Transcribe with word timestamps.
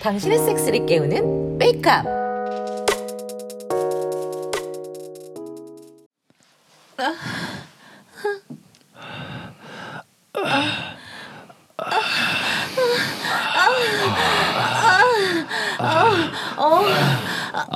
당신의 0.00 0.38
섹스를 0.38 0.86
깨우는 0.86 1.58
메이크업. 1.58 2.20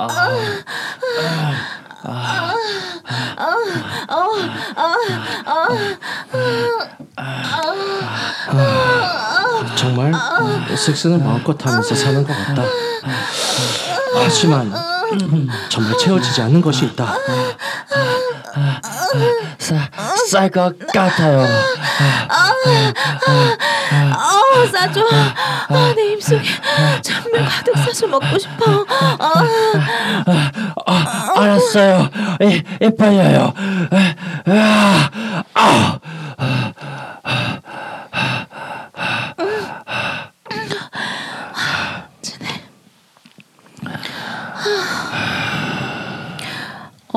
정 0.07 0.54
말 10.41 10.77
섹스는 10.77 11.23
마음껏 11.23 11.57
하면서 11.65 11.95
사는 11.95 12.23
것 12.25 12.33
같다. 12.33 12.63
하지만 14.15 14.73
정말 15.69 15.97
채워지지 15.97 16.41
않는 16.41 16.61
것이 16.61 16.85
있다. 16.85 17.15
쌀것 20.29 20.77
같아요. 20.93 21.45
아, 23.89 24.65
싸줘. 24.71 25.01
아, 25.69 25.93
내 25.95 26.13
입속에 26.13 26.41
전멸 27.01 27.45
가득 27.45 27.77
싸서 27.77 28.07
먹고 28.07 28.37
싶어. 28.37 28.85
아, 30.85 31.31
알았어요. 31.35 32.09
이, 32.41 32.63
이빨려요. 32.81 33.53
아, 34.47 35.09
아, 35.53 35.99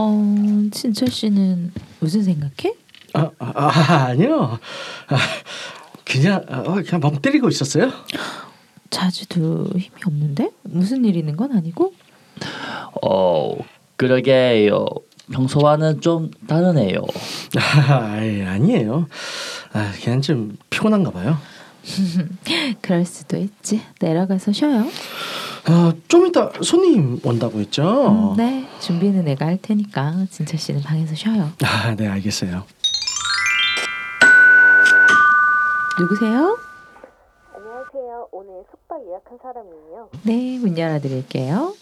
어, 0.00 0.12
진철 0.98 1.10
씨는 1.12 1.72
무슨 2.00 2.24
생각해? 2.24 2.74
아, 3.14 3.30
아, 3.38 3.52
아 3.54 4.04
아니요. 4.06 4.58
아, 5.06 5.16
그냥 6.04 6.44
어, 6.48 6.74
그냥 6.82 7.00
멍 7.00 7.22
때리고 7.22 7.48
있었어요. 7.48 7.92
자주도 8.90 9.68
힘이 9.76 10.00
없는데? 10.04 10.50
무슨 10.62 11.04
일 11.04 11.14
있는 11.14 11.36
건 11.36 11.52
아니고? 11.52 11.92
어, 13.00 13.56
그러게요. 13.96 14.86
평소와는 15.30 16.00
좀 16.00 16.32
다르네요. 16.48 17.00
아, 17.56 18.18
아니에요. 18.48 19.06
아, 19.74 19.92
그냥 20.02 20.20
좀 20.20 20.56
피곤한가 20.68 21.12
봐요. 21.12 21.38
그럴 22.82 23.04
수도 23.04 23.36
있지. 23.36 23.82
내려가서 24.00 24.50
쉬어요. 24.50 24.88
아, 25.70 25.92
좀 26.08 26.26
이따 26.26 26.50
손님 26.62 27.20
온다고 27.22 27.60
했죠? 27.60 28.32
음, 28.32 28.36
네, 28.38 28.66
준비는 28.80 29.24
내가 29.24 29.44
할 29.46 29.58
테니까 29.60 30.24
진철 30.30 30.58
씨는 30.58 30.82
방에서 30.82 31.14
쉬어요. 31.14 31.50
아, 31.62 31.94
네, 31.94 32.06
알겠어요. 32.08 32.64
누구세요? 36.00 36.56
안녕하세요. 37.54 38.28
오늘 38.32 38.64
숙박 38.70 38.98
예약한 39.08 39.38
사람이에요. 39.42 40.08
네, 40.22 40.58
문 40.58 40.78
열어드릴게요. 40.78 41.74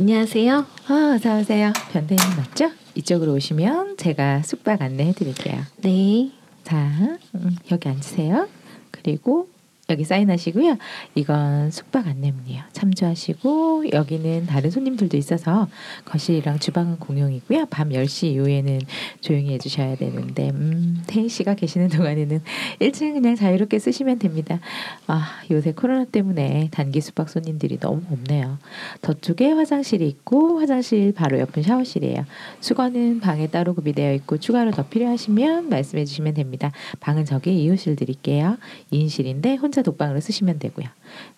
안녕하세요. 0.00 0.64
아, 0.88 1.12
어서 1.14 1.38
오세요. 1.40 1.74
변대님 1.92 2.24
맞죠? 2.34 2.70
이쪽으로 2.94 3.34
오시면 3.34 3.98
제가 3.98 4.40
숙박 4.40 4.80
안내해 4.80 5.12
드릴게요. 5.12 5.60
네. 5.82 6.30
자, 6.64 7.18
음, 7.34 7.56
여기 7.70 7.86
앉으세요. 7.86 8.48
그리고 8.90 9.50
여기 9.90 10.04
사인하시고요. 10.04 10.78
이건 11.14 11.70
숙박 11.70 12.06
안내문이에요. 12.06 12.62
참조하시고 12.72 13.90
여기는 13.92 14.46
다른 14.46 14.70
손님들도 14.70 15.16
있어서 15.16 15.68
거실이랑 16.04 16.58
주방은 16.58 16.98
공용이고요. 16.98 17.66
밤 17.66 17.90
10시 17.90 18.28
이후에는 18.28 18.80
조용히 19.20 19.52
해주셔야 19.54 19.96
되는데 19.96 20.50
음, 20.50 21.02
태희 21.06 21.28
씨가 21.28 21.54
계시는 21.54 21.88
동안에는 21.88 22.40
1층 22.80 23.14
그냥 23.14 23.34
자유롭게 23.34 23.78
쓰시면 23.78 24.18
됩니다. 24.18 24.60
아 25.06 25.40
요새 25.50 25.72
코로나 25.72 26.04
때문에 26.04 26.68
단기 26.70 27.00
숙박 27.00 27.28
손님들이 27.28 27.78
너무 27.78 28.02
없네요. 28.10 28.58
저쪽에 29.02 29.50
화장실이 29.52 30.06
있고 30.08 30.60
화장실 30.60 31.12
바로 31.12 31.38
옆은 31.40 31.62
샤워실이에요. 31.62 32.24
수건은 32.60 33.20
방에 33.20 33.48
따로 33.48 33.74
구비되어 33.74 34.14
있고 34.14 34.38
추가로 34.38 34.70
더 34.70 34.86
필요하시면 34.88 35.68
말씀해 35.68 36.04
주시면 36.04 36.34
됩니다. 36.34 36.72
방은 37.00 37.24
저기 37.24 37.62
이호실 37.62 37.96
드릴게요. 37.96 38.56
2인실인데 38.92 39.60
혼자 39.60 39.79
독방으로 39.82 40.20
쓰시면 40.20 40.58
되고요. 40.58 40.86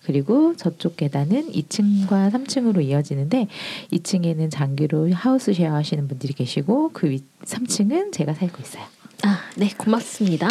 그리고 0.03 0.55
저쪽 0.55 0.97
계단은 0.97 1.51
2층과 1.51 2.31
3층으로 2.31 2.83
이어지는데 2.83 3.47
2층에는 3.91 4.49
장기로 4.51 5.13
하우스 5.13 5.53
쉐어 5.53 5.73
하시는 5.73 6.07
분들이 6.07 6.33
계시고 6.33 6.91
그 6.93 7.09
위, 7.09 7.23
3층은 7.43 8.11
제가 8.11 8.33
살고 8.33 8.61
있어요. 8.61 8.83
아, 9.25 9.39
네, 9.55 9.69
고맙습니다. 9.77 10.49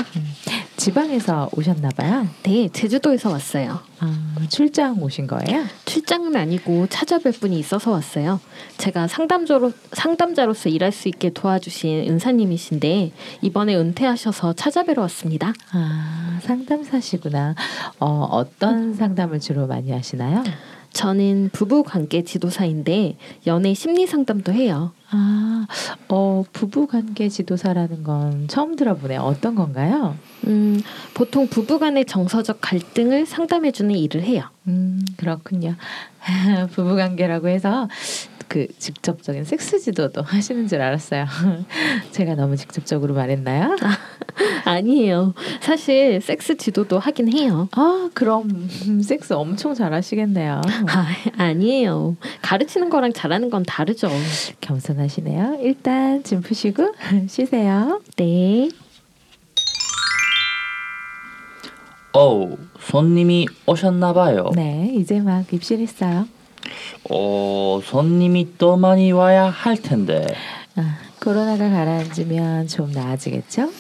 지방에서 0.79 1.51
오셨나 1.55 1.91
봐요. 1.91 2.27
네, 2.45 2.69
제주도에서 2.73 3.29
왔어요. 3.31 3.81
아, 4.01 4.37
출장 4.49 5.03
오신 5.03 5.27
거예요? 5.27 5.65
출장은 5.85 6.35
아니고 6.35 6.87
찾아뵐 6.87 7.39
분이 7.39 7.59
있어서 7.59 7.91
왔어요. 7.91 8.41
제가 8.79 9.09
상담자로 9.09 9.73
상담자로서 9.93 10.71
일할 10.71 10.91
수 10.91 11.09
있게 11.09 11.31
도와주신 11.31 12.11
은사님이신데 12.11 13.13
이번에 13.43 13.77
은퇴하셔서 13.77 14.55
찾아뵈러 14.55 15.03
왔습니다. 15.03 15.53
아, 15.73 16.39
상담사시구나. 16.43 17.55
어, 18.01 18.29
어떤 18.31 18.95
상담을 18.95 19.39
주로 19.39 19.67
많이 19.67 19.91
하시나요? 19.93 20.43
저는 20.93 21.51
부부 21.53 21.85
관계 21.85 22.23
지도사인데 22.23 23.17
연애 23.47 23.75
심리 23.75 24.07
상담도 24.07 24.53
해요. 24.53 24.93
아, 25.11 25.67
어, 26.09 26.45
부부 26.53 26.87
관계 26.87 27.29
지도사라는 27.29 28.03
건 28.03 28.49
처음 28.49 28.77
들어보네요. 28.77 29.21
어떤 29.21 29.55
건가요? 29.55 30.17
음, 30.47 30.81
보통 31.15 31.47
부부 31.49 31.79
간의 31.79 32.05
정서적 32.05 32.59
갈등을 32.61 33.27
상담해 33.27 33.73
주는 33.73 33.95
일을 33.95 34.23
해요. 34.23 34.45
음, 34.69 35.05
그렇군요. 35.17 35.75
부부 36.73 36.97
관계라고 36.97 37.49
해서 37.49 37.89
그 38.53 38.67
직접적인 38.79 39.45
섹스 39.45 39.81
지도도 39.81 40.21
하시는 40.29 40.69
줄 40.69 40.83
알았어요. 40.83 41.25
제가 42.13 42.35
너무 42.35 42.55
직접적으로 42.59 43.15
말했나요? 43.15 43.77
아니에요. 44.67 45.33
사실 45.63 46.21
섹스 46.21 46.59
지도도 46.59 46.99
하긴 46.99 47.33
해요. 47.33 47.71
아, 47.73 48.11
그럼 48.13 48.69
섹스 49.03 49.33
엄청 49.33 49.73
잘하시겠네요. 49.73 50.61
아, 50.89 51.07
아니에요. 51.39 52.17
가르치는 52.43 52.91
거랑 52.91 53.15
잘하는 53.15 53.49
건 53.49 53.63
다르죠. 53.63 54.11
겸손하시네요. 54.61 55.61
일단 55.63 56.23
짐 56.23 56.43
푸시고 56.43 56.95
쉬세요. 57.29 58.03
네. 58.17 58.69
어, 62.15 62.55
손님이 62.79 63.47
오셨나 63.65 64.13
봐요. 64.13 64.51
네, 64.55 64.93
이제 64.95 65.21
막 65.21 65.51
입실했어요. 65.51 66.27
어, 67.11 67.81
손님이 67.85 68.57
또 68.59 68.77
많이 68.77 69.13
와야 69.13 69.49
할 69.49 69.77
텐데. 69.77 70.27
아, 70.77 70.99
코로나가 71.21 71.69
가라앉으면 71.69 72.67
좀 72.69 72.91
나아지겠죠? 72.91 73.71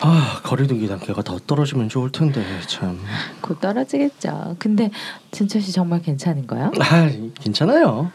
아, 0.00 0.40
거리두기 0.42 0.88
단계가 0.88 1.22
더 1.22 1.38
떨어지면 1.38 1.88
좋을 1.88 2.10
텐데 2.10 2.44
참. 2.66 2.98
곧 3.40 3.60
떨어지겠죠. 3.60 4.56
근데 4.58 4.90
진철 5.30 5.62
씨 5.62 5.72
정말 5.72 6.02
괜찮은 6.02 6.46
거요? 6.46 6.72
아, 6.80 7.10
괜찮아요. 7.40 8.10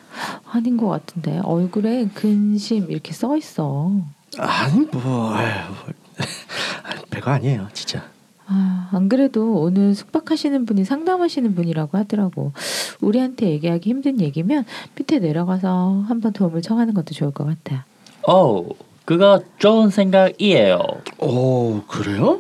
아닌 0.52 0.78
것 0.78 0.88
같은데 0.88 1.40
얼굴에 1.44 2.10
근심 2.14 2.90
이렇게 2.92 3.14
써 3.14 3.36
있어. 3.38 3.92
아니 4.38 4.86
뭐, 4.92 5.34
아유, 5.34 5.50
뭐. 5.70 5.94
별거 7.10 7.32
아니에요, 7.32 7.68
진짜. 7.74 8.04
아, 8.52 8.90
안 8.94 9.10
그래도 9.10 9.54
오늘 9.62 9.94
숙박하시는 9.94 10.66
분이 10.66 10.84
상담하시는 10.84 11.54
분이라고 11.54 11.98
하더라고. 12.00 12.52
우리한테 13.00 13.50
얘기하기 13.52 13.88
힘든 13.90 14.20
얘기면 14.20 14.66
밑에 14.98 15.20
내려가서 15.20 16.04
한번 16.08 16.34
도움을 16.34 16.62
청하는 16.64 16.96
것도 16.96 17.14
좋을 17.14 17.32
것 17.32 17.46
같아. 17.46 17.86
어, 18.28 18.66
그거 19.06 19.42
좋은 19.60 19.90
생각이에요. 19.92 20.80
오, 21.20 21.82
그래요? 21.88 22.40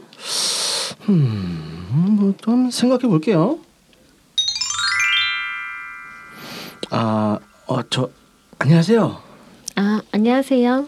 음, 1.09 2.15
뭐 2.19 2.33
좀 2.41 2.71
생각해 2.71 3.01
볼게요. 3.07 3.59
아, 6.91 7.37
어, 7.67 7.79
저 7.89 8.09
안녕하세요. 8.57 9.17
아, 9.75 10.01
안녕하세요. 10.11 10.85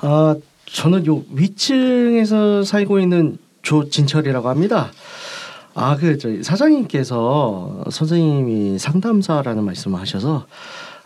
아, 0.00 0.34
저는 0.66 1.06
요 1.06 1.22
위층에서 1.32 2.64
살고 2.64 2.98
있는 3.00 3.38
조진철이라고 3.70 4.48
합니다. 4.48 4.90
아, 5.74 5.96
그 5.96 6.18
저희 6.18 6.42
사장님께서 6.42 7.84
선생님이 7.88 8.80
상담사라는 8.80 9.62
말씀을 9.62 10.00
하셔서 10.00 10.48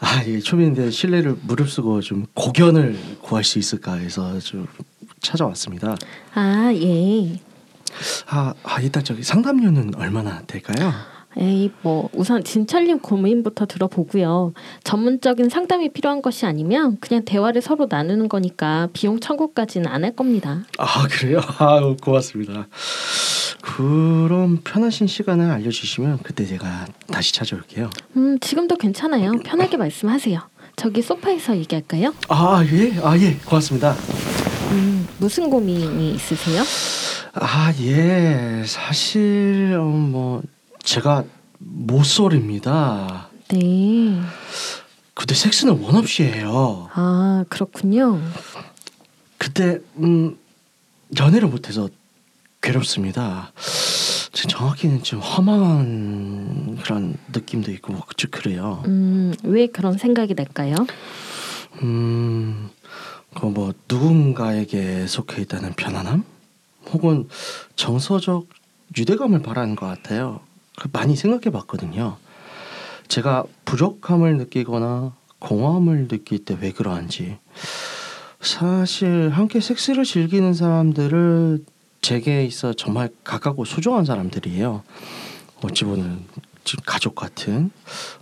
아, 0.01 0.23
이게 0.23 0.41
초면인데 0.41 0.91
신뢰를 0.91 1.37
무릅쓰고 1.43 2.01
좀 2.01 2.25
고견을 2.33 3.19
구할 3.21 3.45
수 3.45 3.59
있을까 3.59 3.97
해서 3.97 4.39
좀 4.39 4.67
찾아왔습니다. 5.21 5.95
아, 6.35 6.73
예. 6.73 7.39
아, 8.29 8.55
아 8.63 8.81
일단 8.81 9.05
저기 9.05 9.23
상담료는 9.23 9.97
얼마나 9.97 10.41
될까요? 10.47 10.91
에이, 11.37 11.71
뭐 11.83 12.09
우선 12.15 12.45
진철님 12.45 13.01
고민부터 13.01 13.67
들어보고요. 13.67 14.53
전문적인 14.85 15.49
상담이 15.49 15.89
필요한 15.91 16.23
것이 16.23 16.47
아니면 16.47 16.97
그냥 17.01 17.25
대화를 17.25 17.61
서로 17.63 17.87
나누는 17.91 18.29
거니까 18.29 18.89
비용 18.93 19.19
청구까지는 19.21 19.87
안 19.89 20.05
할 20.05 20.15
겁니다. 20.15 20.65
아, 20.79 21.07
그래요? 21.09 21.41
아, 21.59 21.81
고맙습니다. 22.03 22.69
그럼 23.63 24.61
편하신 24.63 25.07
시간을 25.07 25.51
알려주시면 25.51 26.19
그때 26.23 26.45
제가 26.45 26.87
다시 27.11 27.33
찾아올게요. 27.33 27.89
음, 28.17 28.39
지금도 28.41 28.77
괜찮아요. 28.77 29.33
편하게 29.45 29.77
말씀하세요. 29.79 30.39
저기 30.77 31.01
소파에서 31.03 31.57
얘기할까요? 31.57 32.13
아, 32.29 32.63
예, 32.71 32.93
아, 33.03 33.17
예, 33.19 33.37
고맙습니다. 33.47 33.95
음, 34.73 35.07
무슨 35.19 35.49
고민이 35.49 36.13
있으세요? 36.15 36.63
아, 37.35 37.73
예. 37.81 38.63
사실 38.67 39.77
어, 39.81 39.85
뭐 39.85 40.43
제가 40.85 41.25
모쏠입니다. 41.59 43.29
네. 43.49 44.21
그때 45.15 45.35
섹스는 45.35 45.81
원 45.83 45.97
없이 45.97 46.23
해요. 46.23 46.89
아, 46.93 47.45
그렇군요. 47.49 48.21
그때 49.39 49.81
음 49.97 50.37
연애를 51.19 51.49
못해서 51.49 51.89
괴롭습니다. 52.63 53.53
제 54.33 54.49
정확히는 54.49 55.03
좀 55.03 55.21
허망한 55.21 56.79
그런 56.83 57.17
느낌도 57.33 57.71
있고 57.73 57.93
뭐좀 57.93 58.31
그래요. 58.31 58.83
음, 58.87 59.33
왜 59.45 59.67
그런 59.69 59.97
생각이 59.97 60.35
날까요? 60.35 60.75
음, 61.83 62.71
그뭐 63.35 63.75
누군가에게 63.89 65.07
속해 65.07 65.43
있다는 65.43 65.75
편안함, 65.75 66.25
혹은 66.93 67.29
정서적 67.77 68.49
유대감을 68.97 69.43
바라는 69.43 69.77
것 69.77 69.87
같아요. 69.87 70.41
그 70.77 70.89
많이 70.93 71.17
생각해 71.17 71.51
봤거든요. 71.53 72.17
제가 73.09 73.45
부족함을 73.65 74.37
느끼거나 74.39 75.13
공허함을 75.39 76.09
느낄 76.09 76.45
때 76.45 76.57
왜 76.61 76.73
그러한지. 76.73 77.39
사실 78.41 79.31
함께 79.31 79.61
섹스를 79.61 80.05
즐기는 80.05 80.53
사람들을 80.53 81.65
제게 82.03 82.45
있어 82.45 82.73
정말 82.75 83.09
가깝고 83.25 83.65
소중한 83.65 84.05
사람들이에요. 84.05 84.83
어찌 85.63 85.85
보면 85.85 86.25
지금 86.65 86.83
가족 86.87 87.15
같은. 87.15 87.71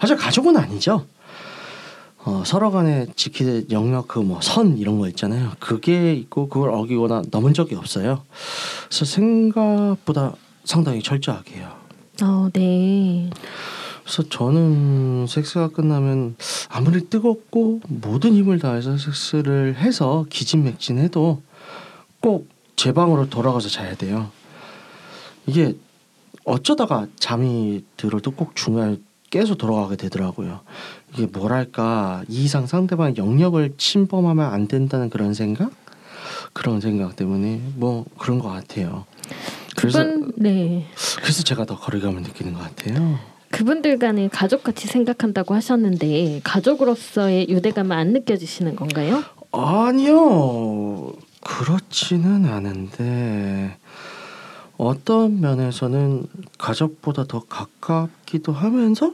사실 0.01 0.17
가족은 0.17 0.57
아니죠. 0.57 1.07
어, 2.25 2.45
서로 2.47 2.71
간에 2.71 3.07
지킬 3.17 3.67
영역 3.73 4.07
그 4.07 4.21
뭐 4.21 4.41
선 4.41 4.79
이런 4.79 4.99
거 5.01 5.09
있잖아요. 5.09 5.53
그게 5.59 6.15
있고 6.15 6.49
그걸 6.49 6.71
어기거나 6.71 7.23
넘은 7.33 7.53
적이 7.55 7.75
없어요. 7.75 8.23
그래서 8.89 9.05
생각보다 9.05 10.35
상당히 10.65 11.03
철저하게 11.03 11.57
해요. 11.57 11.82
어, 12.23 12.49
네. 12.53 13.29
그래서 14.03 14.29
저는 14.29 15.27
섹스가 15.29 15.69
끝나면 15.69 16.37
아무리 16.69 17.09
뜨겁고 17.09 17.81
모든 17.89 18.35
힘을 18.35 18.59
다해서 18.59 18.97
섹스를 18.97 19.77
해서 19.77 20.25
기진맥진해도 20.31 21.43
꼭 22.21 22.53
제 22.83 22.91
방으로 22.91 23.29
돌아가서 23.29 23.69
자야 23.69 23.95
돼요. 23.95 24.31
이게 25.47 25.77
어쩌다가 26.45 27.07
잠이 27.19 27.85
들어도 27.97 28.33
꼭 28.33 28.57
중간에 28.57 28.97
깨서 29.31 29.55
돌아가게 29.55 29.95
되더라고요. 29.95 30.63
이게 31.15 31.27
뭐랄까 31.27 32.25
이 32.29 32.43
이상 32.43 32.67
상대방의 32.67 33.15
영역을 33.19 33.75
침범하면 33.77 34.53
안 34.53 34.67
된다는 34.67 35.11
그런 35.11 35.33
생각 35.33 35.71
그런 36.53 36.81
생각 36.81 37.15
때문에 37.15 37.63
뭐 37.77 38.05
그런 38.19 38.41
것 38.41 38.49
같아요. 38.49 39.05
그래서 39.83 39.99
그분, 40.05 40.33
네. 40.37 40.87
그래서 41.23 41.43
제가 41.43 41.65
더 41.65 41.77
거리감을 41.77 42.23
느끼는 42.23 42.53
것 42.53 42.61
같아요. 42.61 43.19
그분들과는 43.51 44.31
가족같이 44.31 44.87
생각한다고 44.87 45.55
하셨는데 45.55 46.41
가족으로서의 46.45 47.49
유대감은 47.49 47.91
안 47.91 48.13
느껴지시는 48.13 48.77
건가요? 48.77 49.25
아니요 49.51 51.13
그렇지는 51.43 52.47
않은데 52.47 53.77
어떤 54.79 55.41
면에서는 55.41 56.27
가족보다 56.57 57.25
더 57.25 57.41
가깝기도 57.41 58.53
하면서 58.53 59.13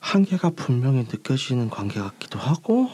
한계가 0.00 0.50
분명히 0.56 1.06
느껴지는 1.10 1.70
관계 1.70 2.00
같기도 2.00 2.38
하고 2.38 2.88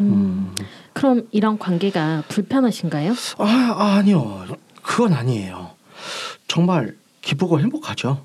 음, 0.00 0.54
그럼 0.92 1.26
이런 1.32 1.58
관계가 1.58 2.24
불편하신가요? 2.28 3.14
아 3.38 3.96
아니요 3.98 4.44
그건 4.82 5.14
아니에요 5.14 5.77
정말 6.48 6.96
기쁘고 7.22 7.60
행복하죠 7.60 8.24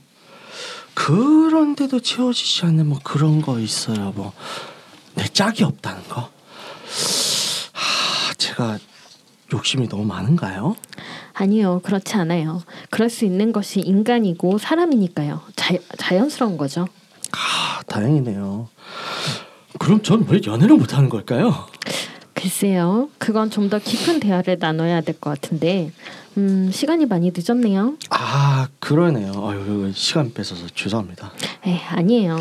그런데도 0.95 1.99
채워지지 1.99 2.65
않는 2.65 2.87
뭐 2.87 2.99
그런 3.03 3.41
거 3.41 3.59
있어요 3.59 4.11
뭐 4.15 4.33
내 5.15 5.25
짝이 5.27 5.63
없다는 5.63 6.03
거 6.09 6.21
아, 6.21 8.33
제가 8.37 8.79
욕심이 9.53 9.87
너무 9.87 10.05
많은가요? 10.05 10.75
아니요, 11.33 11.81
그렇지 11.83 12.15
않아요. 12.15 12.63
그럴 12.89 13.09
수 13.11 13.23
있는 13.25 13.51
것이 13.51 13.79
인간이고 13.79 14.57
사람이니까요. 14.57 15.41
자, 15.55 15.75
자연스러운 15.97 16.57
거죠. 16.57 16.87
아, 17.31 17.81
다행이네요. 17.87 18.69
그럼 19.79 20.01
전 20.01 20.25
왜 20.27 20.39
연애를 20.45 20.77
못하는 20.77 21.09
걸까요? 21.09 21.67
글쎄요, 22.47 23.09
그건 23.19 23.49
좀 23.49 23.69
더 23.69 23.79
깊은 23.79 24.19
대화를 24.19 24.57
나눠야 24.59 24.99
될 24.99 25.15
것 25.17 25.29
같은데, 25.29 25.91
음, 26.37 26.69
시간이 26.73 27.05
많이 27.05 27.31
늦었네요. 27.33 27.95
아, 28.09 28.67
그러네요. 28.81 29.31
아유, 29.47 29.89
시간 29.95 30.33
뺏어서 30.33 30.67
죄송합니다. 30.75 31.31
에, 31.65 31.77
아니에요. 31.87 32.37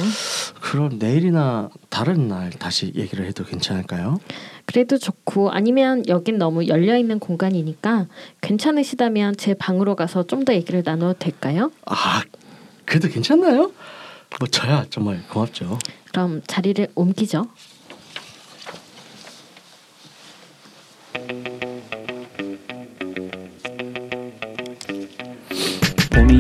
그럼 0.61 0.99
내일이나 0.99 1.69
다른 1.89 2.27
날 2.27 2.51
다시 2.51 2.93
얘기를 2.97 3.25
해도 3.27 3.45
괜찮을까요? 3.45 4.19
그래도 4.67 4.99
좋고 4.99 5.51
아니면 5.53 6.03
여긴 6.09 6.37
너무 6.37 6.67
열려 6.67 6.97
있는 6.99 7.21
공간이니까 7.21 8.07
괜찮으시다면 8.41 9.37
제 9.37 9.55
방으로 9.55 9.95
가서 9.95 10.27
좀 10.27 10.45
더 10.45 10.53
얘기를 10.53 10.83
나눠도 10.85 11.21
될까요? 11.21 11.71
아, 11.87 12.23
그래도 12.85 13.07
괜찮나요? 13.09 13.71
뭐 14.41 14.49
저야 14.51 14.85
정말 14.91 15.23
고맙죠. 15.29 15.79
그럼 16.11 16.43
자리를 16.49 16.89
옮기죠. 16.97 17.47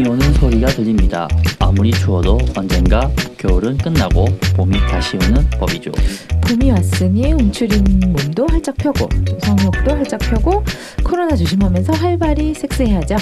봄이 0.02 0.09
오는 0.09 0.35
소리가 0.35 0.66
들립니다. 0.68 1.28
아무리 1.61 1.92
추워도 1.92 2.38
언젠가 2.56 3.09
겨울은 3.38 3.76
끝나고 3.78 4.25
봄이 4.56 4.78
다시 4.90 5.16
오는 5.16 5.49
법이죠. 5.50 5.92
봄이 6.40 6.71
왔으니 6.73 7.32
움츠린 7.32 7.85
몸도 8.06 8.47
활짝 8.49 8.76
펴고 8.76 9.09
또 9.25 9.38
성욕도 9.40 9.90
활짝 9.92 10.18
펴고 10.21 10.64
코로나 11.04 11.37
조심하면서 11.37 11.92
활발히 11.92 12.52
섹스해야죠. 12.54 13.16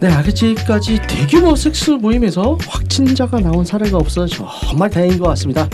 네, 0.00 0.08
아직까지 0.08 1.00
대규모 1.06 1.54
섹스 1.54 1.90
모임에서 1.90 2.56
확진자가 2.66 3.40
나온 3.40 3.64
사례가 3.64 3.98
없어 3.98 4.26
정말 4.26 4.88
다행인 4.88 5.18
것 5.18 5.28
같습니다. 5.28 5.68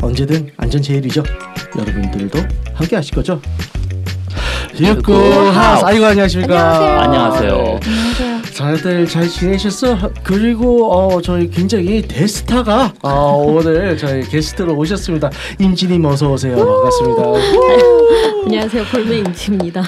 언제든 0.00 0.50
안전 0.58 0.80
제일이죠. 0.80 1.24
여러분들도 1.76 2.38
함께 2.72 2.96
하실 2.96 3.14
거죠? 3.14 3.40
육구 4.78 5.12
하우스 5.12 5.84
아이고 5.84 6.04
안녕하십니까? 6.04 7.02
안녕하세요. 7.02 7.80
안녕하세요. 7.82 8.35
다들 8.56 9.06
잘 9.06 9.28
지내셨어? 9.28 9.98
그리고 10.22 10.90
어 10.90 11.20
저희 11.20 11.50
굉장히 11.50 12.00
대스타가 12.00 12.92
어, 13.02 13.44
오늘 13.46 13.98
저희 13.98 14.22
게스트로 14.22 14.74
오셨습니다. 14.74 15.30
임진님 15.58 16.04
어서 16.06 16.30
오세요. 16.32 16.56
반갑습니다. 16.56 17.22
안녕하세요, 18.46 18.84
볼메 18.84 19.18
임치입니다. 19.18 19.82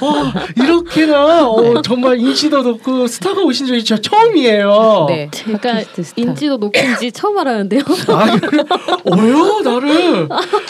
와 0.00 0.32
이렇게나 0.56 1.48
어, 1.48 1.82
정말 1.82 2.18
인지도 2.18 2.62
높고 2.62 3.06
스타가 3.06 3.42
오신 3.42 3.66
적이 3.66 3.84
진짜 3.84 4.00
처음이에요. 4.00 5.06
네, 5.08 5.28
제가. 5.30 5.82
인지도 6.16 6.56
높은지 6.56 7.12
처음 7.12 7.38
알았는데요. 7.38 7.82
아, 8.08 8.36
그래? 8.38 8.62
어요 9.04 9.60
나를 9.64 10.28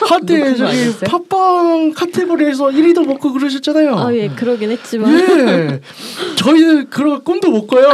한때 0.08 0.54
저기? 0.54 0.94
팟빵 1.04 1.92
카테고리에서 1.94 2.66
1위도 2.66 3.06
먹고 3.06 3.32
그러셨잖아요. 3.32 3.96
아, 3.96 4.14
예, 4.14 4.28
그러긴 4.28 4.70
했지만 4.70 5.12
예, 5.18 5.80
저희는 6.36 6.90
그런 6.90 7.22
꿈도 7.24 7.50
못 7.50 7.66
꿔요. 7.66 7.88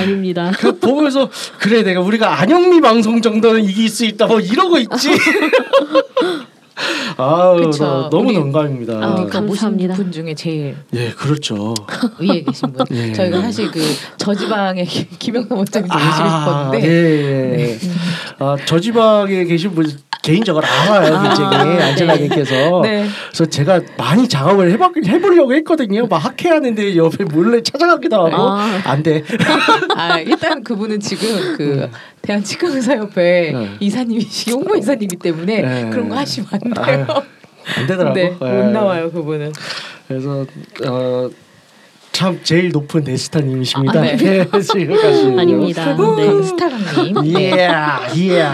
아닙니다. 0.00 0.52
그 0.58 0.78
보면서 0.78 1.28
그래 1.58 1.82
내가 1.82 2.00
우리가 2.00 2.40
안영미 2.40 2.80
방송 2.80 3.20
정도는 3.20 3.64
이길 3.64 3.88
수 3.88 4.04
있다 4.04 4.26
뭐 4.26 4.40
이러고 4.40 4.78
있지. 4.78 5.10
아, 7.16 7.54
그쵸. 7.54 8.08
너무 8.10 8.34
영광입니다. 8.34 8.94
아, 8.94 9.26
감사합니다. 9.26 9.94
분 9.94 10.10
중에 10.10 10.34
제일 10.34 10.76
예, 10.94 11.10
그렇죠. 11.10 11.74
위에 12.18 12.42
계신 12.42 12.72
분. 12.72 12.84
예. 12.90 13.12
저희가 13.12 13.40
사실 13.42 13.70
그 13.70 13.80
저지방의 14.18 14.84
김- 14.86 15.06
김영남 15.18 15.58
원장님 15.58 15.88
모시고 15.92 16.28
싶었는데 16.28 16.86
예, 16.86 17.58
예. 17.60 17.78
아, 18.38 18.56
저 18.66 18.80
지방에 18.80 19.44
계신 19.44 19.74
분 19.74 19.86
개인적으로 20.24 20.66
알아요, 20.66 21.22
굉장히 21.22 21.76
네. 21.76 21.82
안젤라 21.82 22.16
님께서. 22.16 22.80
네. 22.82 23.06
그래서 23.28 23.44
제가 23.44 23.80
많이 23.98 24.26
작업을 24.26 24.70
해봐, 24.72 24.92
해보려고 25.06 25.54
했거든요. 25.56 26.06
막 26.06 26.16
학회하는데 26.16 26.96
옆에 26.96 27.24
몰래 27.24 27.62
찾아가기도 27.62 28.16
하고 28.16 28.34
아. 28.34 28.80
안 28.84 29.02
돼. 29.02 29.22
아 29.94 30.18
일단 30.20 30.64
그분은 30.64 31.00
지금 31.00 31.56
그 31.58 31.90
대한 32.22 32.42
치과의사협회 32.42 33.52
네. 33.52 33.70
이사님이시 33.80 34.52
홍보 34.52 34.74
이사님이기 34.76 35.16
때문에 35.16 35.60
네. 35.60 35.90
그런 35.90 36.08
거 36.08 36.16
하시면 36.16 36.48
안 36.50 36.60
돼요. 36.72 37.06
아유, 37.10 37.22
안 37.76 37.86
되더라고. 37.86 38.14
네, 38.14 38.34
예. 38.40 38.46
못 38.46 38.70
나와요 38.70 39.10
그분은. 39.10 39.52
그래서 40.08 40.46
어, 40.86 41.28
참 42.12 42.40
제일 42.42 42.70
높은 42.70 43.04
대스타님이십니다. 43.04 43.98
아, 43.98 44.02
네. 44.02 44.16
예, 44.22 44.60
지금까지. 44.60 45.34
아닙니다. 45.36 45.96
네. 45.96 46.26
강스타강님. 46.26 47.40
예, 47.40 47.68
예. 48.16 48.44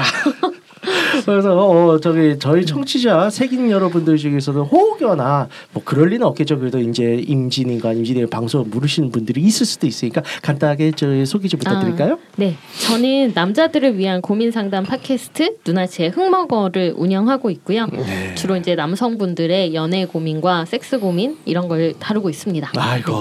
그래서 1.24 1.56
어, 1.56 1.98
저기 2.00 2.38
저희 2.38 2.64
청취자 2.64 3.30
색인 3.30 3.70
여러분들 3.70 4.16
중에서는 4.16 4.62
혹여나 4.62 5.48
뭐 5.72 5.82
그럴 5.84 6.08
리는 6.08 6.26
없겠죠. 6.26 6.58
그래도 6.58 6.78
이제 6.78 7.22
임진인가 7.26 7.92
임진의 7.92 8.26
방송 8.28 8.68
모르시는 8.70 9.10
분들이 9.10 9.40
있을 9.42 9.66
수도 9.66 9.86
있으니까 9.86 10.22
간단하게 10.42 10.92
저희 10.92 11.26
소개 11.26 11.48
좀 11.48 11.58
부탁드릴까요? 11.58 12.18
네, 12.36 12.56
저는 12.86 13.32
남자들을 13.34 13.98
위한 13.98 14.20
고민 14.20 14.50
상담 14.50 14.84
팟캐스트 14.84 15.56
누나치의 15.66 16.10
흑먹어를 16.10 16.94
운영하고 16.96 17.50
있고요. 17.50 17.86
네. 17.86 18.34
주로 18.34 18.56
이제 18.56 18.74
남성분들의 18.74 19.74
연애 19.74 20.06
고민과 20.06 20.64
섹스 20.64 20.98
고민 20.98 21.36
이런 21.44 21.68
걸 21.68 21.94
다루고 21.98 22.30
있습니다. 22.30 22.72
아이고 22.76 23.12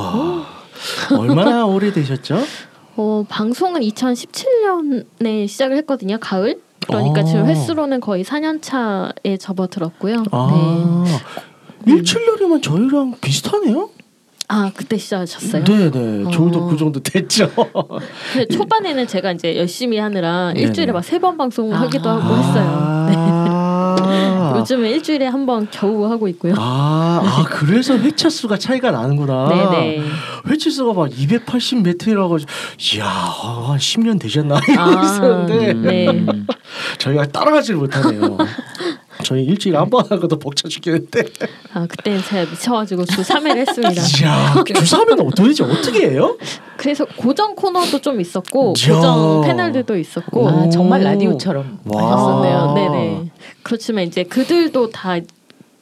얼마나 1.18 1.65
오래 1.65 1.91
되셨죠? 1.91 2.39
어, 2.96 3.25
방송은 3.29 3.82
2017년에 3.82 5.48
시작을 5.48 5.77
했거든요. 5.77 6.18
가을. 6.20 6.60
그러니까 6.89 7.22
어. 7.22 7.24
지금 7.24 7.46
횟수로는 7.48 8.00
거의 8.01 8.24
4년 8.24 8.62
차에 8.62 9.38
접어들었고요. 9.38 10.15
네. 10.17 10.24
아 10.31 11.05
일출년이면 11.86 12.62
저희랑 12.62 13.15
비슷하네요. 13.22 13.89
아 14.51 14.72
그때 14.75 14.98
시작하셨어요? 14.98 15.63
네네, 15.63 16.25
어. 16.25 16.31
저도 16.31 16.65
그 16.67 16.75
정도 16.77 17.00
됐죠. 17.01 17.50
초반에는 18.51 19.05
제가 19.08 19.31
이제 19.34 19.55
열심히 19.55 19.98
하느라 20.00 20.51
네네. 20.53 20.65
일주일에 20.65 20.91
막 20.91 21.03
세 21.03 21.19
번 21.19 21.38
방송을 21.38 21.75
아. 21.75 21.81
하기도 21.81 22.10
하고 22.10 22.36
했어요. 22.36 23.05
네. 23.10 23.13
아. 24.12 24.54
요즘은 24.58 24.89
일주일에 24.89 25.28
한 25.28 25.46
번 25.46 25.68
겨우 25.72 26.06
하고 26.12 26.28
있고요. 26.28 26.54
아, 26.58 27.22
아 27.24 27.44
그래서 27.50 27.98
회차 27.98 28.30
수가 28.30 28.58
차이가 28.58 28.92
나는구나. 28.92 29.48
네네. 29.50 30.04
회차 30.48 30.70
수가 30.70 30.94
막 30.94 31.10
280 31.12 31.82
메트라고 31.82 32.38
이야 32.96 33.06
한 33.06 33.78
10년 33.78 34.20
되셨나 34.20 34.60
이러고 34.68 35.00
아, 35.00 35.04
있었는데 35.04 35.74
네. 35.74 36.08
음, 36.10 36.46
저희가 37.00 37.25
따라가지를 37.28 37.80
못하네요. 37.80 38.38
저희 39.24 39.44
일주일에 39.44 39.78
한 39.78 39.90
번 39.90 40.06
하고도 40.10 40.40
벅차 40.40 40.68
죽겠는데. 40.70 41.24
아 41.74 41.86
그때는 41.88 42.22
제가 42.24 42.50
미쳐가지고 42.52 43.06
주 43.06 43.22
3회를 43.22 43.58
했습니다. 43.58 44.02
이야 44.22 44.64
주사면 44.80 45.18
도대체 45.36 45.64
어떻게 45.64 46.10
해요? 46.12 46.38
그래서 46.78 47.06
고정 47.18 47.56
코너도 47.56 48.00
좀 48.00 48.22
있었고 48.22 48.74
이야. 48.78 48.96
고정 48.96 49.42
패널들도 49.42 49.98
있었고 49.98 50.42
오. 50.44 50.48
아 50.48 50.70
정말 50.70 51.02
라디오처럼 51.04 51.80
와. 51.86 52.14
하셨네요. 52.14 52.58
아. 52.58 52.74
네네. 52.74 53.32
그렇지만 53.64 54.06
이제 54.06 54.24
그들도 54.24 54.90
다 54.92 55.18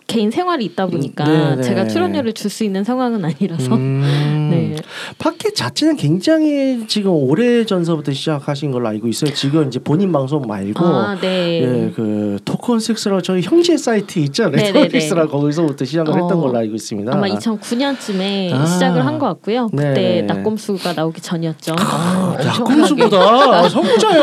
개인 0.07 0.31
생활이 0.31 0.63
있다 0.65 0.87
보니까 0.87 1.25
네네. 1.25 1.61
제가 1.63 1.87
출연료를 1.87 2.33
줄 2.33 2.47
수 2.49 2.63
있는 2.63 2.85
상황은 2.85 3.25
아니라서 3.25 3.75
음, 3.75 4.47
네. 4.49 4.75
팟캐 5.19 5.51
자체는 5.53 5.97
굉장히 5.97 6.85
지금 6.87 7.11
오래 7.11 7.65
전서부터 7.65 8.13
시작하신 8.13 8.71
걸로 8.71 8.87
알고 8.87 9.09
있어요. 9.09 9.33
지금 9.33 9.67
이제 9.67 9.79
본인 9.79 10.13
방송 10.13 10.43
말고 10.47 10.85
아 10.85 11.17
네. 11.19 11.61
예, 11.61 11.91
그 11.93 12.39
토크온 12.45 12.79
섹스라고 12.79 13.21
저희 13.21 13.41
형제 13.41 13.75
사이트 13.75 14.19
있잖아요. 14.19 14.55
네네네. 14.55 14.85
토크섹스라 14.85 15.27
거기서부터 15.27 15.83
시작을 15.83 16.13
어, 16.13 16.15
했던 16.15 16.39
걸로 16.39 16.57
알고 16.57 16.73
있습니다. 16.75 17.11
아마 17.13 17.27
2009년쯤에 17.27 18.53
아. 18.53 18.65
시작을 18.65 19.05
한 19.05 19.17
것 19.17 19.25
같고요. 19.25 19.67
그때 19.71 19.93
네. 19.93 20.21
낙곰수가 20.21 20.93
나오기 20.93 21.19
전이었죠. 21.21 21.75
아, 21.79 22.37
약공수보다 22.39 23.67
성자요. 23.67 24.21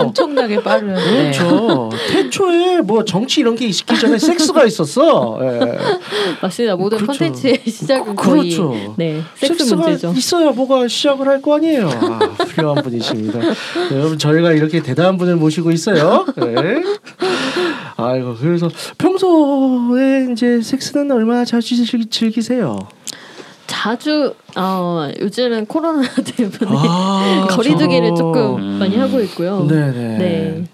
엄청나게 0.00 0.62
빠른. 0.62 0.94
네. 0.94 1.30
그렇죠. 1.30 1.90
태초에 2.10 2.80
뭐 2.80 3.04
정치 3.04 3.40
이런 3.40 3.54
게 3.54 3.66
있기 3.66 3.98
전에 3.98 4.16
섹스가 4.18 4.64
있었어. 4.64 5.19
예. 5.42 5.78
맞습니다. 6.42 6.76
모든 6.76 6.98
그렇죠. 6.98 7.18
콘텐츠의 7.24 7.60
시작은 7.66 8.14
그- 8.16 8.30
거의 8.30 8.54
그렇죠. 8.54 8.94
네 8.96 9.22
섹스 9.36 9.74
문제죠. 9.74 10.12
있어야 10.16 10.50
뭐가 10.52 10.86
시작을 10.88 11.26
할 11.28 11.40
거 11.40 11.56
아니에요. 11.56 11.88
아, 11.88 12.18
훌륭한 12.44 12.82
분이십니다. 12.82 13.38
네, 13.40 13.96
여러분 13.96 14.18
저희가 14.18 14.52
이렇게 14.52 14.82
대단한 14.82 15.16
분을 15.16 15.36
모시고 15.36 15.70
있어요. 15.70 16.26
네. 16.36 16.82
아이고 17.96 18.34
그래서 18.40 18.68
평소에 18.98 20.28
이제 20.32 20.60
섹스는 20.62 21.10
얼마나 21.10 21.44
자주 21.44 21.76
즐기, 21.84 22.06
즐기세요? 22.06 22.78
자주 23.66 24.34
어 24.56 25.08
요즘은 25.20 25.66
코로나 25.66 26.02
때문에 26.36 26.58
아, 26.66 27.46
거리두기를 27.52 28.10
저- 28.10 28.14
조금 28.16 28.56
음. 28.56 28.78
많이 28.78 28.96
하고 28.96 29.20
있고요. 29.20 29.66
네네. 29.68 30.18
네. 30.18 30.64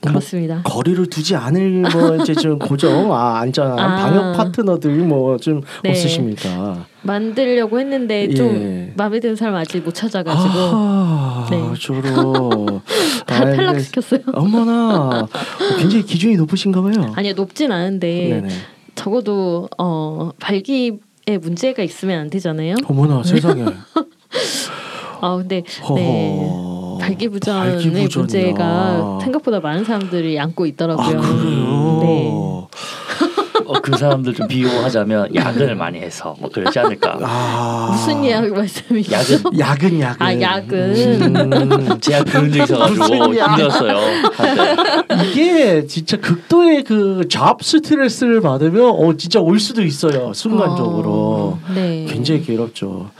그렇습니다. 0.00 0.62
거리를 0.64 1.06
두지 1.06 1.36
않을 1.36 1.82
뭐 1.92 2.16
이제 2.22 2.34
좀 2.34 2.58
고정 2.58 3.12
아 3.12 3.40
안전한 3.40 3.78
아. 3.78 3.96
방역 3.96 4.36
파트너들 4.36 4.90
뭐좀 4.96 5.62
네. 5.82 5.90
없으십니까? 5.90 6.86
만들려고 7.02 7.78
했는데 7.78 8.28
예. 8.30 8.34
좀 8.34 8.92
마음에 8.96 9.20
드는 9.20 9.36
사람 9.36 9.54
아직 9.56 9.82
못 9.82 9.94
찾아가지고 9.94 10.52
아, 10.54 11.46
네. 11.50 11.74
저로 11.80 12.80
다 13.26 13.44
아이, 13.44 13.56
탈락시켰어요. 13.56 14.20
어머나 14.32 15.26
굉장히 15.78 16.04
기준이 16.04 16.36
높으신가 16.36 16.80
봐요. 16.80 17.12
아니요 17.16 17.34
높진 17.36 17.70
않은데 17.70 18.28
네네. 18.28 18.48
적어도 18.94 19.68
어 19.78 20.30
발기에 20.40 20.98
문제가 21.40 21.82
있으면 21.82 22.20
안 22.20 22.30
되잖아요. 22.30 22.74
어머나 22.86 23.22
세상에. 23.22 23.64
아 25.22 25.36
근데. 25.36 25.62
네. 25.94 26.79
발기부전의 27.00 27.72
발기부전이야. 27.72 28.20
문제가 28.22 29.18
생각보다 29.22 29.60
많은 29.60 29.84
사람들이 29.84 30.38
안고 30.38 30.66
있더라고요. 30.66 31.18
아 31.18 31.20
그래요. 31.20 31.98
네. 32.02 32.30
어, 33.66 33.74
그 33.82 33.96
사람들 33.96 34.34
좀 34.34 34.48
비유하자면 34.48 35.32
야근을 35.36 35.76
많이 35.76 36.00
해서 36.00 36.34
뭐 36.40 36.50
그러지 36.50 36.76
않을까. 36.80 37.18
아 37.22 37.88
무슨 37.92 38.24
예약 38.24 38.48
말씀이시죠? 38.48 39.16
야근. 39.56 39.58
야근 39.60 40.00
야근. 40.00 40.26
아, 40.26 40.40
야근. 40.40 40.76
음. 41.36 42.00
제가 42.00 42.24
그런 42.24 42.50
적이 42.50 42.64
있어가지고 42.64 43.34
힘들었어요. 43.34 43.96
이게 45.24 45.86
진짜 45.86 46.16
극도의 46.16 46.84
그 46.84 47.20
잡 47.30 47.62
스트레스를 47.62 48.40
받으면 48.40 48.82
어 48.90 49.16
진짜 49.16 49.38
올 49.40 49.60
수도 49.60 49.82
있어요 49.84 50.32
순간적으로 50.32 51.10
어, 51.12 51.60
네. 51.74 52.06
굉장히 52.08 52.42
괴롭죠. 52.42 53.10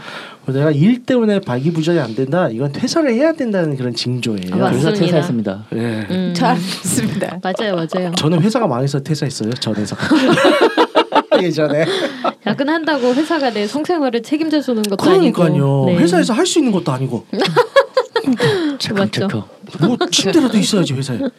내가 0.52 0.70
일 0.70 1.04
때문에 1.04 1.40
발기부전이 1.40 1.98
안 1.98 2.14
된다. 2.14 2.48
이건 2.50 2.72
퇴사를 2.72 3.12
해야 3.12 3.32
된다는 3.32 3.76
그런 3.76 3.94
징조예요. 3.94 4.54
아, 4.54 4.70
그래서 4.70 4.90
맞습니다. 4.90 4.92
퇴사했습니다. 4.92 5.66
예. 5.74 5.78
음, 6.10 6.32
잘 6.34 6.50
알겠습니다. 6.56 7.40
맞아요, 7.44 7.76
맞아요. 7.76 8.12
저는 8.16 8.40
회사가 8.42 8.66
망해서 8.66 9.00
퇴사했어요. 9.02 9.50
전 9.54 9.74
회사가. 9.76 10.06
예전에. 11.42 11.86
야근한다고 12.46 13.14
회사가 13.14 13.50
내 13.50 13.66
성생활을 13.66 14.22
책임져 14.22 14.60
주는 14.60 14.82
것도 14.82 14.96
그러니까요. 14.96 15.46
아니고. 15.46 15.84
네. 15.86 15.96
회사에서 15.96 16.32
할 16.34 16.46
수 16.46 16.58
있는 16.58 16.72
것도 16.72 16.90
아니고 16.92 17.24
맞죠. 18.94 19.08
체크. 19.28 19.40
뭐 19.80 19.96
침대라도 20.10 20.56
있어야지 20.58 20.94
회사에. 20.94 21.18
꼭 21.18 21.30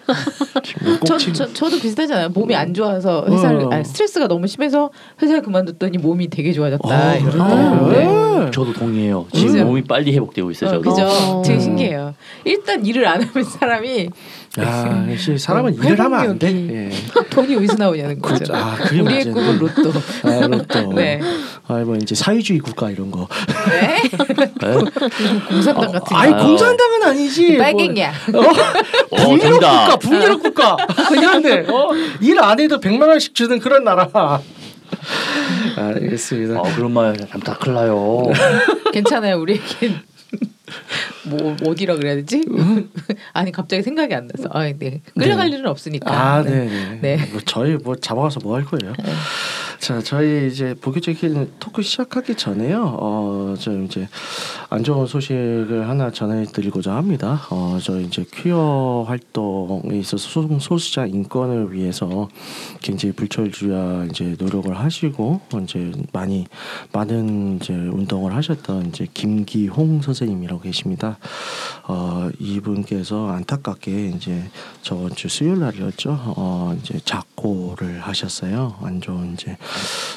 저, 1.06 1.18
침- 1.18 1.34
저 1.34 1.52
저도 1.54 1.80
비슷하잖아요. 1.80 2.30
몸이 2.30 2.56
안 2.56 2.74
좋아서 2.74 3.26
회사를 3.30 3.66
어. 3.66 3.70
아니, 3.72 3.84
스트레스가 3.86 4.28
너무 4.28 4.48
심해서 4.48 4.90
회사를 5.22 5.42
그만뒀더니 5.42 5.98
몸이 5.98 6.30
되게 6.30 6.54
좋아졌다. 6.54 6.88
아. 6.90 7.18
그래요? 7.20 7.90
네. 7.92 8.06
네. 8.46 8.52
저도 8.52 8.74
동의해요. 8.74 9.28
지금 9.34 9.52
그죠? 9.54 9.66
몸이 9.66 9.84
빨리 9.84 10.14
회복되고 10.14 10.52
있어요. 10.52 10.70
어, 10.70 10.74
저도. 10.74 10.90
그죠? 10.90 11.04
어. 11.06 11.42
되게 11.46 11.60
신기해요. 11.60 12.14
일단 12.46 12.86
일을 12.86 13.08
안 13.08 13.22
하면 13.22 13.44
사람이 13.44 14.10
야, 14.60 15.08
역시 15.10 15.38
사람은 15.38 15.72
어, 15.80 15.84
일을 15.84 16.00
하면 16.00 16.20
안 16.20 16.40
돼. 16.40 16.48
예. 16.70 16.90
돈이 17.30 17.56
어디서 17.56 17.76
나오냐는 17.76 18.20
거죠. 18.20 18.36
그렇죠. 18.46 18.56
아, 18.56 18.76
그게 18.76 19.00
우리의 19.02 19.26
문제인데. 19.26 19.32
꿈은 19.32 19.60
로또. 19.60 19.92
아, 20.24 20.48
로또. 20.48 20.94
네. 20.96 21.22
아, 21.68 21.74
뭐 21.86 21.96
이제 21.96 22.16
사회주의 22.16 22.60
국가 22.60 22.90
이런 22.90 23.12
거. 23.12 23.28
네? 23.70 24.02
네? 24.60 24.78
공산당 25.48 25.92
같은 25.94 26.16
아니 26.18 26.32
거. 26.34 26.38
아유. 26.38 26.48
공산당은 26.48 27.04
아니지. 27.04 27.58
빨갱이야. 27.58 28.12
뭐, 28.32 28.42
어? 28.42 28.50
어, 28.50 29.16
북유럽 29.16 29.40
정답. 29.42 29.86
국가, 29.86 29.98
북유럽 29.98 30.44
국가. 30.44 30.78
그런데 31.10 31.66
어? 31.72 31.90
일안 32.22 32.60
해도 32.60 32.80
100만 32.80 33.08
원씩 33.08 33.34
주는 33.36 33.60
그런 33.60 33.84
나라. 33.84 34.42
알겠습니다. 35.78 36.60
어, 36.60 36.64
그런 36.76 36.92
말 36.92 37.06
하면 37.08 37.28
다 37.44 37.58
큰일 37.58 37.76
나요. 37.76 38.24
괜찮아요. 38.94 39.38
우리에겐 39.40 40.02
뭐 41.24 41.56
어디라 41.66 41.96
그래야 41.96 42.16
되지? 42.16 42.44
아니 43.34 43.52
갑자기 43.52 43.84
생각이 43.84 44.14
안 44.14 44.28
나서. 44.28 44.50
아, 44.52 44.64
네. 44.64 45.02
끌려갈 45.18 45.50
네. 45.50 45.56
일은 45.58 45.68
없으니까. 45.70 46.12
아, 46.12 46.44
네, 46.44 46.66
네. 46.66 47.00
네. 47.18 47.30
뭐 47.32 47.42
저희 47.46 47.76
뭐 47.76 47.96
잡아가서 47.96 48.40
뭐 48.44 48.56
할 48.56 48.66
거예요. 48.66 48.94
자, 49.82 50.00
저희 50.00 50.48
이제 50.48 50.76
본격적인 50.80 51.54
토크 51.60 51.82
시작하기 51.82 52.36
전에요. 52.36 52.98
어, 53.00 53.56
저 53.58 53.76
이제 53.82 54.08
안 54.70 54.84
좋은 54.84 55.08
소식을 55.08 55.90
하나 55.90 56.12
전해드리고자 56.12 56.94
합니다. 56.96 57.42
어, 57.50 57.80
저 57.82 58.00
이제 58.00 58.24
퀴어 58.32 59.04
활동에 59.08 59.98
있어서 59.98 60.30
소, 60.30 60.60
소수자 60.60 61.08
인권을 61.08 61.74
위해서 61.74 62.30
굉장히 62.84 63.16
불철주야 63.16 64.06
이제 64.06 64.36
노력을 64.38 64.72
하시고 64.72 65.42
이제 65.64 65.92
많이 66.14 66.46
많은 66.94 67.56
이제 67.56 67.74
운동을 67.74 68.36
하셨던 68.36 68.90
이제 68.90 69.08
김기홍 69.12 70.04
선생님이라고 70.04 70.62
계십니다. 70.62 71.18
어, 71.88 72.30
이분께서 72.38 73.30
안타깝게 73.30 74.10
이제 74.10 74.44
저번 74.84 75.16
주 75.16 75.28
수요일 75.28 75.60
날이었죠. 75.60 76.20
어, 76.38 76.78
이제 76.80 77.00
작고를 77.04 78.02
하셨어요. 78.02 78.76
안 78.84 79.02
좋은 79.02 79.34
이제 79.34 79.58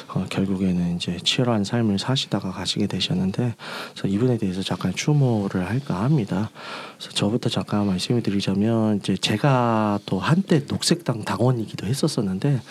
어, 0.09 0.25
결국에는 0.29 0.95
이제 0.95 1.17
치열한 1.17 1.63
삶을 1.63 1.99
사시다가 1.99 2.51
가시게 2.51 2.87
되셨는데 2.87 3.55
그래서 3.91 4.07
이분에 4.07 4.37
대해서 4.37 4.61
잠깐 4.63 4.93
추모를 4.93 5.67
할까 5.69 6.03
합니다. 6.03 6.49
그래서 6.97 7.11
저부터 7.11 7.49
잠깐 7.49 7.85
말씀을 7.87 8.23
드리자면 8.23 8.97
이제 8.97 9.17
제가 9.17 9.99
또 10.05 10.19
한때 10.19 10.61
녹색당 10.67 11.25
당원이기도 11.25 11.85
했었었는데 11.85 12.61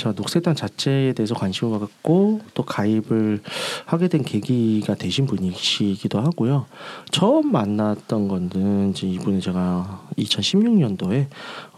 제가 0.00 0.14
녹색당 0.16 0.54
자체에 0.54 1.12
대해서 1.12 1.34
관심을 1.34 1.78
갖고 1.78 2.40
또 2.54 2.62
가입을 2.64 3.42
하게 3.84 4.08
된 4.08 4.22
계기가 4.22 4.94
되신 4.94 5.26
분이시기도 5.26 6.18
하고요. 6.20 6.64
처음 7.10 7.52
만났던 7.52 8.26
거는 8.28 8.90
이제 8.92 9.06
이분이 9.06 9.42
제가 9.42 10.08
2016년도에 10.16 11.26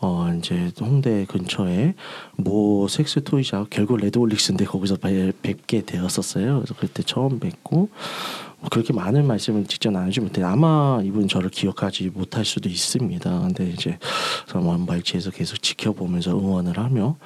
어 0.01 0.33
이제 0.39 0.71
홍대 0.81 1.25
근처에 1.25 1.95
모 2.37 2.87
섹스 2.87 3.25
토이샵 3.25 3.71
결국 3.71 3.97
레드올릭스인데 3.99 4.67
거기서 4.67 4.97
뵈- 4.99 5.33
뵙게 5.43 5.83
되었었어요. 5.83 6.57
그래서 6.61 6.75
그때 6.79 7.03
처음 7.03 7.41
뵙고 7.41 7.73
뭐 7.73 7.89
그렇게 8.71 8.93
많은 8.93 9.27
말씀을 9.27 9.65
직접 9.67 9.91
나누지 9.91 10.21
못해 10.21 10.43
아마 10.43 11.01
이분 11.05 11.29
저를 11.29 11.51
기억하지 11.51 12.11
못할 12.11 12.45
수도 12.45 12.69
있습니다. 12.69 13.41
근데 13.41 13.69
이제 13.69 13.99
원발치에서 14.55 15.31
계속 15.31 15.61
지켜보면서 15.63 16.39
응원을 16.39 16.79
하며 16.79 17.17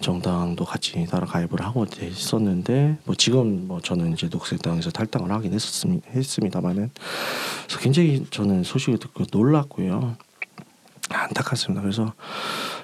정당도 0.00 0.64
같이 0.64 1.04
따라 1.06 1.26
가입을 1.26 1.60
하고 1.60 1.84
있었는데 2.00 2.98
뭐 3.04 3.14
지금 3.14 3.66
뭐 3.66 3.80
저는 3.80 4.12
이제 4.12 4.28
녹색당에서 4.30 4.90
탈당을 4.90 5.30
하긴 5.32 5.52
했었습, 5.52 6.02
했습니다만은 6.14 6.90
그래서 7.66 7.80
굉장히 7.80 8.24
저는 8.30 8.62
소식을 8.62 8.98
듣고 8.98 9.24
놀랐고요. 9.32 10.16
안타깝습니다. 11.10 11.82
그래서 11.82 12.14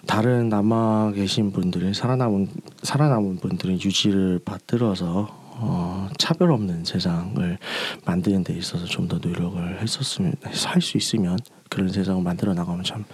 다른 0.06 0.48
남아 0.48 1.12
계신 1.14 1.52
분들이 1.52 1.94
살아남은 1.94 2.48
살아남은 2.82 3.38
분들은 3.38 3.80
유지를 3.80 4.40
받들어서 4.44 5.39
어, 5.62 6.08
차별 6.18 6.50
없는 6.52 6.84
세상을 6.84 7.58
만드는 8.04 8.44
데 8.44 8.54
있어서 8.54 8.86
좀 8.86 9.08
더 9.08 9.18
노력을 9.18 9.80
했었으면 9.82 10.34
할 10.42 10.80
수 10.80 10.96
있으면 10.96 11.38
그런 11.68 11.88
세상을 11.90 12.22
만들어 12.22 12.54
나가면 12.54 12.84
참 12.84 13.04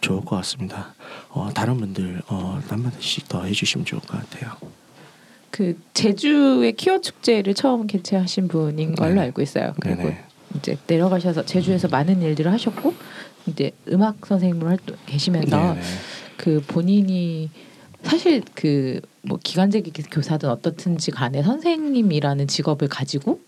좋을 0.00 0.20
것 0.24 0.36
같습니다. 0.36 0.94
어, 1.30 1.50
다른 1.54 1.76
분들 1.78 2.22
어, 2.28 2.60
한마디씩 2.68 3.28
더 3.28 3.44
해주시면 3.44 3.84
좋을 3.86 4.00
것 4.02 4.18
같아요. 4.18 4.52
그 5.50 5.78
제주의 5.94 6.72
키워 6.72 7.00
축제를 7.00 7.54
처음 7.54 7.86
개최하신 7.86 8.48
분인 8.48 8.94
걸로 8.94 9.14
네. 9.14 9.20
알고 9.22 9.40
있어요. 9.42 9.72
그리고 9.80 10.02
네네. 10.02 10.24
이제 10.56 10.76
내려가셔서 10.86 11.44
제주에서 11.44 11.88
많은 11.88 12.22
일들을 12.22 12.50
하셨고 12.52 12.94
이제 13.46 13.70
음악 13.88 14.24
선생님으로 14.26 14.76
계시면서 15.06 15.56
네네. 15.74 15.80
그 16.36 16.62
본인이 16.66 17.50
사실 18.02 18.42
그 18.54 19.00
뭐 19.26 19.38
기간제 19.42 19.82
교사든 20.10 20.48
어떻든지 20.50 21.10
간에 21.10 21.42
선생님이라는 21.42 22.46
직업을 22.46 22.88
가지고 22.88 23.40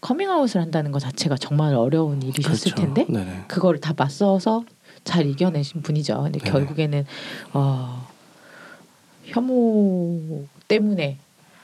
커밍아웃을 0.00 0.60
한다는 0.60 0.92
것 0.92 1.00
자체가 1.00 1.36
정말 1.36 1.74
어려운 1.74 2.22
일이셨을 2.22 2.72
그렇죠. 2.72 2.94
텐데 2.94 3.06
네네. 3.12 3.44
그거를 3.48 3.80
다 3.80 3.94
맞서서 3.96 4.64
잘 5.04 5.26
이겨내신 5.26 5.82
분이죠. 5.82 6.22
근데 6.22 6.38
네네. 6.38 6.50
결국에는 6.50 7.06
어, 7.54 8.06
혐오 9.24 10.44
때문에 10.68 11.18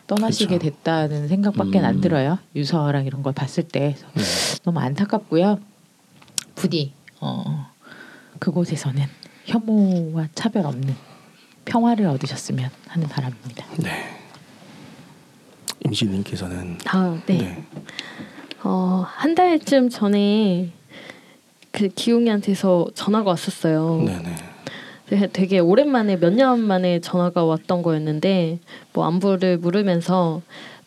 떠나시게 0.06 0.58
그렇죠. 0.58 0.76
됐다는 0.76 1.28
생각밖에 1.28 1.78
안 1.78 1.96
음. 1.96 2.00
들어요. 2.00 2.38
유서랑 2.56 3.06
이런 3.06 3.22
걸 3.22 3.32
봤을 3.32 3.62
때 3.62 3.94
네. 4.14 4.22
너무 4.64 4.80
안타깝고요. 4.80 5.60
부디 6.54 6.92
어, 7.20 7.70
그곳에서는 8.38 9.02
혐오와 9.46 10.28
차별 10.34 10.66
없는 10.66 10.94
평화를 11.64 12.06
얻으셨으면 12.06 12.70
하는 12.88 13.08
바람입니다. 13.08 13.64
네. 13.78 14.20
임시님께서는 15.84 16.78
아, 16.86 17.20
네. 17.26 17.38
네. 17.38 17.64
어, 18.62 19.04
한 19.06 19.34
달쯤 19.34 19.90
전에 19.90 20.70
그 21.70 21.88
기용이한테서 21.88 22.88
전화가 22.94 23.30
왔었어요. 23.30 24.02
네네. 24.06 24.34
되게- 25.06 25.26
되게 25.26 25.58
오랜만에 25.58 26.16
몇 26.16 26.32
년 26.32 26.60
만에 26.60 27.00
전화가 27.00 27.44
왔던 27.44 27.82
거였는데 27.82 28.58
뭐 28.94 29.04
안부를 29.06 29.58
물으면서 29.58 30.40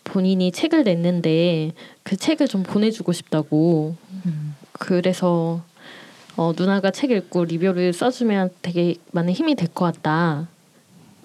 본인이 0.04 0.52
책을 0.52 0.84
냈는데 0.86 1.74
그 2.04 2.16
책을 2.18 2.48
좀 2.48 2.64
보내주고 2.64 3.12
싶다고 3.12 3.96
음. 4.26 4.56
그래서 4.72 5.62
어, 6.36 6.54
누나가 6.58 6.90
책 6.92 7.12
읽고 7.12 7.46
리뷰를 7.46 7.94
써주면 7.94 8.52
되게 8.62 8.96
많은 9.12 9.34
힘이 9.34 9.56
될 9.56 9.68
것 9.68 9.86
같다 9.86 10.48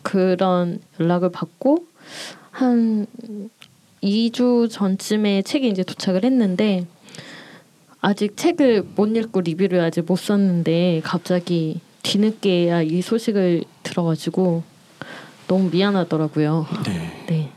그런 0.02 0.80
연락을 1.00 1.30
받고 1.30 1.86
한 2.50 3.06
2주 4.02 4.70
전쯤에 4.70 5.42
책이 5.42 5.68
이제 5.68 5.82
도착을 5.82 6.24
했는데 6.24 6.86
아직 8.00 8.36
책을 8.36 8.84
못 8.96 9.06
읽고 9.16 9.42
리뷰를 9.42 9.80
아직 9.80 10.04
못 10.04 10.16
썼는데 10.16 11.02
갑자기 11.04 11.80
뒤늦게야 12.02 12.82
이 12.82 13.00
소식을 13.00 13.62
들어가지고 13.84 14.64
너무 15.46 15.70
미안하더라고요. 15.70 16.66
네. 16.84 17.26
네. 17.28 17.52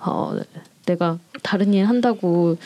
어, 0.00 0.36
내가 0.86 1.18
다른 1.42 1.72
일 1.72 1.86
한다고 1.86 2.56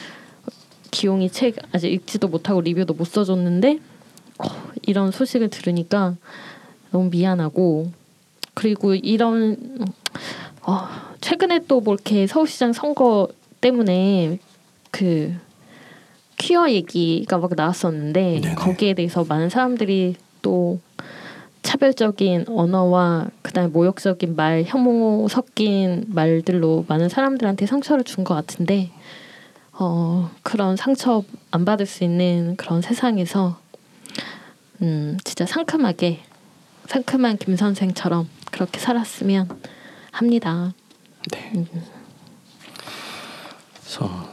기용이 0.90 1.30
책 1.30 1.56
아직 1.72 1.92
읽지도 1.92 2.28
못하고 2.28 2.62
리뷰도 2.62 2.94
못 2.94 3.04
써줬는데 3.04 3.80
어, 4.38 4.44
이런 4.82 5.10
소식을 5.10 5.50
들으니까 5.50 6.16
너무 6.90 7.10
미안하고 7.10 7.92
그리고 8.58 8.94
이런 8.94 9.56
어, 10.62 10.88
최근에 11.20 11.60
또 11.68 11.80
뭐 11.80 11.94
이렇게 11.94 12.26
서울시장 12.26 12.72
선거 12.72 13.28
때문에 13.60 14.38
그 14.90 15.32
퀴어 16.36 16.68
얘기가 16.70 17.38
막 17.38 17.52
나왔었는데 17.54 18.40
네네. 18.42 18.54
거기에 18.56 18.94
대해서 18.94 19.24
많은 19.24 19.48
사람들이 19.48 20.16
또 20.42 20.80
차별적인 21.62 22.46
언어와 22.48 23.28
그다음에 23.42 23.68
모욕적인 23.68 24.34
말, 24.36 24.64
혐오 24.66 25.28
섞인 25.28 26.04
말들로 26.08 26.84
많은 26.88 27.08
사람들한테 27.08 27.66
상처를 27.66 28.04
준 28.04 28.24
것 28.24 28.34
같은데 28.34 28.90
어, 29.72 30.30
그런 30.42 30.76
상처 30.76 31.22
안 31.52 31.64
받을 31.64 31.86
수 31.86 32.02
있는 32.04 32.56
그런 32.56 32.82
세상에서 32.82 33.58
음, 34.82 35.16
진짜 35.24 35.46
상큼하게 35.46 36.20
상큼한 36.86 37.36
김 37.36 37.56
선생처럼 37.56 38.28
그렇게 38.50 38.78
살았으면 38.78 39.62
합니다. 40.12 40.72
네. 41.32 41.66
그래서 43.80 44.28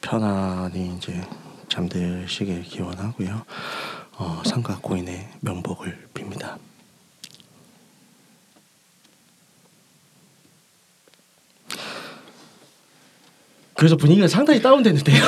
편안히 0.00 0.94
이제 0.96 1.26
잠드시길 1.68 2.62
기원하고요. 2.62 3.44
어, 4.18 4.42
상가 4.44 4.78
고인의 4.80 5.28
명복을 5.40 6.08
빕니다. 6.14 6.58
그래서 13.82 13.96
분위기가 13.96 14.28
상당히 14.28 14.62
다운됐는데요. 14.62 15.24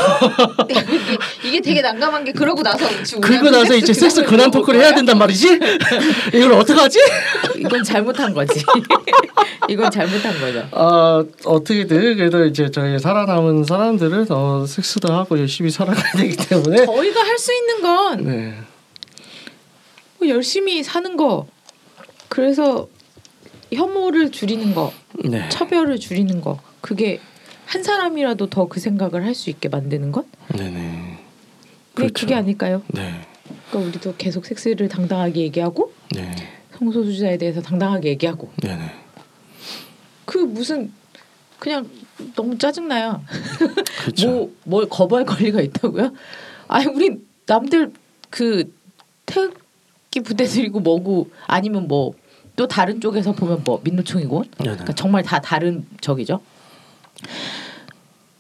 이게 1.45 1.61
되게 1.61 1.83
난감한 1.83 2.23
게 2.23 2.31
그러고 2.31 2.63
나서 2.63 2.87
그리고 3.21 3.51
나서 3.51 3.75
이제 3.75 3.93
섹스 3.93 4.23
근황 4.23 4.49
토크를 4.53 4.81
해야 4.81 4.95
된단 4.95 5.19
말이지? 5.19 5.59
이걸 6.33 6.53
어떡하지? 6.53 7.01
이건 7.59 7.83
잘못한 7.83 8.33
거지. 8.33 8.65
이건 9.69 9.91
잘못한 9.91 10.39
거죠. 10.41 10.69
아 10.71 11.25
어떻게든 11.45 12.17
그래도 12.17 12.45
이제 12.45 12.71
저희 12.71 12.97
살아남은 12.97 13.65
사람들은 13.65 14.27
어, 14.31 14.65
섹스도 14.69 15.13
하고 15.13 15.37
열심히 15.37 15.69
살아가야 15.71 16.13
되기 16.13 16.37
때문에 16.37 16.87
저희가 16.87 17.21
할 17.23 17.35
수 17.37 17.53
있는 17.53 17.83
건 17.83 18.25
네. 18.25 18.55
뭐 20.21 20.29
열심히 20.29 20.85
사는 20.85 21.17
거. 21.17 21.49
그래서 22.29 22.87
혐오를 23.73 24.31
줄이는 24.31 24.77
거, 24.77 24.93
네. 25.25 25.49
차별을 25.49 25.99
줄이는 25.99 26.41
거. 26.41 26.61
그게 26.81 27.19
한 27.75 27.83
사람이라도 27.83 28.49
더 28.51 28.67
그 28.67 28.81
생각을 28.81 29.25
할 29.25 29.35
수 29.35 29.51
있게 29.51 29.69
만드는 29.69 30.13
것. 30.13 30.27
네네. 30.49 30.71
네, 30.71 31.19
그렇죠. 31.95 32.13
그게 32.15 32.35
아닐까요? 32.35 32.83
네. 32.89 33.21
그러니까 33.71 33.91
우리도 33.91 34.15
계속 34.17 34.47
섹스를 34.47 34.89
당당하게 34.89 35.41
얘기하고 35.43 35.93
네. 36.15 36.31
성소수자에 36.79 37.37
대해서 37.39 37.61
당당하게 37.61 38.11
얘기하고 38.11 38.51
네네. 38.63 38.91
그 40.25 40.39
무슨 40.39 40.93
그냥 41.59 41.89
너무 42.35 42.57
짜증나요. 42.59 43.23
그렇죠. 44.03 44.51
뭐뭘 44.65 44.89
거부할 44.89 45.25
권리가 45.25 45.61
있다고요? 45.61 46.13
아니 46.69 46.87
우리 46.87 47.19
남들 47.47 47.93
그 48.31 48.73
태극기 49.27 50.21
부대 50.25 50.45
들이고 50.45 50.81
뭐고 50.81 51.31
아니면 51.47 51.89
뭐 51.89 52.15
또 52.57 52.69
다른 52.69 53.01
쪽에서 53.01 53.33
보면 53.33 53.63
뭐 53.65 53.81
민노총이고. 53.83 54.45
그러니까 54.59 54.93
정말 54.93 55.25
다 55.25 55.41
다른 55.41 55.85
적이죠. 56.01 56.41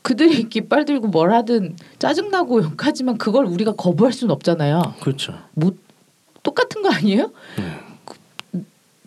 그들이 0.04 0.50
깃발 0.50 0.84
들고 0.84 1.08
뭘 1.08 1.32
하든 1.32 1.76
짜증나고 1.98 2.62
욕하지만 2.62 3.16
그걸 3.16 3.46
우리가 3.46 3.72
거부할 3.72 4.12
수는 4.12 4.32
없잖아요. 4.34 4.96
그렇죠. 5.00 5.32
뭐 5.54 5.72
똑같은 6.42 6.82
거 6.82 6.90
아니에요? 6.90 7.32
네. 7.56 8.60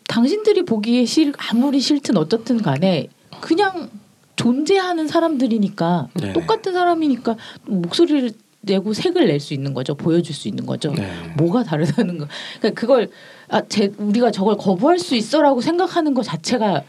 당신들이 0.07 0.63
보기에 0.63 1.05
싫 1.05 1.33
아무리 1.51 1.79
싫든 1.79 2.17
어떻든 2.17 2.57
간에 2.63 3.09
그냥 3.41 3.91
존재하는 4.35 5.07
사람들이니까 5.07 6.07
네네. 6.15 6.33
똑같은 6.33 6.73
사람이니까 6.73 7.35
목소리를 7.65 8.31
내고 8.61 8.93
색을 8.93 9.27
낼 9.27 9.39
수 9.39 9.53
있는 9.53 9.75
거죠. 9.75 9.93
보여줄 9.93 10.33
수 10.33 10.47
있는 10.47 10.65
거죠. 10.65 10.91
네. 10.93 11.07
뭐가 11.37 11.63
다르다는 11.63 12.17
거. 12.17 12.27
그러니까 12.59 12.79
그걸 12.81 13.11
아, 13.49 13.61
제, 13.69 13.93
우리가 13.99 14.31
저걸 14.31 14.57
거부할 14.57 14.97
수 14.97 15.15
있어라고 15.15 15.61
생각하는 15.61 16.15
것 16.15 16.23
자체가 16.23 16.81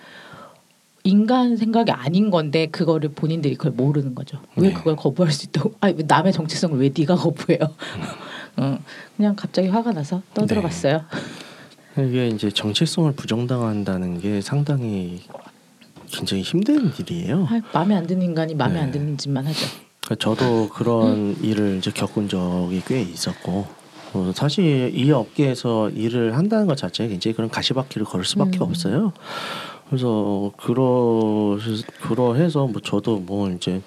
인간 1.05 1.57
생각이 1.57 1.91
아닌 1.91 2.31
건데 2.31 2.67
그거를 2.67 3.11
본인들이 3.11 3.57
그걸 3.57 3.73
모르는 3.73 4.15
거죠. 4.15 4.39
왜 4.57 4.69
네. 4.69 4.75
그걸 4.75 4.97
거부할 4.97 5.33
수 5.33 5.47
있다고? 5.47 5.75
왜 5.83 5.95
남의 6.07 6.33
정체성을 6.33 6.79
왜 6.79 6.91
네가 6.97 7.17
거부해요? 7.17 7.61
어, 8.57 8.79
그냥 9.17 9.37
갑자기 9.37 9.69
화가 9.69 9.93
나서 9.93 10.23
떠들어봤어요. 10.35 11.05
이게 11.99 12.29
이제 12.29 12.51
정체성을 12.51 13.13
부정당한다는 13.13 14.21
게 14.21 14.41
상당히 14.41 15.23
굉장히 16.11 16.43
힘든 16.43 16.93
일이에요. 16.99 17.47
아, 17.51 17.61
마음에 17.73 17.95
안 17.95 18.07
드는 18.07 18.23
인간이 18.23 18.55
마음에 18.55 18.75
네. 18.75 18.81
안 18.81 18.91
드는 18.91 19.19
짓만 19.19 19.47
하죠. 19.47 19.67
그러니까 20.05 20.15
저도 20.25 20.69
그런 20.71 21.37
일을 21.43 21.79
이제 21.79 21.91
겪은 21.91 22.29
적이 22.29 22.83
꽤 22.87 23.03
있었고 23.03 23.67
어, 24.15 24.33
사실 24.35 24.91
이 24.95 25.11
업계에서 25.13 25.91
일을 25.91 26.37
한다는 26.37 26.67
것 26.67 26.77
자체가 26.77 27.09
굉장히 27.09 27.35
그런 27.35 27.51
가시밭길을 27.51 28.07
걸을 28.07 28.25
수밖에 28.25 28.59
음. 28.59 28.63
없어요. 28.63 29.13
그래서 29.89 30.53
그러 30.57 31.59
그러해서 32.03 32.67
뭐 32.67 32.81
저도 32.83 33.21
뭐 33.21 33.51
이제 33.51 33.81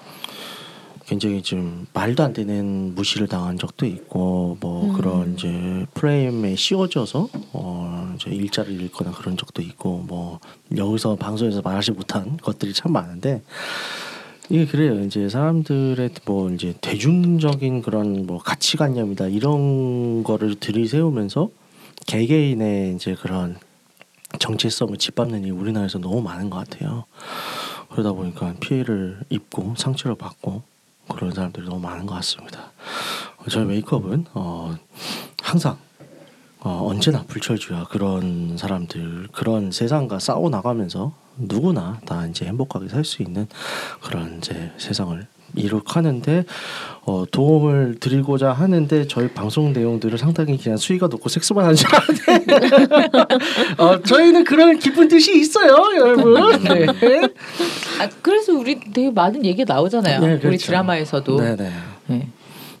굉장히 1.06 1.42
좀 1.42 1.86
말도 1.92 2.22
안 2.22 2.32
되는 2.32 2.94
무시를 2.94 3.28
당한 3.28 3.58
적도 3.58 3.86
있고 3.86 4.56
뭐 4.60 4.86
음. 4.86 4.92
그런 4.94 5.34
이제 5.34 5.86
프레임에 5.94 6.56
씌워져서 6.56 7.28
어 7.52 8.14
이제 8.16 8.30
일자를 8.30 8.80
잃거나 8.80 9.12
그런 9.12 9.36
적도 9.36 9.62
있고 9.62 10.04
뭐 10.08 10.40
여기서 10.76 11.16
방송에서 11.16 11.60
말하지 11.60 11.92
못한 11.92 12.36
것들이 12.38 12.72
참 12.72 12.92
많은데 12.92 13.42
이게 14.48 14.66
그래요. 14.66 15.00
이제 15.04 15.28
사람들의 15.28 16.10
뭐 16.26 16.50
이제 16.50 16.74
대중적인 16.80 17.82
그런 17.82 18.26
뭐 18.26 18.38
가치관념이다 18.38 19.28
이런 19.28 20.24
거를 20.24 20.56
들이세우면서 20.56 21.50
개개인의 22.06 22.94
이제 22.94 23.14
그런 23.14 23.56
정체성을 24.38 24.96
짓밟는 24.96 25.42
일이 25.42 25.50
우리나라에서 25.50 25.98
너무 25.98 26.20
많은 26.22 26.50
것 26.50 26.58
같아요. 26.68 27.04
그러다 27.90 28.12
보니까 28.12 28.54
피해를 28.60 29.20
입고 29.28 29.74
상처를 29.76 30.16
받고 30.16 30.62
그런 31.08 31.32
사람들이 31.32 31.66
너무 31.66 31.80
많은 31.80 32.06
것 32.06 32.14
같습니다. 32.16 32.72
어, 33.38 33.44
저희 33.50 33.64
메이크업은 33.64 34.26
어, 34.34 34.74
항상 35.42 35.76
어, 36.60 36.86
언제나 36.88 37.22
불철주야 37.24 37.84
그런 37.90 38.56
사람들 38.56 39.28
그런 39.32 39.72
세상과 39.72 40.20
싸워 40.20 40.48
나가면서 40.48 41.12
누구나 41.36 42.00
다 42.06 42.26
이제 42.26 42.44
행복하게 42.46 42.88
살 42.88 43.04
수 43.04 43.22
있는 43.22 43.48
그런 44.00 44.38
이제 44.38 44.72
세상을 44.78 45.26
이룩하는데 45.54 46.44
어, 47.04 47.24
도움을 47.30 47.96
드리고자 47.98 48.52
하는데 48.52 49.06
저희 49.08 49.28
방송 49.28 49.72
내용들을 49.72 50.16
상당히 50.18 50.56
그냥 50.56 50.76
수위가 50.78 51.08
높고 51.08 51.28
섹스만 51.28 51.64
하는 51.64 51.76
줄 51.76 51.88
아는데 51.94 52.54
어, 53.82 54.00
저희는 54.00 54.44
그런 54.44 54.78
깊은 54.78 55.08
뜻이 55.08 55.38
있어요, 55.38 55.76
여러분. 55.96 56.62
네. 56.62 56.86
아, 58.00 58.08
그래서 58.22 58.52
우리 58.52 58.78
되게 58.92 59.10
많은 59.10 59.44
얘기 59.44 59.64
나오잖아요. 59.64 60.20
네, 60.20 60.32
우리 60.34 60.40
그렇죠. 60.40 60.66
드라마에서도. 60.66 61.36
네네. 61.36 61.72
네. 62.06 62.28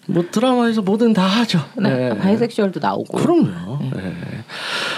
뭐 0.06 0.24
드라마에서 0.30 0.82
뭐든 0.82 1.12
다 1.12 1.22
하죠. 1.22 1.60
네. 1.76 2.16
바이섹슈얼도 2.18 2.80
나오고. 2.80 3.18
그럼요. 3.18 3.78
네. 3.94 4.14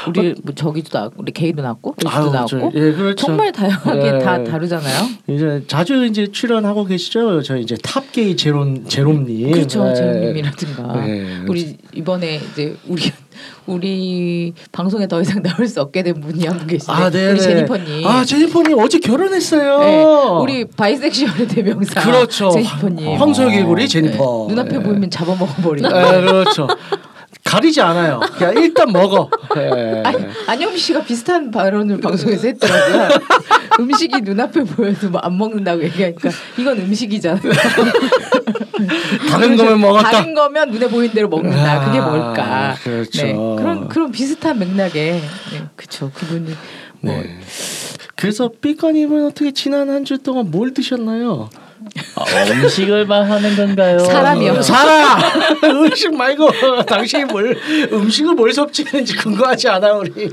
우리 0.09 0.35
뭐 0.43 0.55
저기도 0.55 0.97
나왔고, 0.99 1.15
우리 1.23 1.33
게이도 1.33 1.63
나왔고, 1.63 1.95
아유, 2.07 2.31
나왔고. 2.31 2.49
저- 2.49 2.71
예, 2.75 2.93
그렇죠. 2.93 3.15
정말 3.27 3.53
다양하게 3.53 4.13
네. 4.13 4.19
다 4.19 4.43
다루잖아요. 4.45 5.09
이제 5.29 5.63
자주 5.67 6.05
이제 6.05 6.27
출연하고 6.31 6.85
계시죠. 6.85 7.43
저희 7.43 7.63
이제 7.63 7.77
탑게이 7.83 8.37
제롬 8.37 8.87
제롬님. 8.89 9.51
그렇죠, 9.53 9.85
네. 9.85 9.95
제롬님이라든가. 9.95 11.01
네. 11.05 11.41
우리 11.49 11.77
이번에 11.95 12.41
이제 12.53 12.77
우리 12.89 13.11
우리 13.67 14.53
방송에 14.73 15.09
더 15.09 15.21
이상 15.21 15.43
나올 15.43 15.67
수 15.67 15.81
없게 15.81 16.03
된 16.03 16.21
분이 16.21 16.47
한 16.47 16.59
분 16.59 16.67
계시네. 16.67 16.93
아, 16.97 17.11
네, 17.11 17.31
우리 17.31 17.39
네. 17.39 17.43
제니퍼님. 17.43 18.07
아, 18.07 18.25
제니퍼님 18.25 18.79
어제 18.79 18.99
결혼했어요. 18.99 19.79
네, 19.81 20.05
우리 20.43 20.65
바이섹슈얼의 20.67 21.49
대명사. 21.49 22.01
그렇죠. 22.03 22.51
제니퍼님. 22.51 23.19
황소개구리 23.19 23.89
제니퍼. 23.89 24.47
네. 24.49 24.55
눈앞에 24.55 24.79
네. 24.79 24.83
보이면 24.85 25.11
잡아먹어버리는. 25.11 25.89
네, 25.91 26.21
그렇죠. 26.21 26.69
가리지 27.45 27.81
않아요. 27.83 28.21
그냥 28.37 28.57
일단 28.57 28.91
먹어. 28.91 29.29
네. 29.55 30.03
아니, 30.05 30.25
안영미 30.47 30.79
씨가 30.79 31.05
비슷한 31.05 31.51
발언을 31.51 32.01
방송에서 32.01 32.47
했더라고요. 32.49 33.09
음식이 33.81 34.23
눈앞에 34.23 34.65
보여도 34.65 35.11
뭐안 35.11 35.37
먹는다고 35.37 35.83
얘기하니까 35.85 36.31
이건 36.59 36.79
음식이잖아요. 36.79 37.43
다른 39.31 39.57
거면 39.57 39.81
먹었다. 39.81 40.11
다른 40.11 40.35
거면 40.35 40.71
눈에 40.71 40.89
보이는 40.89 41.15
대로 41.15 41.29
먹는다. 41.29 41.85
그게 41.85 41.99
아, 41.99 42.07
뭘까? 42.09 42.75
그렇죠. 42.83 43.23
네, 43.27 43.33
그런 43.35 43.89
그런 43.89 44.11
비슷한 44.11 44.59
맥락에 44.59 45.21
네, 45.53 45.63
그쵸 45.77 46.11
그분이 46.15 46.55
뭐 47.01 47.15
네. 47.15 47.39
그래서 48.17 48.51
삐까님은 48.61 49.27
어떻게 49.27 49.53
지난 49.53 49.91
한 49.91 50.05
주 50.05 50.19
동안 50.19 50.51
뭘 50.51 50.73
드셨나요? 50.75 51.51
아, 52.17 52.25
음식을만 52.51 53.31
하는 53.31 53.57
건가요? 53.57 53.99
사람이요. 53.99 54.63
살아 54.63 55.19
음식 55.65 56.15
말고 56.15 56.51
당신이 56.87 57.25
뭘 57.27 57.57
음식을 57.93 58.35
뭘 58.35 58.53
섭취했는지 58.53 59.17
궁금하지 59.17 59.69
않아 59.69 59.93
우리. 59.95 60.31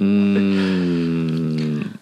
음 0.00 1.92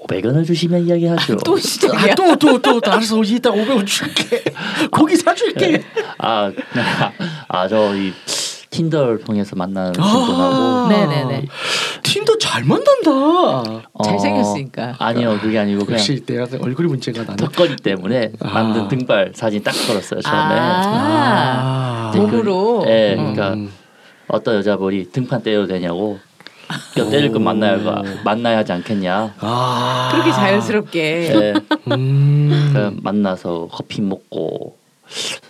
500원을 0.00 0.46
주시면 0.46 0.86
이야기하죠. 0.86 1.36
또 1.38 1.56
시작이야. 1.56 2.14
또또 2.14 2.60
또 2.60 2.80
알았어 2.84 3.22
이따 3.24 3.50
500원 3.50 3.86
줄게 3.86 4.42
고기 4.90 5.16
사줄게. 5.16 5.82
아, 6.18 6.50
아저 7.48 7.94
이 7.96 8.12
틴더를 8.70 9.20
통해서 9.20 9.54
만나는 9.54 9.92
아. 9.98 10.02
분하고 10.02 10.88
네네네. 10.88 11.46
틴더 12.12 12.36
잘 12.36 12.62
만난다. 12.64 13.10
어, 13.10 14.02
잘생겼으니까. 14.04 14.96
아니요 14.98 15.38
그게 15.40 15.58
아니고 15.58 15.86
그냥 15.86 15.98
역시 15.98 16.22
내가 16.26 16.46
얼굴이 16.60 16.88
문제가 16.88 17.24
나네. 17.24 17.36
덕거리 17.36 17.76
때문에 17.76 18.32
아. 18.40 18.50
만든 18.50 18.88
등발 18.88 19.32
사진 19.34 19.62
딱 19.62 19.72
걸었어요 19.86 20.20
처음에. 20.20 20.54
아, 20.54 22.10
아. 22.12 22.16
몸으로. 22.16 22.84
예, 22.86 23.14
음. 23.14 23.32
그러니까 23.34 23.54
음. 23.54 23.72
어떤 24.28 24.56
여자분이 24.56 25.10
등판 25.12 25.42
때려도 25.42 25.68
되냐고. 25.68 26.18
뼈 26.94 27.08
때릴 27.08 27.32
건 27.32 27.44
만나야 27.44 28.02
만나야 28.24 28.58
하지 28.58 28.72
않겠냐. 28.72 29.34
아 29.38 30.08
그렇게 30.12 30.32
자연스럽게. 30.32 31.00
예, 31.34 31.54
음. 31.92 32.70
그 32.74 32.96
만나서 33.02 33.68
커피 33.70 34.02
먹고 34.02 34.76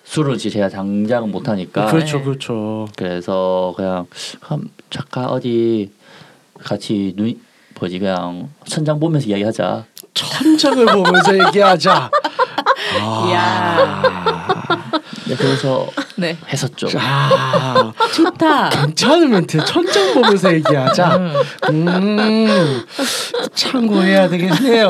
술은 0.04 0.34
이제 0.36 0.50
제가 0.50 0.68
당장 0.68 1.30
못 1.30 1.48
하니까 1.48 1.86
그렇죠 1.86 2.18
네. 2.18 2.24
그렇죠. 2.24 2.88
그래서 2.96 3.72
그냥 3.76 4.06
그럼 4.40 4.70
잠깐 4.90 5.26
어디 5.26 5.90
같이 6.64 7.12
눈 7.16 7.34
뭐지 7.78 7.98
그냥 7.98 8.48
천장 8.66 9.00
보면서 9.00 9.26
이야기하자. 9.28 9.84
천장을 10.14 10.86
보면서 10.86 11.34
얘기하자. 11.46 12.10
이야. 13.28 14.02
네, 15.26 15.36
그래서 15.36 15.88
네. 16.16 16.36
했었죠. 16.48 16.88
아, 16.98 17.92
좋다. 18.14 18.68
괜찮은 18.68 19.30
멘트. 19.30 19.64
천장 19.64 20.14
보면서 20.14 20.52
얘기하자. 20.52 21.16
음. 21.70 21.88
음, 21.88 22.84
참고해야 23.54 24.28
되겠네요. 24.28 24.88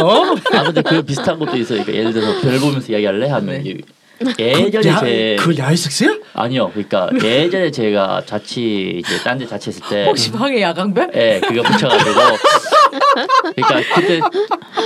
아 0.52 0.62
근데 0.64 0.82
그 0.82 1.02
비슷한 1.02 1.38
것도 1.38 1.56
있어요. 1.56 1.82
그러니까 1.82 1.94
예를 1.94 2.12
들어서 2.12 2.40
별 2.40 2.58
보면서 2.58 2.92
이야기할래 2.92 3.28
하면 3.28 3.62
네. 3.62 3.74
이- 4.20 4.34
예전에 4.38 4.88
야, 4.88 5.00
제 5.00 5.36
그 5.38 5.56
야외 5.58 5.74
섹스야? 5.74 6.10
아니요. 6.34 6.70
그러니까 6.70 7.08
예전에 7.22 7.70
제가 7.70 8.22
자취 8.24 9.02
이제 9.04 9.18
딴 9.24 9.38
데 9.38 9.46
자취했을 9.46 9.82
때 9.88 10.04
혹시 10.06 10.30
방에 10.30 10.60
야광별? 10.62 11.10
예, 11.14 11.40
그거 11.40 11.62
붙여가지고 11.62 12.14
그러니까 13.56 13.94
그때 13.94 14.20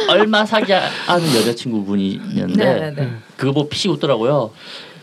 얼마 0.09 0.45
사귀 0.47 0.73
하는 0.73 1.35
여자친구분이었는데 1.37 2.65
네네네. 2.65 3.11
그거 3.37 3.53
보고 3.53 3.69
피시 3.69 3.89
웃더라고요. 3.89 4.51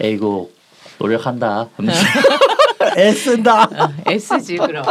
에이고 0.02 0.52
노력한다. 1.00 1.68
하면서 1.76 2.00
애쓴다. 2.98 3.64
어, 3.64 3.94
S지 4.08 4.58
그럼. 4.58 4.84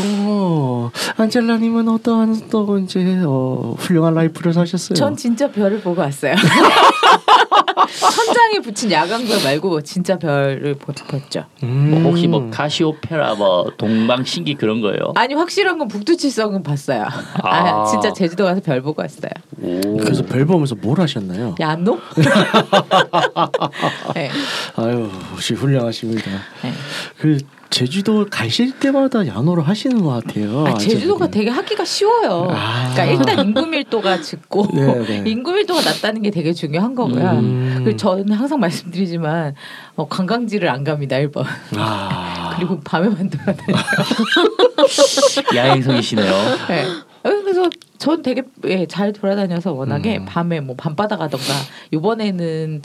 오, 0.00 0.90
안젤라님은 1.16 1.88
어떠한 1.88 2.48
또 2.50 2.78
이제 2.78 3.00
어, 3.26 3.74
훌륭한 3.78 4.14
라이프를 4.14 4.52
사셨어요? 4.52 4.94
전 4.94 5.16
진짜 5.16 5.50
별을 5.50 5.80
보고 5.80 6.00
왔어요. 6.00 6.34
천장에 7.86 8.60
붙인 8.62 8.90
야광별 8.90 9.42
말고 9.44 9.82
진짜 9.82 10.18
별을 10.18 10.74
보- 10.74 10.92
봤죠. 10.92 11.44
음. 11.62 11.90
뭐 11.90 12.00
혹시 12.10 12.26
뭐 12.26 12.48
카시오페라 12.50 13.34
뭐 13.34 13.70
동방신기 13.76 14.54
그런 14.54 14.80
거예요? 14.80 15.12
아니 15.16 15.34
확실한 15.34 15.78
건 15.78 15.88
북두칠성은 15.88 16.62
봤어요. 16.62 17.04
아, 17.42 17.82
아. 17.82 17.84
진짜 17.86 18.12
제주도 18.12 18.44
가서 18.44 18.60
별 18.60 18.80
보고 18.82 19.02
왔어요. 19.02 19.30
오. 19.62 19.96
그래서 19.98 20.22
별 20.24 20.44
보면서 20.46 20.74
뭘 20.74 21.00
하셨나요? 21.00 21.54
야노? 21.60 21.98
네. 24.14 24.30
아유, 24.76 25.10
역시 25.32 25.54
훌륭하십니다. 25.54 26.30
네. 26.62 26.72
그 27.18 27.38
제주도 27.70 28.26
가실 28.30 28.78
때마다 28.78 29.26
야노를 29.26 29.68
하시는 29.68 30.02
것 30.02 30.10
같아요. 30.10 30.66
아, 30.66 30.74
제주도가 30.74 31.26
안젤라님. 31.26 31.30
되게 31.30 31.50
하기가 31.50 31.84
쉬워요. 31.84 32.48
아. 32.50 32.90
그러니까 32.92 33.04
일단 33.04 33.46
인구 33.46 33.66
밀도가 33.66 34.20
짙고 34.20 34.66
네, 34.72 35.22
네. 35.22 35.22
인구 35.30 35.52
밀도가 35.52 35.82
낮다는 35.82 36.22
게 36.22 36.30
되게 36.30 36.52
중요한 36.52 36.94
거고요. 36.94 37.30
음. 37.30 37.80
그리고 37.84 37.96
저는 37.96 38.32
항상 38.32 38.60
말씀드리지만 38.60 39.54
어, 39.96 40.08
관광지를 40.08 40.68
안 40.68 40.84
갑니다 40.84 41.16
1번. 41.16 41.44
아. 41.76 42.54
그리고 42.56 42.80
밤에만 42.80 43.30
돌아다녀요. 43.30 43.84
야행성이시네요. 45.54 46.32
네. 46.68 46.84
어, 47.24 47.30
그래서 47.42 47.68
전 47.98 48.22
되게 48.22 48.42
예, 48.64 48.86
잘 48.86 49.12
돌아다녀서 49.12 49.72
워낙에 49.72 50.18
음. 50.18 50.24
밤에 50.24 50.60
뭐 50.60 50.76
밤바다 50.76 51.16
가던가 51.16 51.52
이번에는 51.90 52.82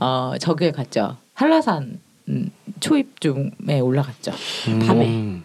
어 0.00 0.32
저기에 0.40 0.72
갔죠 0.72 1.16
한라산 1.34 2.00
음, 2.28 2.50
초입중에 2.80 3.80
올라갔죠 3.82 4.32
밤에 4.86 5.06
음. 5.06 5.44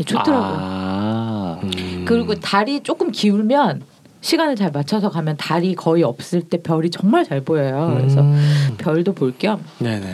예, 0.00 0.04
좋더라고요. 0.04 0.56
아. 0.60 1.60
음. 1.62 2.04
그리고 2.06 2.34
달이 2.34 2.80
조금 2.82 3.10
기울면 3.12 3.82
시간을 4.20 4.54
잘 4.56 4.70
맞춰서 4.70 5.10
가면 5.10 5.36
달이 5.36 5.74
거의 5.74 6.02
없을 6.04 6.42
때 6.42 6.62
별이 6.62 6.90
정말 6.90 7.24
잘 7.24 7.40
보여요. 7.42 7.94
그래서 7.98 8.20
음. 8.22 8.74
별도 8.78 9.12
볼 9.12 9.32
겸 9.38 9.60
네네. 9.80 10.06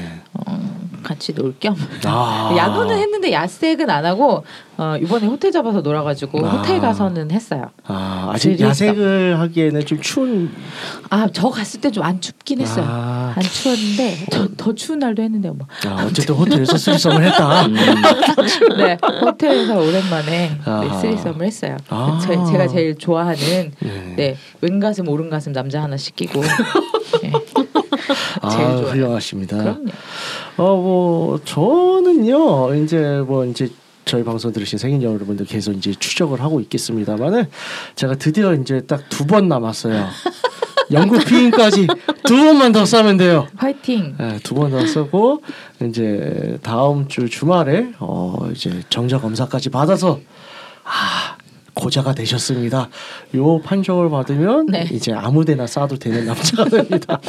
어, 0.46 0.57
같이 1.08 1.32
놀 1.34 1.54
겸 1.58 1.74
아. 2.04 2.52
야노는 2.56 2.96
했는데 2.98 3.32
야색은 3.32 3.88
안 3.88 4.04
하고 4.04 4.44
어, 4.76 4.96
이번에 5.00 5.26
호텔 5.26 5.50
잡아서 5.50 5.80
놀아가지고 5.80 6.46
아. 6.46 6.50
호텔 6.50 6.80
가서는 6.80 7.30
했어요. 7.32 7.70
아, 7.84 8.30
아직 8.32 8.50
재밌다. 8.56 8.68
야색을 8.68 9.40
하기에는 9.40 9.86
좀 9.86 10.00
추운. 10.00 10.50
아 11.10 11.26
저 11.32 11.48
갔을 11.50 11.80
때 11.80 11.90
좀 11.90 12.04
안 12.04 12.20
춥긴 12.20 12.60
했어요. 12.60 12.84
아, 12.86 13.32
안 13.34 13.42
추웠는데 13.42 14.26
더, 14.30 14.46
더 14.56 14.74
추운 14.74 14.98
날도 15.00 15.22
했는데 15.22 15.48
뭐. 15.50 15.66
아, 15.86 16.04
어쨌든 16.06 16.34
호텔에서 16.36 16.76
스리썸을 16.76 17.24
했다. 17.24 17.62
음. 17.66 17.74
네 18.78 18.98
호텔에서 19.22 19.78
오랜만에 19.80 20.26
네, 20.30 20.60
아하. 20.64 20.98
쓰리썸을 21.00 21.42
했어요. 21.46 21.76
아. 21.88 22.20
제, 22.22 22.28
제가 22.52 22.68
제일 22.68 22.96
좋아하는 22.96 23.72
네. 23.80 24.14
네 24.16 24.36
왼 24.60 24.78
가슴 24.80 25.08
오른 25.08 25.30
가슴 25.30 25.52
남자 25.52 25.82
하나 25.82 25.96
시키고. 25.96 26.40
네. 27.22 27.32
아, 28.42 28.48
좋아요. 28.50 28.78
훌륭하십니다. 28.88 29.56
그럼요. 29.58 29.84
어, 30.56 30.76
뭐 30.76 31.40
저는요. 31.44 32.74
이제 32.76 33.22
뭐 33.26 33.44
이제 33.44 33.70
저희 34.04 34.24
방송 34.24 34.52
들으신 34.52 34.78
생인 34.78 35.02
여러분들 35.02 35.46
계속 35.46 35.72
이제 35.72 35.92
추적을 35.92 36.40
하고 36.40 36.60
있겠습니다만은 36.60 37.46
제가 37.94 38.14
드디어 38.16 38.54
이제 38.54 38.80
딱 38.86 39.08
두 39.10 39.26
번 39.26 39.48
남았어요. 39.48 40.08
영국 40.90 41.22
피임까지 41.26 41.86
두 42.24 42.36
번만 42.36 42.72
더 42.72 42.86
싸면 42.86 43.18
돼요. 43.18 43.46
화이팅. 43.56 44.14
네, 44.18 44.38
두번 44.42 44.70
더 44.70 44.86
쓰고 44.86 45.42
이제 45.82 46.58
다음 46.62 47.08
주 47.08 47.28
주말에 47.28 47.90
어 47.98 48.48
이제 48.54 48.82
정자 48.88 49.18
검사까지 49.20 49.68
받아서 49.68 50.18
아 50.84 51.36
고자가 51.78 52.12
되셨습니다. 52.14 52.88
요 53.36 53.60
판정을 53.60 54.10
받으면 54.10 54.66
네. 54.66 54.88
이제 54.92 55.12
아무데나 55.12 55.66
싸도 55.66 55.96
되는 55.96 56.26
남자가 56.26 56.64
됩니다. 56.68 57.20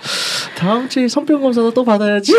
다음 0.56 0.88
주에 0.88 1.08
성병 1.08 1.40
검사도 1.40 1.72
또 1.72 1.84
받아야지. 1.84 2.32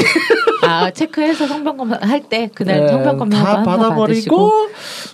아 0.62 0.90
체크해서 0.92 1.48
성병 1.48 1.78
검사 1.78 1.98
할 2.02 2.22
때 2.30 2.50
그날 2.54 2.82
네, 2.82 2.88
성병 2.88 3.18
검사 3.18 3.44
다 3.44 3.64
받아버리고 3.64 4.52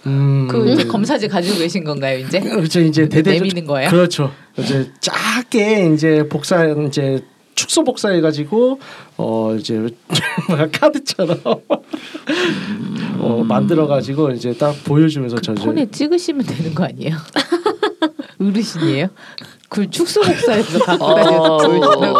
음, 0.06 0.48
그 0.50 0.70
이제 0.70 0.86
검사지 0.86 1.28
가지고 1.28 1.58
계신 1.60 1.84
건가요 1.84 2.20
이제? 2.20 2.40
그렇죠 2.40 2.80
이제 2.80 3.10
대대 3.10 3.32
내미는 3.34 3.66
거예요? 3.66 3.90
그렇죠. 3.90 4.32
이제 4.58 4.90
작게 5.00 5.92
이제 5.94 6.28
복사 6.30 6.66
이제 6.66 7.22
축소 7.56 7.84
복사해 7.84 8.22
가지고 8.22 8.80
어 9.18 9.56
이제 9.58 9.88
카드처럼 10.74 11.40
어 13.20 13.44
만들어 13.46 13.88
가지고 13.88 14.32
이제 14.32 14.54
딱 14.54 14.76
보여주면서 14.84 15.40
저 15.42 15.54
이제 15.54 15.64
폰에 15.64 15.92
찍으시면 15.92 16.46
되는 16.46 16.74
거 16.74 16.86
아니에요? 16.86 17.16
어르신이에요? 18.42 19.08
그 19.70 19.90
축소 19.90 20.20
복사해서 20.22 20.80
갖고 20.80 21.16
다녀서 21.16 21.58
보여준다고 21.58 22.20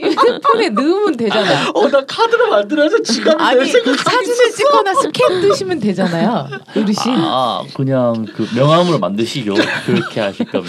휴대폰에 0.00 0.68
넣으면 0.70 1.16
되잖아. 1.16 1.70
어나 1.74 2.04
카드로 2.04 2.50
만들어서 2.50 3.00
지갑 3.02 3.40
아니 3.40 3.64
사진을 3.66 4.50
찍거나 4.54 4.94
스캔 4.94 5.40
뜨시면 5.40 5.80
되잖아요. 5.80 6.48
어르신. 6.76 7.14
아 7.16 7.62
그냥 7.74 8.26
그 8.36 8.46
명함으로 8.54 8.98
만드시죠. 8.98 9.54
그렇게 9.86 10.20
하실 10.20 10.44
거면. 10.46 10.66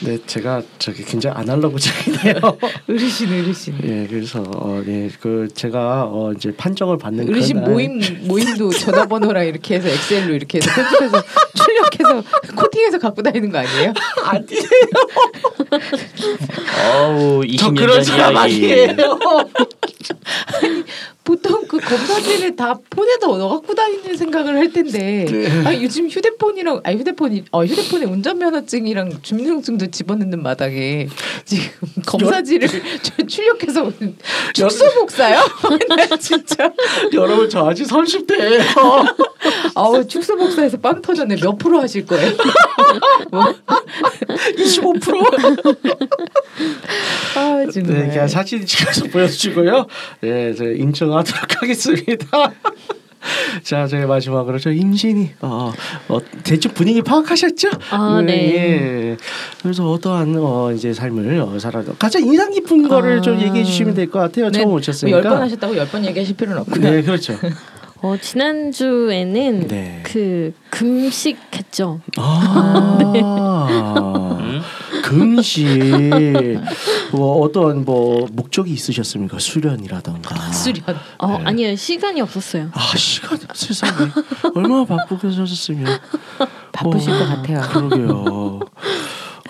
네 0.00 0.16
제가 0.26 0.62
저기 0.78 1.02
굉장히 1.04 1.36
아날로그적이네요. 1.38 2.34
어르신 2.88 3.28
어르신. 3.32 3.74
예 3.82 4.06
그래서 4.06 4.40
어 4.42 4.82
예 4.86 5.08
그 5.20 5.48
제가 5.52 6.04
어 6.04 6.32
이제 6.36 6.52
판정을 6.56 6.98
받는 6.98 7.28
어르신 7.28 7.56
그날 7.56 7.70
모임 7.72 8.00
모임도 8.28 8.70
전화번호랑 8.78 9.46
이렇게 9.46 9.74
해서 9.76 9.88
엑셀로 9.88 10.34
이렇게 10.34 10.58
해서 10.58 10.70
편집해서 10.72 11.22
출력해서 11.56 12.22
코팅해서 12.54 12.98
갖고 12.98 13.22
다니는 13.22 13.50
거 13.50 13.58
아니에요? 13.58 13.92
어우 16.94 17.42
저 17.58 17.68
20년 17.70 17.76
그런 17.76 18.02
전 18.04 18.16
이야기. 18.18 18.36
아니에요. 18.38 19.18
보통 21.28 21.66
그 21.68 21.76
검사지를 21.78 22.56
다 22.56 22.78
폰에다 22.88 23.26
넣어 23.26 23.50
갖고 23.50 23.74
다니는 23.74 24.16
생각을 24.16 24.56
할 24.56 24.72
텐데 24.72 25.26
아 25.66 25.74
요즘 25.74 26.08
휴대폰이랑 26.08 26.80
아 26.82 26.90
휴대폰이 26.90 27.44
어 27.52 27.66
휴대폰에 27.66 28.06
운전면허증이랑 28.06 29.20
주민등록증도 29.20 29.90
집어넣는 29.90 30.42
마당에 30.42 31.06
지금 31.44 31.68
검사지를 32.06 32.66
저- 33.02 33.26
출력해서 33.28 33.92
축소복사요? 34.54 35.40
나 35.90 35.96
진짜 36.16 36.72
여러분 37.12 37.50
저 37.50 37.68
아직 37.68 37.86
30대예요. 37.86 39.14
아우 39.76 40.06
축소복사해서 40.06 40.78
빵 40.78 41.02
터졌네 41.02 41.36
몇 41.36 41.58
프로 41.58 41.78
하실 41.82 42.06
거예요? 42.06 42.32
뭐? 43.30 43.54
25%? 44.56 45.98
아 47.36 47.66
정말 47.70 48.08
네, 48.08 48.26
사진 48.28 48.64
찍어서 48.64 49.04
보여주고요. 49.06 49.86
네, 50.20 50.54
저 50.54 50.64
인정하도록 51.18 51.62
하겠습니다. 51.62 52.52
자, 53.64 53.86
저희 53.88 54.06
마지막으로 54.06 54.58
저 54.58 54.70
임신이 54.70 55.30
어, 55.40 55.72
어 56.08 56.18
대충 56.44 56.72
분위기 56.72 57.02
파악하셨죠? 57.02 57.68
아, 57.90 58.22
네. 58.24 58.54
예. 58.54 59.16
그래서 59.60 59.90
어떠한 59.90 60.36
어, 60.38 60.72
이제 60.72 60.92
삶을 60.92 61.40
어, 61.40 61.58
살아 61.58 61.82
가장 61.98 62.22
인상 62.22 62.50
깊은 62.52 62.88
거를 62.88 63.20
좀 63.22 63.36
아. 63.38 63.42
얘기해 63.42 63.64
주시면 63.64 63.94
될 63.94 64.08
것 64.08 64.20
같아요. 64.20 64.50
처음 64.50 64.72
오셨으니까. 64.72 65.16
네, 65.18 65.22
뭐 65.22 65.30
열번 65.32 65.42
하셨다고 65.44 65.76
열번 65.76 66.04
얘기하실 66.06 66.36
필요는 66.36 66.60
없고요. 66.60 66.80
네, 66.90 67.02
그렇죠. 67.02 67.34
어, 68.00 68.16
지난주에는 68.16 69.66
네. 69.68 70.02
그 70.04 70.54
금식했죠. 70.70 72.00
아, 72.16 73.08
음? 74.40 74.60
금식 75.02 75.66
뭐 77.12 77.40
어떤 77.40 77.84
뭐 77.84 78.26
목적이 78.32 78.72
있으셨습니까? 78.72 79.38
수련이라던가. 79.38 80.52
수련. 80.52 80.96
어, 81.18 81.38
네. 81.38 81.44
아니요. 81.44 81.76
시간이 81.76 82.20
없었어요. 82.20 82.70
아 82.72 82.96
시간 82.96 83.38
세상에 83.54 84.10
얼마나 84.54 84.84
바쁘게 84.84 85.30
사셨으면 85.30 85.98
바쁘실 86.72 87.10
어, 87.12 87.18
것 87.18 87.26
같아요. 87.26 87.60
그러게요. 87.62 88.60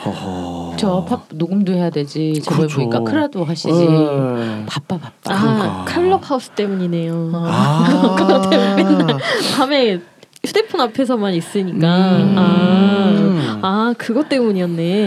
허허. 0.05 0.77
저팝 0.77 1.27
녹음도 1.31 1.73
해야 1.73 1.91
되지. 1.91 2.41
저번에 2.43 2.69
그렇죠. 2.69 2.77
보니까 2.77 3.01
크라도 3.01 3.45
하시지. 3.45 3.73
네. 3.73 4.65
바빠 4.67 4.99
바빠. 4.99 5.35
아, 5.35 5.41
그러니까. 5.41 5.85
클럽하우스 5.87 6.51
때문이네요. 6.51 7.33
아. 7.35 9.19
밤에 9.57 10.01
휴대폰 10.45 10.81
앞에서만 10.83 11.35
있으니까 11.35 12.17
음. 12.17 12.35
아, 12.39 13.59
아 13.63 13.95
그것 13.99 14.29
때문이었네. 14.29 15.07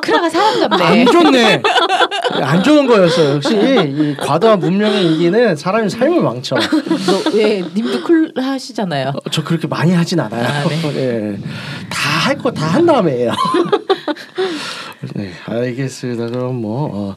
크라가 0.00 0.28
사람 0.28 0.72
안 0.72 1.04
잡네. 1.04 1.04
좋네. 1.06 1.62
안 2.42 2.62
좋은 2.62 2.86
거였어요. 2.86 3.34
역시 3.36 3.54
이 3.56 4.16
과도한 4.16 4.58
문명의 4.60 5.04
인기는 5.06 5.56
사람의 5.56 5.90
삶을 5.90 6.20
망쳐. 6.22 6.56
너왜 6.56 7.64
님도 7.74 8.02
클 8.04 8.32
하시잖아요. 8.36 9.08
어, 9.14 9.30
저 9.30 9.42
그렇게 9.44 9.66
많이 9.66 9.92
하진 9.92 10.20
않아요. 10.20 10.46
아, 10.46 10.64
예. 10.94 11.38
다할 11.90 12.36
거 12.38 12.50
다 12.50 12.66
한 12.68 12.84
다음에 12.86 13.12
해요. 13.12 13.32
네, 15.14 15.30
알겠습니다. 15.46 16.26
그럼 16.26 16.56
뭐 16.60 16.90
어, 16.92 17.16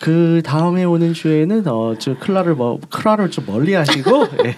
그 0.00 0.40
다음에 0.44 0.84
오는 0.84 1.12
주에는 1.12 1.66
어 1.68 1.94
저 1.98 2.14
클라를 2.18 2.54
뭐 2.54 2.78
클라를 2.90 3.30
좀 3.30 3.44
멀리 3.46 3.74
하시고 3.74 4.26
예, 4.44 4.56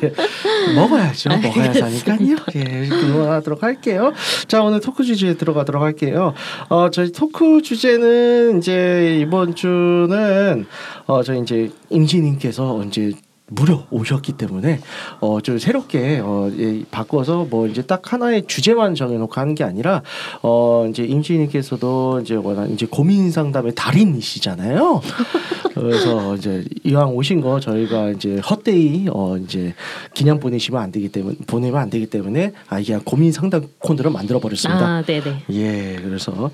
먹어야죠. 0.75 1.31
먹어야 1.31 1.73
사니까요. 1.73 2.37
예, 2.57 2.87
그만하도록 2.89 3.63
할게요. 3.63 4.13
자 4.47 4.61
오늘 4.63 4.81
토크 4.81 5.05
주제에 5.05 5.35
들어가도록 5.35 5.83
할게요. 5.83 6.35
어 6.69 6.91
저희 6.91 7.13
토크 7.13 7.60
주제는 7.63 8.59
이제 8.59 9.19
이번 9.21 9.55
주는 9.55 10.67
어 11.07 11.23
저희 11.23 11.41
이제 11.41 11.71
임진님께서 11.91 12.75
언제 12.75 13.13
무려 13.51 13.85
오셨기 13.91 14.33
때문에 14.35 14.81
어 15.21 15.41
좀 15.43 15.59
새롭게 15.59 16.21
어 16.23 16.51
예, 16.59 16.83
바꿔서 16.91 17.47
뭐 17.49 17.67
이제 17.67 17.83
딱 17.83 18.13
하나의 18.13 18.45
주제만 18.47 18.95
정해놓고 18.95 19.41
하는 19.41 19.55
게 19.55 19.65
아니라 19.65 20.03
어 20.43 20.87
이제 20.91 21.03
임시님께서도 21.05 22.21
이제 22.23 22.35
워낙 22.35 22.67
이제 22.71 22.87
고민 22.89 23.31
상담의 23.31 23.75
달인이시잖아요. 23.75 25.01
그래서 25.75 26.35
이제 26.37 26.65
이왕 26.85 27.15
오신 27.15 27.41
거 27.41 27.59
저희가 27.59 28.11
이제 28.11 28.39
헛데이 28.39 29.07
어 29.11 29.37
이제 29.39 29.75
기념 30.15 30.39
보내시면 30.41 30.83
안 30.83 30.93
되기 30.93 31.09
때문에 31.09 31.37
보내면 31.47 31.81
안 31.81 31.89
되기 31.91 32.07
때문에 32.07 32.53
아 32.69 32.79
이게 32.79 32.99
고민 33.05 33.33
상담 33.33 33.67
코너를 33.79 34.11
만들어 34.11 34.41
버렸습니다. 34.41 34.85
아, 34.87 35.03
네네. 35.03 35.45
예, 35.51 35.99
그래서 36.03 36.51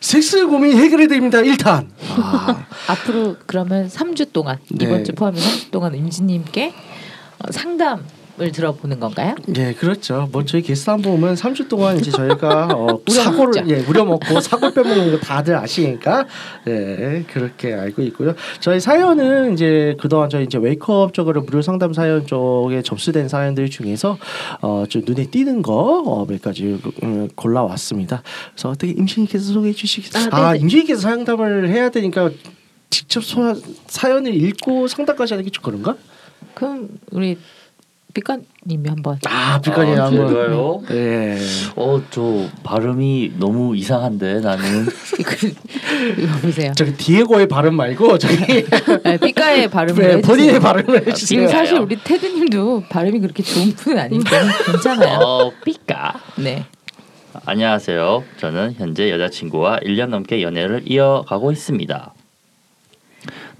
섹스 0.00 0.46
고민 0.46 0.76
해결해 0.78 1.08
드립니다. 1.08 1.38
1탄. 1.38 1.86
아, 2.16 2.66
앞으로 2.88 3.36
그러면 3.46 3.88
3주 3.88 4.32
동안 4.32 4.58
네. 4.70 4.86
이번 4.86 5.04
주 5.04 5.12
포함해 5.12 5.38
3주 5.40 5.70
동안 5.70 5.94
은지님께 6.34 6.72
어, 7.40 7.52
상담 7.52 8.04
을 8.40 8.52
들어보는 8.52 9.00
건가요? 9.00 9.34
예, 9.58 9.74
그렇죠. 9.74 10.26
뭐 10.32 10.46
저희 10.46 10.62
게스트 10.62 10.88
한분 10.88 11.12
오면 11.12 11.34
3주 11.34 11.68
동안 11.68 11.98
이제 11.98 12.10
저희가 12.10 12.68
어, 12.74 12.98
사고를. 13.10 13.68
예, 13.68 13.80
우려 13.80 14.02
먹고 14.06 14.40
사골 14.40 14.72
빼먹는 14.72 15.10
거 15.10 15.18
다들 15.18 15.54
아시니까 15.56 16.24
예, 16.66 17.22
그렇게 17.30 17.74
알고 17.74 18.00
있고요. 18.02 18.34
저희 18.60 18.80
사연은 18.80 19.52
이제 19.52 19.94
그동안 20.00 20.30
저희 20.30 20.44
이제 20.44 20.56
웨이크업 20.56 21.12
쪽으로 21.12 21.42
무료 21.42 21.60
상담 21.60 21.92
사연 21.92 22.26
쪽에 22.26 22.80
접수된 22.80 23.28
사연들 23.28 23.68
중에서 23.68 24.16
어, 24.62 24.84
좀 24.88 25.02
눈에 25.04 25.26
띄는 25.26 25.60
거몇 25.60 26.40
가지 26.40 26.80
음, 27.02 27.28
골라왔습니다. 27.34 28.22
그래서 28.54 28.70
어떻게 28.70 28.92
임신님께서 28.92 29.52
소개해 29.52 29.74
주시겠어요? 29.74 30.28
아, 30.32 30.48
아. 30.50 30.56
임신님께서 30.56 31.02
상담을 31.02 31.68
해야 31.68 31.90
되니까 31.90 32.30
직접 32.88 33.22
소, 33.22 33.54
사연을 33.86 34.34
읽고 34.34 34.88
상담까지 34.88 35.34
하는 35.34 35.44
게 35.44 35.50
좀 35.50 35.62
그런가? 35.62 35.94
그럼 36.54 36.88
우리 37.10 37.38
빛가님이 38.12 38.88
한번 38.88 39.18
아, 39.26 39.60
빛깔이 39.60 39.92
아, 39.96 40.06
한번. 40.06 40.28
제가요? 40.28 40.82
예. 40.90 41.38
어, 41.76 42.02
저 42.10 42.48
발음이 42.62 43.34
너무 43.38 43.76
이상한데 43.76 44.40
나는 44.40 44.86
그, 45.24 45.46
이거 46.18 46.38
보세요. 46.42 46.72
저기 46.74 46.92
디에고의 46.94 47.48
발음 47.48 47.74
말고 47.74 48.18
저기 48.18 48.36
네, 49.04 49.16
빛가의 49.18 49.70
발음을 49.70 50.02
네. 50.02 50.20
본인의 50.20 50.60
발음을 50.60 51.00
지금 51.14 51.44
해주세요. 51.44 51.48
사실 51.48 51.78
우리 51.78 51.96
테드님도 52.02 52.84
발음이 52.88 53.20
그렇게 53.20 53.42
좋은 53.42 53.72
분은 53.74 53.98
아니기 53.98 54.24
때문에 54.24 54.52
괜찮아요. 54.66 55.18
어, 55.20 55.52
삐까. 55.64 56.20
네. 56.36 56.64
안녕하세요. 57.46 58.24
저는 58.38 58.74
현재 58.76 59.08
여자친구와 59.10 59.80
1년 59.80 60.08
넘게 60.08 60.42
연애를 60.42 60.82
이어가고 60.84 61.52
있습니다. 61.52 62.14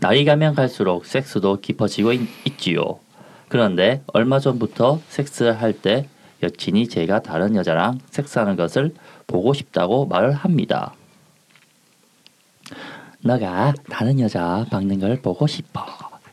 나이 0.01 0.25
가면 0.25 0.55
갈수록 0.55 1.05
섹스도 1.05 1.61
깊어지고 1.61 2.15
있, 2.15 2.21
있지요. 2.47 3.01
그런데 3.49 4.03
얼마 4.15 4.39
전부터 4.39 5.01
섹스를 5.09 5.61
할때 5.61 6.09
여친이 6.43 6.89
제가 6.89 7.21
다른 7.21 7.55
여자랑 7.55 7.99
섹스하는 8.11 8.57
것을 8.57 8.95
보고 9.27 9.53
싶다고 9.53 10.07
말을 10.07 10.33
합니다. 10.33 10.95
너가 13.21 13.75
다른 13.91 14.19
여자 14.21 14.65
박는 14.71 15.01
걸 15.01 15.21
보고 15.21 15.47
싶어. 15.47 15.85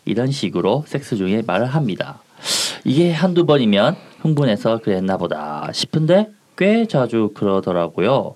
이런 0.06 0.32
식으로 0.32 0.86
섹스 0.88 1.18
중에 1.18 1.44
말을 1.46 1.66
합니다. 1.66 2.22
이게 2.86 3.12
한두 3.12 3.46
번이면 3.46 3.98
흥분해서 4.22 4.78
그랬나 4.78 5.18
보다 5.18 5.70
싶은데 5.74 6.30
꽤 6.58 6.86
자주 6.86 7.32
그러더라고요. 7.36 8.36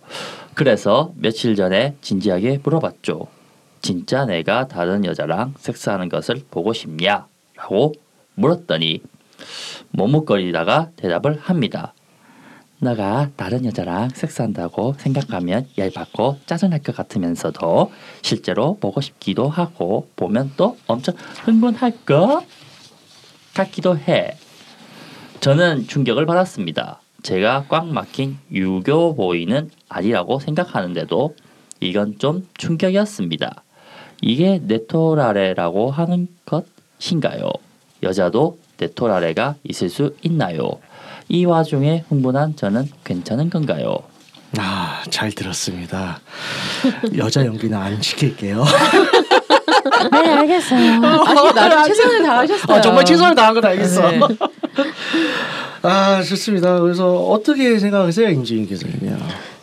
그래서 0.55 1.13
며칠 1.15 1.55
전에 1.55 1.95
진지하게 2.01 2.59
물어봤죠. 2.61 3.40
진짜 3.81 4.25
내가 4.25 4.67
다른 4.67 5.05
여자랑 5.05 5.55
섹스하는 5.57 6.09
것을 6.09 6.43
보고 6.51 6.73
싶냐? 6.73 7.25
라고 7.55 7.93
물었더니 8.35 9.01
머뭇거리다가 9.91 10.89
대답을 10.95 11.39
합니다. 11.39 11.93
너가 12.79 13.29
다른 13.35 13.63
여자랑 13.65 14.09
섹스한다고 14.09 14.95
생각하면 14.97 15.67
열받고 15.77 16.39
짜증날 16.47 16.79
것 16.81 16.95
같으면서도 16.95 17.91
실제로 18.23 18.77
보고 18.79 19.01
싶기도 19.01 19.47
하고 19.49 20.09
보면 20.15 20.53
또 20.57 20.77
엄청 20.87 21.15
흥분할 21.43 22.05
것 22.05 22.43
같기도 23.53 23.97
해. 23.97 24.35
저는 25.41 25.87
충격을 25.87 26.25
받았습니다. 26.25 27.01
제가 27.21 27.65
꽉 27.69 27.87
막힌 27.87 28.37
유교 28.51 29.15
보이는 29.15 29.69
아니라고 29.87 30.39
생각하는데도 30.39 31.35
이건 31.81 32.17
좀 32.17 32.47
충격이었습니다. 32.57 33.63
이게 34.21 34.59
네토라레라고 34.63 35.91
하는 35.91 36.27
것인가요? 36.45 37.51
여자도 38.03 38.59
네토라레가 38.77 39.55
있을 39.63 39.89
수 39.89 40.15
있나요? 40.21 40.69
이 41.27 41.45
와중에 41.45 42.03
흥분한 42.09 42.55
저는 42.55 42.89
괜찮은 43.03 43.49
건가요? 43.49 43.97
아, 44.57 45.03
잘 45.09 45.31
들었습니다. 45.31 46.19
여자 47.17 47.45
연기는 47.45 47.77
안 47.77 48.01
시킬게요. 48.01 48.63
네 50.11 50.17
알겠어요. 50.17 51.01
아니 51.03 51.53
나름 51.53 51.83
최선을 51.85 52.23
다하셨어요. 52.23 52.77
아, 52.77 52.81
정말 52.81 53.05
최선을 53.05 53.35
다한 53.35 53.53
건 53.53 53.65
알겠어. 53.65 54.11
네. 54.11 54.19
아, 55.83 56.21
좋습니다. 56.21 56.79
그래서 56.79 57.11
어떻게 57.27 57.79
생각하세요, 57.79 58.29
임지인께서는요? 58.29 59.17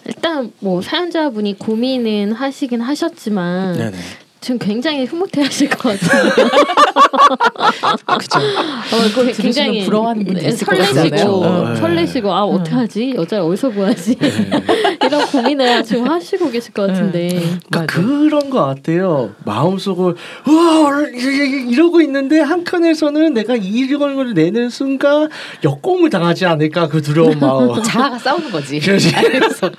일단 0.07 0.53
뭐 0.61 0.81
사연자분이 0.81 1.59
고민은 1.59 2.33
하시긴 2.33 2.81
하셨지만 2.81 3.75
네네. 3.75 3.97
지금 4.41 4.59
굉장히 4.59 5.05
흐뭇해하실 5.05 5.69
것 5.71 5.99
같아요. 6.01 6.31
그죠. 8.19 8.39
어, 8.39 9.15
그 9.15 9.33
들으시면 9.33 9.85
부러워하는 9.85 10.25
네, 10.25 10.51
것 10.51 10.59
설레시고. 10.59 11.47
네. 11.47 11.77
설레시고 11.77 12.33
아 12.33 12.45
어떡하지 12.45 13.15
여자 13.17 13.45
어디서 13.45 13.71
구하지 13.71 14.17
이런 15.05 15.27
고민을 15.27 15.83
지금 15.85 16.09
하시고 16.09 16.51
계실 16.51 16.73
것 16.73 16.87
같은데 16.87 17.29
그러니까. 17.71 17.87
그런 17.87 18.51
것 18.51 18.65
같아요. 18.65 19.35
마음속을 19.45 20.15
우와 20.47 21.01
이러고 21.09 22.01
있는데 22.03 22.41
한켠에서는 22.41 23.35
내가 23.35 23.57
이런 23.57 24.15
걸 24.15 24.35
내는 24.35 24.71
순간 24.71 25.29
역공을 25.65 26.11
당하지 26.11 26.47
않을까 26.47 26.89
그 26.89 27.03
두려운 27.03 27.39
마음. 27.41 27.81
자아가 27.83 28.19
싸우는 28.19 28.51
거지. 28.51 28.81
안에서. 29.15 29.71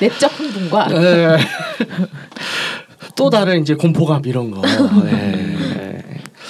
내적 0.00 0.38
흥분과 0.38 0.88
네. 0.88 1.38
또 3.16 3.30
다른 3.30 3.60
이제 3.62 3.74
공포감 3.74 4.22
이런 4.26 4.50
거. 4.50 4.60
네. 5.04 5.54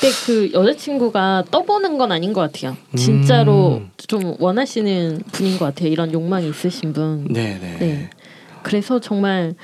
근데 0.00 0.14
그 0.26 0.50
여자친구가 0.52 1.44
떠보는 1.50 1.98
건 1.98 2.12
아닌 2.12 2.32
것 2.32 2.40
같아요. 2.40 2.76
진짜로 2.96 3.76
음. 3.82 3.90
좀 3.96 4.34
원하시는 4.38 5.22
분인 5.32 5.58
것 5.58 5.66
같아요. 5.66 5.88
이런 5.88 6.12
욕망이 6.12 6.48
있으신 6.48 6.92
분. 6.92 7.26
네네. 7.30 7.76
네. 7.78 8.10
그래서 8.62 8.98
정말 9.00 9.54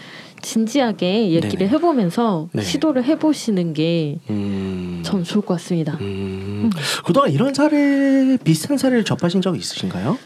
진지하게 0.43 1.31
얘기를 1.33 1.59
네네. 1.59 1.71
해보면서 1.73 2.49
네. 2.53 2.63
시도를 2.63 3.05
해보시는 3.05 3.75
게 3.75 4.19
음. 4.31 5.03
참 5.05 5.23
좋을 5.23 5.45
것 5.45 5.55
같습니다. 5.55 5.99
음. 6.01 6.71
그동안 7.05 7.31
이런 7.31 7.53
사례 7.53 8.39
비슷한 8.43 8.79
사례를 8.79 9.05
접하신 9.05 9.43
적 9.43 9.57
있으신가요? 9.57 10.19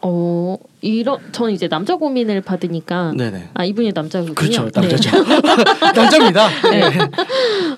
어 0.00 0.56
이런 0.80 1.18
저는 1.32 1.52
이제 1.52 1.68
남자 1.68 1.96
고민을 1.96 2.40
받으니까 2.40 3.12
네네. 3.16 3.50
아 3.54 3.64
이분이 3.64 3.92
남자군요. 3.92 4.34
그렇죠, 4.34 4.64
네. 4.66 4.70
남자죠. 4.74 5.10
남자입니다. 5.94 6.48
네. 6.70 6.98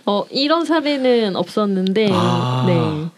어 0.05 0.25
이런 0.31 0.65
사례는 0.65 1.37
없었는데 1.37 2.11
아. 2.13 2.65
네. 2.67 3.11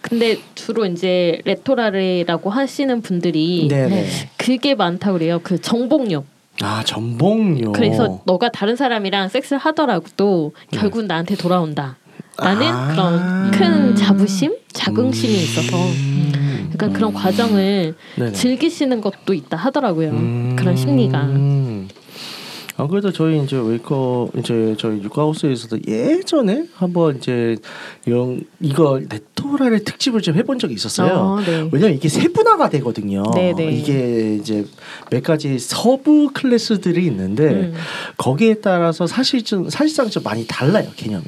근데 0.00 0.38
주로 0.54 0.86
이제 0.86 1.40
레토라레라고 1.44 2.50
하시는 2.50 3.00
분들이 3.02 3.66
네네. 3.68 4.06
그게 4.36 4.76
많다 4.76 5.10
고 5.10 5.18
그래요. 5.18 5.40
그 5.42 5.60
정복욕. 5.60 6.24
아 6.62 6.84
전복요. 6.84 7.72
그래서 7.72 8.20
너가 8.24 8.50
다른 8.50 8.76
사람이랑 8.76 9.28
섹스를 9.28 9.58
하더라도 9.58 10.52
결국 10.70 11.00
은 11.00 11.06
나한테 11.08 11.34
돌아온다. 11.36 11.96
라는 12.38 12.60
네. 12.60 12.66
아. 12.68 12.88
그런 12.92 13.50
큰 13.50 13.96
자부심, 13.96 14.54
자긍심이 14.72 15.34
있어서 15.34 15.76
음. 15.76 16.45
약간 16.76 16.92
그런 16.92 17.14
과정을 17.14 17.94
네네. 18.16 18.32
즐기시는 18.32 19.00
것도 19.00 19.32
있다 19.32 19.56
하더라고요. 19.56 20.10
음. 20.10 20.56
그런 20.58 20.76
심리가. 20.76 21.22
아 22.78 22.86
그래도 22.86 23.10
저희 23.10 23.42
이제 23.42 23.56
웨이커 23.56 24.28
이제 24.36 24.76
저희 24.78 25.02
육아하우스에서도 25.02 25.78
예전에 25.88 26.66
한번 26.74 27.16
이제 27.16 27.56
영 28.06 28.38
이거 28.60 29.00
네토라의 29.08 29.84
특집을 29.84 30.20
좀 30.20 30.34
해본 30.34 30.58
적이 30.58 30.74
있었어요. 30.74 31.14
어, 31.14 31.40
네. 31.40 31.68
왜냐면 31.72 31.96
이게 31.96 32.10
세분화가 32.10 32.68
되거든요. 32.70 33.22
네 33.34 33.54
네. 33.54 33.72
이게 33.72 34.34
이제 34.34 34.66
몇 35.10 35.22
가지 35.22 35.58
서브 35.58 36.28
클래스들이 36.34 37.06
있는데 37.06 37.48
음. 37.48 37.74
거기에 38.18 38.54
따라서 38.54 39.06
사실 39.06 39.42
좀 39.42 39.70
사실상 39.70 40.10
좀 40.10 40.22
많이 40.22 40.46
달라요 40.46 40.90
개념이. 40.96 41.24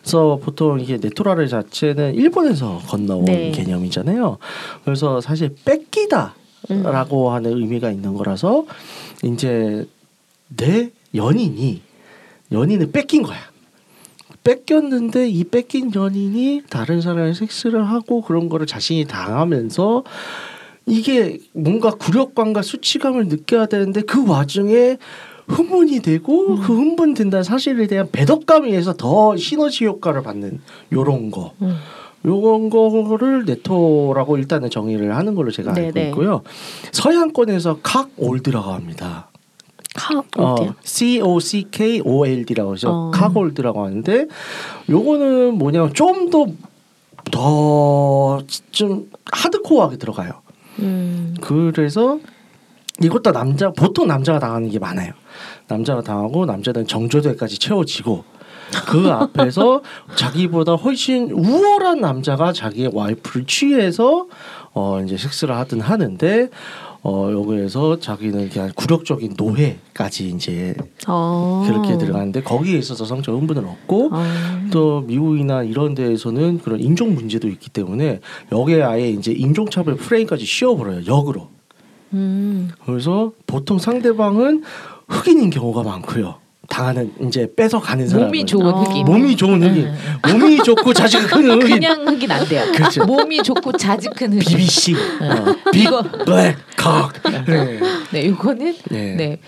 그래서 0.00 0.40
보통 0.42 0.80
이게 0.80 0.98
네토라를 1.00 1.46
자체는 1.46 2.16
일본에서 2.16 2.82
건너온 2.88 3.24
네. 3.26 3.52
개념이잖아요. 3.52 4.38
그래서 4.84 5.20
사실 5.20 5.54
뺏기다 5.64 6.34
라고 6.68 7.28
음. 7.28 7.34
하는 7.34 7.52
의미가 7.52 7.92
있는 7.92 8.14
거라서 8.14 8.66
이제 9.22 9.86
내 10.48 10.90
연인이 11.14 11.82
연인을 12.52 12.92
뺏긴 12.92 13.22
거야. 13.22 13.38
뺏겼는데 14.44 15.28
이 15.28 15.44
뺏긴 15.44 15.92
연인이 15.94 16.62
다른 16.70 17.00
사람의 17.00 17.34
섹스를 17.34 17.88
하고 17.88 18.22
그런 18.22 18.48
거를 18.48 18.66
자신이 18.66 19.04
당하면서 19.04 20.04
이게 20.86 21.38
뭔가 21.52 21.90
굴욕감과 21.90 22.62
수치감을 22.62 23.28
느껴야 23.28 23.66
되는데 23.66 24.00
그 24.00 24.26
와중에 24.26 24.96
흥분이 25.48 26.00
되고 26.00 26.56
그 26.56 26.74
흥분된다는 26.74 27.42
사실에 27.42 27.86
대한 27.86 28.08
배덕감에 28.10 28.68
의해서 28.68 28.94
더 28.94 29.36
시너지 29.36 29.84
효과를 29.86 30.22
받는 30.22 30.60
요런 30.92 31.30
거. 31.30 31.52
음. 31.62 31.76
요런 32.24 32.68
거를 32.68 33.44
네토라고 33.44 34.38
일단은 34.38 34.70
정의를 34.70 35.14
하는 35.14 35.34
걸로 35.34 35.50
제가 35.50 35.72
알고 35.74 35.92
네네. 35.92 36.08
있고요. 36.08 36.42
서양권에서 36.92 37.78
칵 37.82 38.10
올드라고 38.16 38.72
합니다. 38.72 39.30
카 39.98 40.18
어디요? 40.36 40.70
어, 40.70 40.74
C 40.82 41.20
O 41.20 41.40
C 41.40 41.66
K 41.70 42.00
O 42.04 42.26
L 42.26 42.44
D라고 42.44 42.74
해서 42.74 42.90
어. 42.90 43.10
카골드라고 43.10 43.84
하는데 43.84 44.26
요거는 44.88 45.54
뭐냐면 45.58 45.92
좀 45.94 46.30
더 46.30 46.46
더 47.30 48.40
좀 48.70 49.10
하드코어하게 49.32 49.96
들어가요. 49.96 50.32
음. 50.78 51.34
그래서 51.40 52.18
이것도 53.02 53.32
남자 53.32 53.70
보통 53.70 54.06
남자가 54.06 54.38
당하는 54.38 54.70
게 54.70 54.78
많아요. 54.78 55.12
남자가 55.66 56.02
당하고 56.02 56.46
남자는 56.46 56.86
정조대까지 56.86 57.58
채워지고 57.58 58.24
그 58.86 59.08
앞에서 59.10 59.82
자기보다 60.16 60.74
훨씬 60.74 61.30
우월한 61.30 62.00
남자가 62.00 62.52
자기의 62.52 62.90
와이프를 62.94 63.46
취해서 63.46 64.26
어 64.72 65.00
이제 65.04 65.16
섹스를 65.16 65.54
하든 65.56 65.80
하는데 65.80 66.48
어 67.02 67.30
여기에서 67.32 68.00
자기는 68.00 68.48
그냥 68.48 68.70
굴욕적인 68.74 69.34
노예까지 69.36 70.30
이제 70.30 70.74
어. 71.06 71.64
그렇게 71.66 71.96
들어가는데 71.96 72.42
거기에 72.42 72.76
있어서 72.78 73.04
성적 73.04 73.32
흥분을 73.32 73.64
얻고 73.64 74.10
어. 74.12 74.24
또 74.72 75.02
미국이나 75.02 75.62
이런 75.62 75.94
데에서는 75.94 76.58
그런 76.58 76.80
인종 76.80 77.14
문제도 77.14 77.46
있기 77.48 77.70
때문에 77.70 78.20
여기에 78.50 78.82
아예 78.82 79.10
이제 79.10 79.32
인종차별 79.32 79.96
프레임까지 79.96 80.44
씌워버려요 80.44 81.06
역으로 81.06 81.48
음. 82.14 82.70
그래서 82.84 83.32
보통 83.46 83.78
상대방은 83.78 84.64
흑인인 85.08 85.50
경우가 85.50 85.84
많고요 85.84 86.47
당하는 86.68 87.10
이제 87.26 87.48
뺏어가는 87.56 88.06
사람 88.06 88.26
몸이 88.26 88.44
좋은 88.46 88.66
어. 88.66 88.82
흑인. 88.82 89.04
몸이 89.06 89.36
좋은 89.36 89.62
흑인 89.62 89.86
응. 89.86 90.32
몸이 90.32 90.62
좋고 90.62 90.92
자식이 90.92 91.24
큰 91.26 91.50
흑인 91.50 91.60
그냥 91.60 92.06
흑인 92.06 92.30
안 92.30 92.46
돼요. 92.46 92.64
그렇죠. 92.72 93.04
몸이 93.04 93.42
좋고 93.42 93.72
자직 93.72 94.14
큰 94.14 94.34
흑인. 94.34 94.40
BBC 94.58 94.94
어, 94.94 95.54
빅 95.72 95.82
이거 95.84 96.02
블랙 96.02 96.56
칵 96.76 97.12
네. 97.46 97.80
네, 98.12 98.22
이거는 98.22 98.76
네. 98.90 99.14
네. 99.16 99.38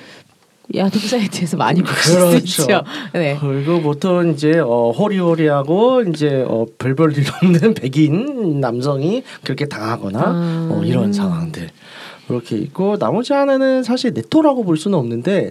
야동 0.74 1.00
사이트에서 1.00 1.56
많이 1.56 1.82
보실 1.82 2.14
그렇죠. 2.14 2.38
수 2.38 2.62
있죠. 2.62 2.84
네. 3.12 3.36
그리고 3.40 3.80
보통 3.82 4.30
이제 4.30 4.58
어, 4.58 4.92
호리호리하고 4.92 6.02
이제 6.02 6.44
어, 6.46 6.64
별별 6.78 7.16
일 7.18 7.24
없는 7.42 7.74
백인 7.74 8.60
남성이 8.60 9.24
그렇게 9.42 9.66
당하거나 9.66 10.30
음. 10.30 10.68
어, 10.72 10.82
이런 10.84 11.12
상황들 11.12 11.68
그렇게 12.30 12.56
있고 12.58 12.96
나머지 12.96 13.32
하나는 13.32 13.82
사실 13.82 14.12
네토라고 14.14 14.62
볼 14.62 14.76
수는 14.76 14.96
없는데 14.96 15.50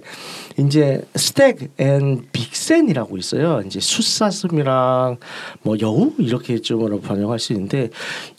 이제 0.58 1.02
stag 1.14 1.72
and 1.78 2.26
vixen이라고 2.32 3.18
있어요. 3.18 3.62
이제 3.66 3.82
숫사슴이랑 3.82 5.18
뭐 5.62 5.76
여우 5.82 6.14
이렇게 6.20 6.62
좀으로 6.62 7.02
번역할 7.02 7.38
수 7.38 7.52
있는데 7.52 7.90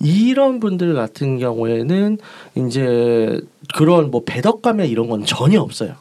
이런 0.01 0.59
분들 0.59 0.95
같은 0.95 1.39
경우에는 1.39 2.17
이제 2.55 3.39
그런 3.75 4.11
뭐 4.11 4.23
배덕감이나 4.25 4.85
이런 4.85 5.11
건 5.11 5.27
전혀 5.27 5.61
없어요. 5.61 5.97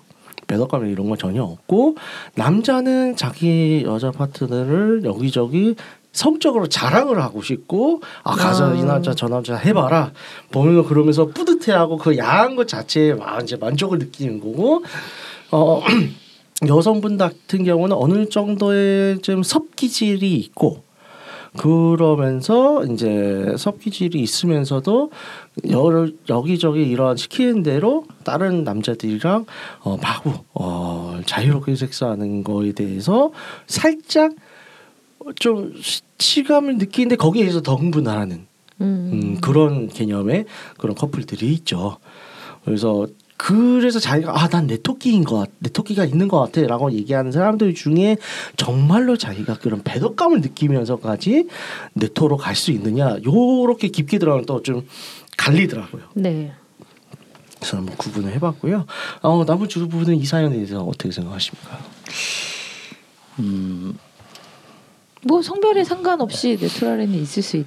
배덕감이 0.47 0.89
이런 0.89 1.09
건 1.09 1.17
전혀 1.17 1.43
없고 1.43 1.95
남자는 2.35 3.17
자기 3.17 3.83
여자 3.85 4.11
파트너를 4.11 5.01
여기저기 5.03 5.75
성적으로 6.11 6.67
자랑을 6.67 7.21
하고 7.21 7.41
싶고 7.41 8.01
아 8.23 8.35
가서 8.35 8.71
아. 8.71 8.73
이 8.73 8.83
남자 8.83 9.13
저 9.13 9.27
남자 9.27 9.55
해봐라 9.55 10.11
보면 10.51 10.85
그러면서 10.85 11.27
뿌듯해하고 11.27 11.97
그 11.97 12.17
야한 12.17 12.55
것 12.55 12.67
자체에 12.67 13.13
막 13.13 13.43
이제 13.43 13.55
만족을 13.55 13.99
느끼는 13.99 14.39
거고 14.39 14.83
어 15.51 15.81
여성분 16.67 17.17
같은 17.17 17.63
경우는 17.63 17.95
어느 17.95 18.27
정도의 18.27 19.21
좀 19.21 19.43
섭기질이 19.43 20.35
있고 20.35 20.83
그러면서 21.57 22.83
이제 22.85 23.55
섭기질이 23.57 24.19
있으면서도 24.19 25.11
여, 25.71 26.07
여기저기 26.29 26.83
이런 26.83 27.17
시키는 27.17 27.63
대로 27.63 28.05
다른 28.23 28.63
남자들이랑 28.63 29.45
어, 29.81 29.97
마구 29.97 30.33
어, 30.53 31.19
자유롭게 31.25 31.75
섹스하는 31.75 32.43
거에 32.43 32.73
대해서 32.73 33.31
살짝 33.67 34.33
좀 35.39 35.73
치감을 36.17 36.77
느끼는데 36.77 37.15
거기에서 37.15 37.61
더 37.61 37.75
흥분하는 37.75 38.47
음. 38.81 39.09
음, 39.13 39.41
그런 39.41 39.87
개념의 39.89 40.45
그런 40.77 40.95
커플들이 40.95 41.51
있죠. 41.53 41.97
그래서 42.65 43.07
그래서 43.37 43.99
자기가 43.99 44.33
아 44.43 44.47
난 44.49 44.67
내 44.67 44.77
토끼인 44.77 45.23
것, 45.23 45.37
같- 45.37 45.49
내 45.59 45.69
토끼가 45.69 46.03
있는 46.03 46.27
것 46.27 46.39
같아라고 46.39 46.91
얘기하는 46.91 47.31
사람들 47.31 47.73
중에 47.73 48.17
정말로 48.57 49.15
자기가 49.17 49.55
그런 49.59 49.81
배덕감을 49.83 50.41
느끼면서까지 50.41 51.47
네토로 51.93 52.35
갈 52.37 52.55
수 52.55 52.71
있느냐 52.71 53.15
요렇게 53.25 53.89
깊게 53.89 54.19
들어가면 54.19 54.45
또 54.45 54.61
좀 54.61 54.85
갈리더라고요. 55.37 56.03
네. 56.15 56.51
그래서 57.59 57.77
한번 57.77 57.95
구분을 57.95 58.31
해봤고요. 58.33 58.85
어, 59.21 59.45
나머지 59.45 59.79
부분은 59.79 60.15
이 60.17 60.25
사연에 60.25 60.55
대해서 60.55 60.81
어떻게 60.83 61.11
생각하십니까? 61.11 61.79
음, 63.39 63.97
뭐 65.23 65.41
성별에 65.41 65.83
상관없이 65.83 66.57
내추럴에는 66.59 67.13
있을 67.15 67.43
수 67.43 67.57
있. 67.57 67.65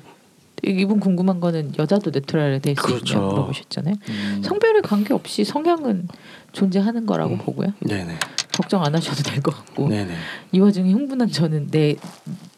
이분 0.64 1.00
궁금한 1.00 1.40
거는 1.40 1.72
여자도 1.76 2.11
내추럴에 2.11 2.61
대해 2.61 2.76
수 2.76 2.82
그렇죠. 2.82 3.18
있냐 3.18 3.26
물어보셨잖아요. 3.26 3.94
음, 4.09 4.42
성별에 4.44 4.80
관계 4.80 5.12
없이 5.12 5.44
성향은 5.44 6.07
존재하는 6.53 7.05
거라고 7.05 7.36
보고요. 7.36 7.72
네네, 7.80 8.16
걱정 8.57 8.84
안 8.84 8.94
하셔도 8.94 9.24
될 9.24 9.42
것 9.42 9.57
같고 9.57 9.88
네네. 9.88 10.14
이 10.53 10.61
와중에 10.61 10.92
흥분한 10.92 11.32
저는 11.32 11.66
내 11.72 11.96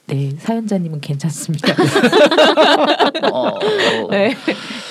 네, 0.07 0.33
사연자님은 0.39 1.01
괜찮습니다. 1.01 1.73
어, 3.33 3.49
어, 3.49 3.59
네, 4.11 4.37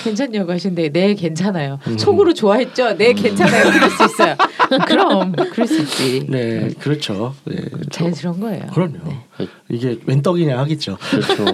괜찮냐고 0.03 0.51
하신데 0.51 0.89
네 0.89 1.13
괜찮아요. 1.13 1.77
음. 1.85 1.97
속으로 1.99 2.33
좋아했죠. 2.33 2.97
네 2.97 3.13
괜찮아요. 3.13 3.71
그럴 3.71 3.89
수 3.91 4.05
있어요. 4.05 4.35
그럼 4.87 5.31
그럴 5.33 5.67
수 5.67 5.81
있지. 5.81 6.25
네, 6.29 6.69
그렇죠. 6.79 7.35
네, 7.45 7.57
자연스러운 7.91 8.39
거예요. 8.39 8.67
그럼요. 8.73 8.97
네. 9.05 9.47
이게 9.69 9.99
웬 10.05 10.21
떡이냐 10.21 10.57
하겠죠. 10.59 10.97
그렇죠. 11.09 11.45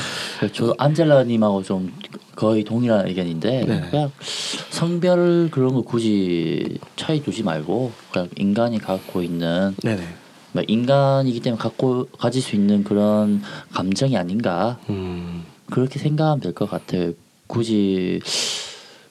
저도 0.52 0.74
안젤라님하고 0.78 1.62
좀 1.62 1.92
거의 2.36 2.62
동일한 2.64 3.06
의견인데 3.08 3.64
네네. 3.66 3.90
그냥 3.90 4.10
성별 4.70 5.48
그런 5.50 5.74
거 5.74 5.82
굳이 5.82 6.78
차이 6.96 7.22
두지 7.22 7.42
말고 7.42 7.92
그냥 8.12 8.28
인간이 8.36 8.78
갖고 8.78 9.22
있는 9.22 9.74
네네. 9.82 10.02
뭐 10.52 10.62
인간이기 10.66 11.40
때문에 11.40 11.60
갖고 11.60 12.06
가질 12.18 12.40
수 12.40 12.54
있는 12.56 12.84
그런 12.84 13.42
감정이 13.72 14.16
아닌가 14.16 14.78
음, 14.88 15.42
그렇게 15.70 15.98
생각하면 15.98 16.40
될 16.40 16.52
것 16.54 16.70
같아요. 16.70 17.12
굳이 17.48 18.20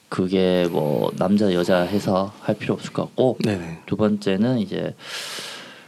그게 0.08 0.66
뭐 0.70 1.10
남자 1.16 1.52
여자 1.52 1.80
해서 1.82 2.32
할 2.40 2.54
필요 2.56 2.74
없을 2.74 2.92
것 2.92 3.02
같고 3.04 3.38
네네. 3.44 3.80
두 3.86 3.96
번째는 3.96 4.58
이제 4.60 4.94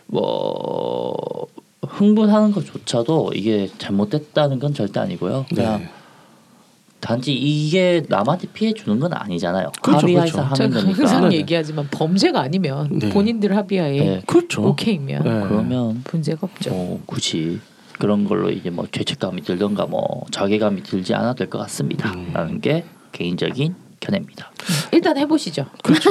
뭐 0.07 1.15
흥분하는 1.83 2.53
것조차도 2.53 3.33
이게 3.35 3.69
잘못됐다는 3.79 4.59
건 4.59 4.75
절대 4.75 5.01
아니고요. 5.01 5.47
그냥 5.49 5.79
네. 5.81 5.89
단지 7.01 7.33
이게 7.33 8.03
남한테 8.09 8.49
피해 8.53 8.75
주는 8.75 9.01
건 9.01 9.15
아니잖아요. 9.15 9.73
그렇죠, 9.81 10.01
합의해서 10.07 10.33
그렇죠. 10.45 10.63
하는 10.65 10.71
거니까. 10.71 10.99
항상 10.99 11.29
네. 11.31 11.37
얘기하지만 11.37 11.89
범죄가 11.91 12.41
아니면 12.41 12.91
네. 12.99 13.09
본인들 13.09 13.57
합의하에 13.57 13.99
네. 13.99 14.23
그렇죠. 14.27 14.63
오케이면 14.69 15.23
네. 15.23 15.31
그러면 15.49 16.05
문제가 16.13 16.41
없죠. 16.43 16.71
뭐 16.71 17.03
굳이 17.07 17.59
그런 17.99 18.25
걸로 18.25 18.51
이제 18.51 18.69
뭐 18.69 18.87
죄책감이 18.93 19.43
들던가 19.43 19.87
뭐 19.87 20.27
자괴감이 20.31 20.83
들지 20.83 21.15
않아도 21.15 21.39
될 21.39 21.49
것 21.49 21.59
같습니다. 21.61 22.13
음. 22.13 22.31
라는 22.35 22.61
게 22.61 22.85
개인적인 23.13 23.75
견해입니다. 24.01 24.51
일단 24.93 25.17
해보시죠. 25.19 25.67
그렇죠. 25.83 26.11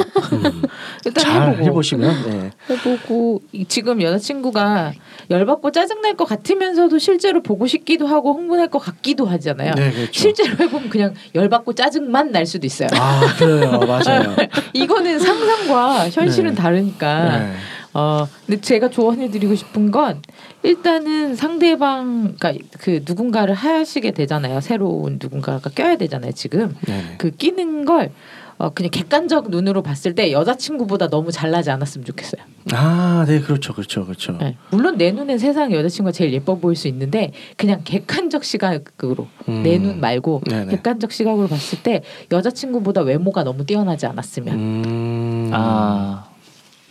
일단 1.04 1.24
잘 1.24 1.42
해보고 1.48 1.64
해보시면 1.64 2.30
네. 2.30 2.50
해보고 2.70 3.42
이- 3.52 3.64
지금 3.66 4.00
여자친구가 4.00 4.92
열받고 5.28 5.72
짜증날 5.72 6.16
것 6.16 6.24
같으면서도 6.24 6.98
실제로 6.98 7.42
보고 7.42 7.66
싶기도 7.66 8.06
하고 8.06 8.32
흥분할 8.34 8.68
것 8.68 8.78
같기도 8.78 9.26
하잖아요. 9.26 9.74
네, 9.74 9.90
그렇죠. 9.92 10.12
실제로 10.12 10.56
해보면 10.58 10.88
그냥 10.88 11.14
열받고 11.34 11.74
짜증만 11.74 12.30
날 12.32 12.46
수도 12.46 12.66
있어요. 12.66 12.88
아 12.94 13.20
그래요, 13.38 13.78
맞아요. 13.80 14.36
이거는 14.72 15.18
상상과 15.18 16.10
현실은 16.10 16.54
네. 16.54 16.62
다르니까. 16.62 17.52
네. 17.92 17.98
어 17.98 18.28
근데 18.46 18.60
제가 18.60 18.88
조언해드리고 18.90 19.54
싶은 19.54 19.90
건 19.90 20.22
일단은 20.62 21.34
상대방 21.34 22.36
그러니까 22.38 22.64
그 22.78 23.02
누군가를 23.06 23.54
하시게 23.54 24.12
되잖아요. 24.12 24.60
새로운 24.60 25.18
누군가가 25.20 25.70
껴야 25.70 25.96
되잖아요. 25.96 26.32
지금 26.32 26.74
네. 26.86 27.16
그 27.18 27.30
끼는 27.30 27.84
걸 27.84 28.12
어, 28.58 28.68
그냥 28.74 28.90
객관적 28.90 29.48
눈으로 29.48 29.82
봤을 29.82 30.14
때 30.14 30.32
여자친구보다 30.32 31.08
너무 31.08 31.32
잘나지 31.32 31.70
않았으면 31.70 32.04
좋겠어요. 32.04 32.42
아, 32.74 33.24
네, 33.26 33.40
그렇죠, 33.40 33.72
그렇죠, 33.72 34.04
그렇죠. 34.04 34.32
네. 34.36 34.58
물론 34.70 34.98
내 34.98 35.12
눈엔 35.12 35.38
세상 35.38 35.72
여자친구가 35.72 36.12
제일 36.12 36.34
예뻐 36.34 36.56
보일 36.56 36.76
수 36.76 36.86
있는데 36.88 37.32
그냥 37.56 37.80
객관적 37.84 38.44
시각으로 38.44 39.28
음. 39.48 39.62
내눈 39.62 39.98
말고 39.98 40.42
네네. 40.46 40.72
객관적 40.72 41.10
시각으로 41.10 41.48
봤을 41.48 41.82
때 41.82 42.02
여자친구보다 42.30 43.00
외모가 43.00 43.44
너무 43.44 43.64
뛰어나지 43.64 44.04
않았으면 44.04 44.54
음. 44.54 45.50
아 45.54 46.26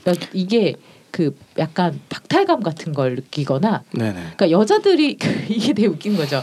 여- 0.07 0.13
이게 0.33 0.73
그 1.11 1.35
약간 1.57 1.99
박탈감 2.09 2.61
같은 2.61 2.93
걸 2.93 3.15
느끼거나 3.15 3.83
네네. 3.91 4.13
그러니까 4.13 4.51
여자들이 4.51 5.17
이게 5.49 5.73
되게 5.73 5.87
웃긴 5.87 6.15
거죠. 6.15 6.41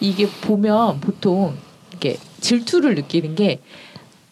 이게 0.00 0.26
보면 0.26 1.00
보통 1.00 1.56
이게 1.94 2.16
질투를 2.40 2.94
느끼는 2.94 3.34
게 3.34 3.60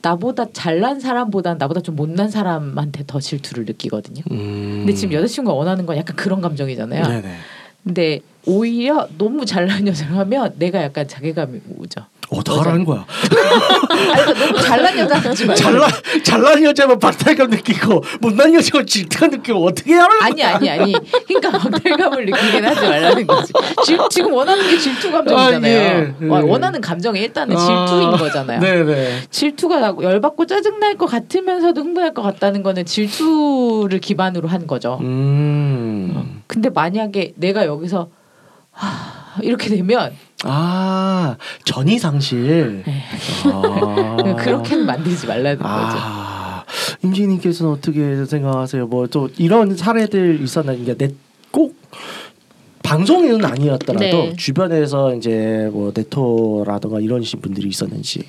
나보다 0.01 0.47
잘난 0.53 1.01
사람보다 1.01 1.55
나보다 1.55 1.81
좀 1.81 1.97
못난 1.97 2.31
사람한테 2.31 3.05
더 3.07 3.21
질투를 3.21 3.65
느끼거든요. 3.65 4.23
음. 4.31 4.85
근데 4.87 4.95
지금 4.95 5.15
여자친구가 5.15 5.55
원하는 5.55 5.87
건 5.87 5.97
약간 5.97 6.17
그런 6.17 6.41
감정이잖아요. 6.41 7.07
네네. 7.07 7.35
근데 7.85 8.21
오히려 8.47 9.09
너무 9.19 9.45
잘난 9.45 9.87
여자를 9.87 10.17
하면 10.17 10.55
내가 10.59 10.83
약간 10.83 11.07
자괴감이 11.07 11.61
오죠. 11.79 12.03
어떡하라는 12.31 12.85
거야? 12.85 13.07
아니 13.89 14.25
그러니까 14.25 14.35
너무 14.35 14.61
잘난 14.61 14.99
여자 14.99 15.15
말고. 15.19 15.55
잘난 15.55 15.91
잘난 16.23 16.63
여자면 16.65 16.99
박탈감 16.99 17.51
느끼고 17.51 18.03
못난 18.21 18.53
여자면 18.55 18.87
질투감 18.87 19.31
느끼고 19.31 19.65
어떻게 19.65 19.95
하라는 19.95 20.23
아니 20.23 20.43
아니 20.45 20.69
아니. 20.71 20.95
그러니까 21.27 21.59
박탈감을 21.59 22.27
느끼긴 22.27 22.65
하지 22.67 22.81
말라는 22.83 23.27
거지. 23.27 23.53
지, 23.85 23.97
지금 24.11 24.33
원하는 24.35 24.69
게 24.69 24.77
질투 24.79 25.11
감정이잖아요. 25.11 25.79
아, 25.89 26.15
예. 26.23 26.27
와, 26.29 26.41
예. 26.43 26.45
원하는 26.45 26.81
감정이 26.81 27.19
일단은 27.21 27.57
질투인 27.57 28.11
거잖아요. 28.11 28.61
네네. 28.61 29.23
질투가 29.31 29.81
나고 29.81 30.03
열받고 30.05 30.47
짜증 30.47 30.79
날 30.81 30.99
것 30.99 31.07
같으면서도 31.07 31.81
흥분할 31.83 32.13
것 32.13 32.23
같다는 32.23 32.63
거는 32.65 32.85
질투를 32.85 34.01
기반으로 34.01 34.49
한 34.49 34.67
거죠. 34.67 34.99
음. 35.01 36.43
근데 36.49 36.71
만약에 36.71 37.35
내가 37.37 37.67
여기서 37.67 38.09
하, 38.73 39.41
이렇게 39.43 39.69
되면 39.69 40.13
아 40.45 41.37
전이 41.65 41.99
상실. 41.99 42.83
네. 42.87 43.03
아. 43.45 44.17
그렇게는 44.39 44.87
만들지 44.87 45.27
말라는 45.27 45.59
거죠. 45.59 45.69
아 45.69 46.65
임진님께서는 47.03 47.73
어떻게 47.73 48.25
생각하세요? 48.25 48.87
뭐 48.87 49.07
또 49.09 49.29
이런 49.39 49.77
사례들 49.77 50.41
있었나? 50.43 50.73
이게 50.73 50.95
내꼭 50.95 51.77
방송에는 52.83 53.45
아니었더라도 53.45 54.01
네. 54.01 54.37
주변에서 54.37 55.15
이제 55.15 55.69
뭐 55.73 55.93
네토라든가 55.95 57.01
이런 57.01 57.23
신 57.23 57.41
분들이 57.41 57.69
있었는지. 57.69 58.25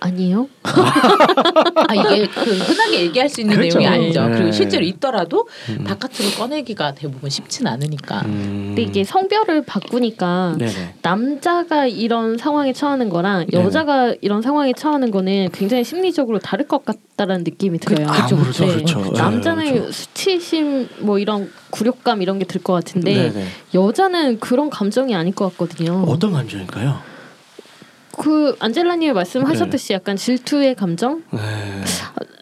아니요. 0.00 0.48
아 0.64 1.94
이게 1.94 2.26
그 2.26 2.40
흔하게 2.40 3.02
얘기할 3.02 3.28
수 3.28 3.40
있는 3.42 3.56
그렇죠. 3.56 3.78
내용이 3.78 3.86
아니죠. 3.94 4.26
네. 4.26 4.34
그리고 4.36 4.52
실제로 4.52 4.82
있더라도 4.84 5.46
음. 5.68 5.84
바깥으로 5.84 6.30
꺼내기가 6.38 6.94
대부분 6.94 7.28
쉽진 7.30 7.66
않으니까. 7.66 8.22
음. 8.24 8.64
근데 8.68 8.82
이게 8.82 9.04
성별을 9.04 9.64
바꾸니까 9.66 10.56
네네. 10.58 10.94
남자가 11.02 11.86
이런 11.86 12.38
상황에 12.38 12.72
처하는 12.72 13.08
거랑 13.10 13.46
네네. 13.50 13.64
여자가 13.64 14.14
이런 14.22 14.42
상황에 14.42 14.72
처하는 14.72 15.10
거는 15.10 15.50
굉장히 15.52 15.84
심리적으로 15.84 16.38
다를 16.38 16.66
것 16.66 16.84
같다라는 16.84 17.44
느낌이 17.44 17.78
들어요. 17.78 18.06
아, 18.08 18.26
그렇죠, 18.26 18.66
그렇죠. 18.66 19.00
네, 19.02 19.10
남자는 19.16 19.72
그렇죠. 19.72 19.92
수치심 19.92 20.88
뭐 21.00 21.18
이런 21.18 21.50
굴욕감 21.70 22.22
이런 22.22 22.38
게 22.38 22.44
들 22.50 22.60
것 22.62 22.72
같은데 22.72 23.30
네네. 23.30 23.46
여자는 23.74 24.40
그런 24.40 24.70
감정이 24.70 25.14
아닐 25.14 25.32
것 25.34 25.50
같거든요. 25.50 26.04
어떤 26.08 26.32
감정일까요? 26.32 27.09
그 28.18 28.56
안젤라님이 28.58 29.12
말씀하셨듯이 29.12 29.92
약간 29.92 30.16
질투의 30.16 30.74
감정? 30.74 31.22
네. 31.32 31.40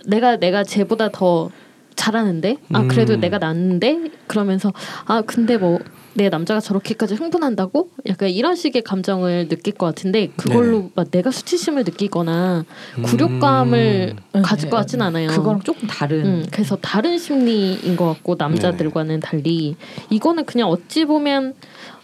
내가 0.06 0.36
내가 0.36 0.64
쟤보다 0.64 1.10
더 1.10 1.50
잘하는데 1.94 2.56
아 2.72 2.86
그래도 2.86 3.14
음. 3.14 3.20
내가 3.20 3.38
낫는데 3.38 4.10
그러면서 4.26 4.72
아 5.06 5.22
근데 5.22 5.56
뭐 5.56 5.78
내 6.18 6.28
남자가 6.28 6.58
저렇게까지 6.60 7.14
흥분한다고 7.14 7.90
약간 8.06 8.28
이런 8.28 8.56
식의 8.56 8.82
감정을 8.82 9.48
느낄 9.48 9.74
것 9.74 9.86
같은데 9.86 10.32
그걸로 10.36 10.78
네. 10.78 10.90
막 10.96 11.10
내가 11.12 11.30
수치심을 11.30 11.84
느끼거나 11.84 12.64
굴욕감을 13.04 14.16
음. 14.34 14.42
가질 14.42 14.68
것 14.68 14.78
같진 14.78 15.00
않아요. 15.00 15.28
그거랑 15.28 15.60
조금 15.62 15.86
다른. 15.86 16.26
음, 16.26 16.46
그래서 16.50 16.76
다른 16.76 17.18
심리인 17.18 17.96
것 17.96 18.06
같고 18.06 18.34
남자들과는 18.36 19.20
달리 19.20 19.76
이거는 20.10 20.44
그냥 20.44 20.68
어찌 20.68 21.04
보면 21.04 21.54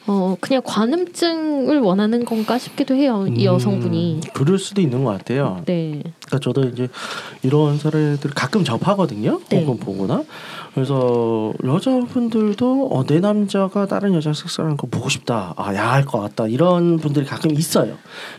어 0.07 0.37
그냥 0.41 0.61
관음증을 0.65 1.81
원하는 1.81 2.25
건가 2.27 2.59
싶기도 2.59 2.95
해요 2.95 3.27
이 3.27 3.47
여성분이 3.47 4.15
음, 4.17 4.21
그럴 4.35 4.59
수도 4.59 4.83
있는 4.83 5.03
것 5.03 5.13
같아요. 5.17 5.63
네 5.65 6.03
그러니까 6.27 6.39
저도 6.43 6.65
이제 6.69 6.89
이런 7.43 7.79
사례들 7.79 8.31
가끔 8.35 8.65
접하거든요. 8.65 9.41
네. 9.49 9.61
혹은 9.61 9.79
보거나. 9.79 10.23
그래서 10.75 11.53
여자분들도 11.65 12.89
어, 12.91 13.07
내 13.07 13.21
남자가 13.21 13.87
다른 13.87 14.13
여자 14.13 14.33
섹스하는 14.33 14.77
거 14.77 14.89
보고 14.89 15.09
싶다. 15.09 15.55
아, 15.57 15.73
야할 15.73 16.05
것 16.05 16.19
같다. 16.19 16.49
이런 16.49 16.97
분들이 16.99 17.25
가끔 17.25 17.53
있어요. 17.53 17.97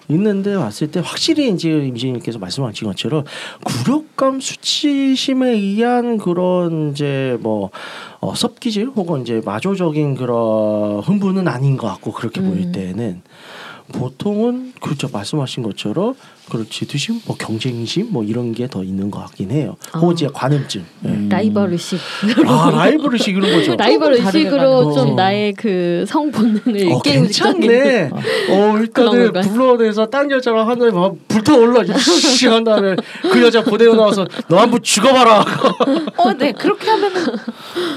있는데 0.10 0.54
왔을 0.54 0.92
때 0.92 1.02
확실히 1.04 1.50
이제 1.50 1.70
임진님께서 1.70 2.38
말씀하신 2.38 2.90
것처럼 2.90 3.24
굴욕감, 3.64 4.42
수치심에 4.42 5.52
의한 5.52 6.18
그런 6.18 6.92
이제 6.92 7.38
뭐 7.40 7.70
어, 8.20 8.36
섭기질 8.36 8.92
혹은 8.96 9.22
이제 9.22 9.42
마조적인 9.46 10.16
그런 10.16 11.00
흥분은 11.00 11.48
아닌 11.48 11.78
것 11.78 11.88
같고 11.88 12.12
그렇게 12.12 12.42
음. 12.42 12.50
보일 12.50 12.72
때는 12.74 13.22
보통은 13.92 14.74
그렇죠 14.82 15.08
말씀하신 15.12 15.64
것처럼 15.64 16.16
그렇지 16.50 16.86
두심 16.88 17.22
뭐 17.26 17.36
경쟁심 17.38 18.08
뭐 18.12 18.24
이런 18.24 18.52
게 18.54 18.66
더 18.68 18.84
있는 18.84 19.10
것 19.12 19.20
같긴 19.20 19.52
해요. 19.52 19.78
아. 19.92 20.00
호지의 20.00 20.32
관음증. 20.34 20.84
예. 21.06 21.08
음. 21.10 21.30
라이벌 21.30 21.72
의식 21.72 22.00
아 22.48 22.72
라이브르식 22.72 23.38
이런 23.38 23.52
거죠. 23.52 23.76
라이벌 23.78 24.14
의식으로 24.14 24.92
좀 24.94 25.04
거지. 25.04 25.12
나의 25.14 25.54
그 25.54 26.04
성본능을 26.08 26.92
어, 26.92 27.02
깨우는 27.02 27.28
괜찮네. 27.28 28.10
어 28.50 28.78
일단은? 28.78 29.32
불러내서 29.34 30.08
딴 30.08 30.30
여자랑 30.32 30.68
하늘 30.68 30.92
막 30.92 31.16
불타올라 31.28 31.84
한 32.50 32.64
다음에 32.64 32.96
그 33.32 33.42
여자 33.42 33.64
보내고 33.64 33.96
나와서 33.96 34.26
너 34.48 34.58
한번 34.58 34.82
죽어봐라. 34.82 35.46
어, 36.18 36.34
네 36.34 36.52
그렇게 36.52 36.90
하면은 36.90 37.24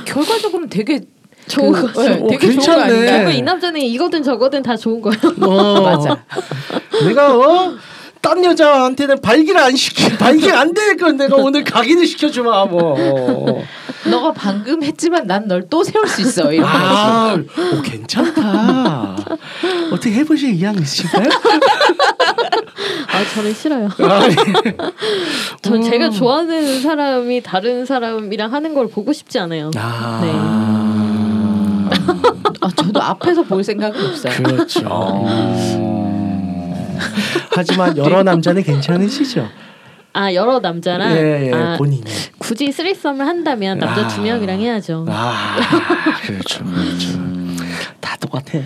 결과적으로는 0.04 0.68
되게 0.68 1.00
좋은 1.48 1.72
그, 1.72 1.92
거죠. 1.92 2.02
네, 2.02 2.20
어, 2.22 2.26
되게 2.28 2.38
좋은 2.38 2.56
거 2.56 2.62
괜찮네. 2.62 2.82
아닌가요? 2.82 3.10
결국 3.10 3.32
이 3.32 3.42
남자는 3.42 3.80
이거든 3.80 4.22
저거든 4.22 4.62
다 4.62 4.76
좋은 4.76 5.00
거예요. 5.00 5.18
어, 5.42 5.80
맞아. 5.96 6.18
내가 7.06 7.34
어. 7.36 7.74
딴 8.20 8.44
여자한테는 8.44 9.20
발기를 9.20 9.60
안 9.60 9.76
시키 9.76 10.08
발기 10.18 10.50
안 10.50 10.74
되니까 10.74 11.12
내가 11.12 11.36
오늘 11.36 11.62
각인을 11.62 12.04
시켜주마 12.04 12.64
뭐. 12.66 12.96
어. 12.98 13.62
너가 14.10 14.32
방금 14.32 14.82
했지만 14.82 15.26
난 15.28 15.46
널 15.46 15.68
또 15.70 15.84
세울 15.84 16.06
수 16.08 16.22
있어. 16.22 16.52
이런. 16.52 16.66
아, 16.68 17.36
오, 17.36 17.80
괜찮다. 17.82 19.16
어떻게 19.92 20.14
해보실 20.16 20.50
의향 20.50 20.74
있으신가요? 20.74 21.28
아 23.08 23.24
저는 23.34 23.54
싫어요. 23.54 23.88
아니, 24.00 24.34
전 25.62 25.74
음. 25.76 25.82
제가 25.82 26.10
좋아하는 26.10 26.80
사람이 26.82 27.42
다른 27.42 27.86
사람이랑 27.86 28.52
하는 28.52 28.74
걸 28.74 28.88
보고 28.88 29.12
싶지 29.12 29.38
않아요. 29.38 29.70
아, 29.76 30.20
네. 30.22 30.32
아, 32.60 32.68
저도 32.74 33.02
앞에서 33.02 33.42
볼 33.42 33.62
생각은 33.62 34.06
없어요. 34.06 34.42
그렇죠. 34.42 34.80
어... 34.88 35.98
하지만 37.52 37.96
여러 37.96 38.22
남자는 38.22 38.62
괜찮으시죠? 38.62 39.48
아 40.12 40.32
여러 40.32 40.58
남자랑 40.58 41.12
예, 41.12 41.48
예, 41.48 41.52
아, 41.52 41.76
본인이. 41.76 42.02
굳이 42.38 42.72
쓰리썸을 42.72 43.26
한다면 43.26 43.78
남자 43.78 44.04
아. 44.04 44.08
두 44.08 44.22
명이랑 44.22 44.58
해야죠. 44.58 45.06
아, 45.08 45.56
그렇죠, 46.26 46.64
그렇죠. 46.64 47.18
다 48.00 48.16
똑같아. 48.16 48.58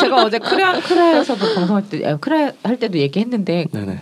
제가 0.00 0.24
어제 0.24 0.38
크라 0.38 0.80
크라에서도 0.80 1.54
방송할 1.54 1.88
때 1.88 2.06
아, 2.06 2.16
크라 2.16 2.52
할 2.62 2.78
때도 2.78 2.98
얘기했는데 2.98 3.66
네네. 3.72 4.00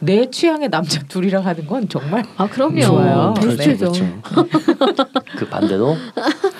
내 0.00 0.30
취향의 0.30 0.68
남자 0.70 1.00
둘이랑 1.08 1.46
하는 1.46 1.66
건 1.66 1.88
정말 1.88 2.24
아 2.36 2.46
그럼요. 2.48 2.80
좋아요. 2.80 3.34
베스트죠. 3.38 3.92
그 5.36 5.46
반대로 5.48 5.96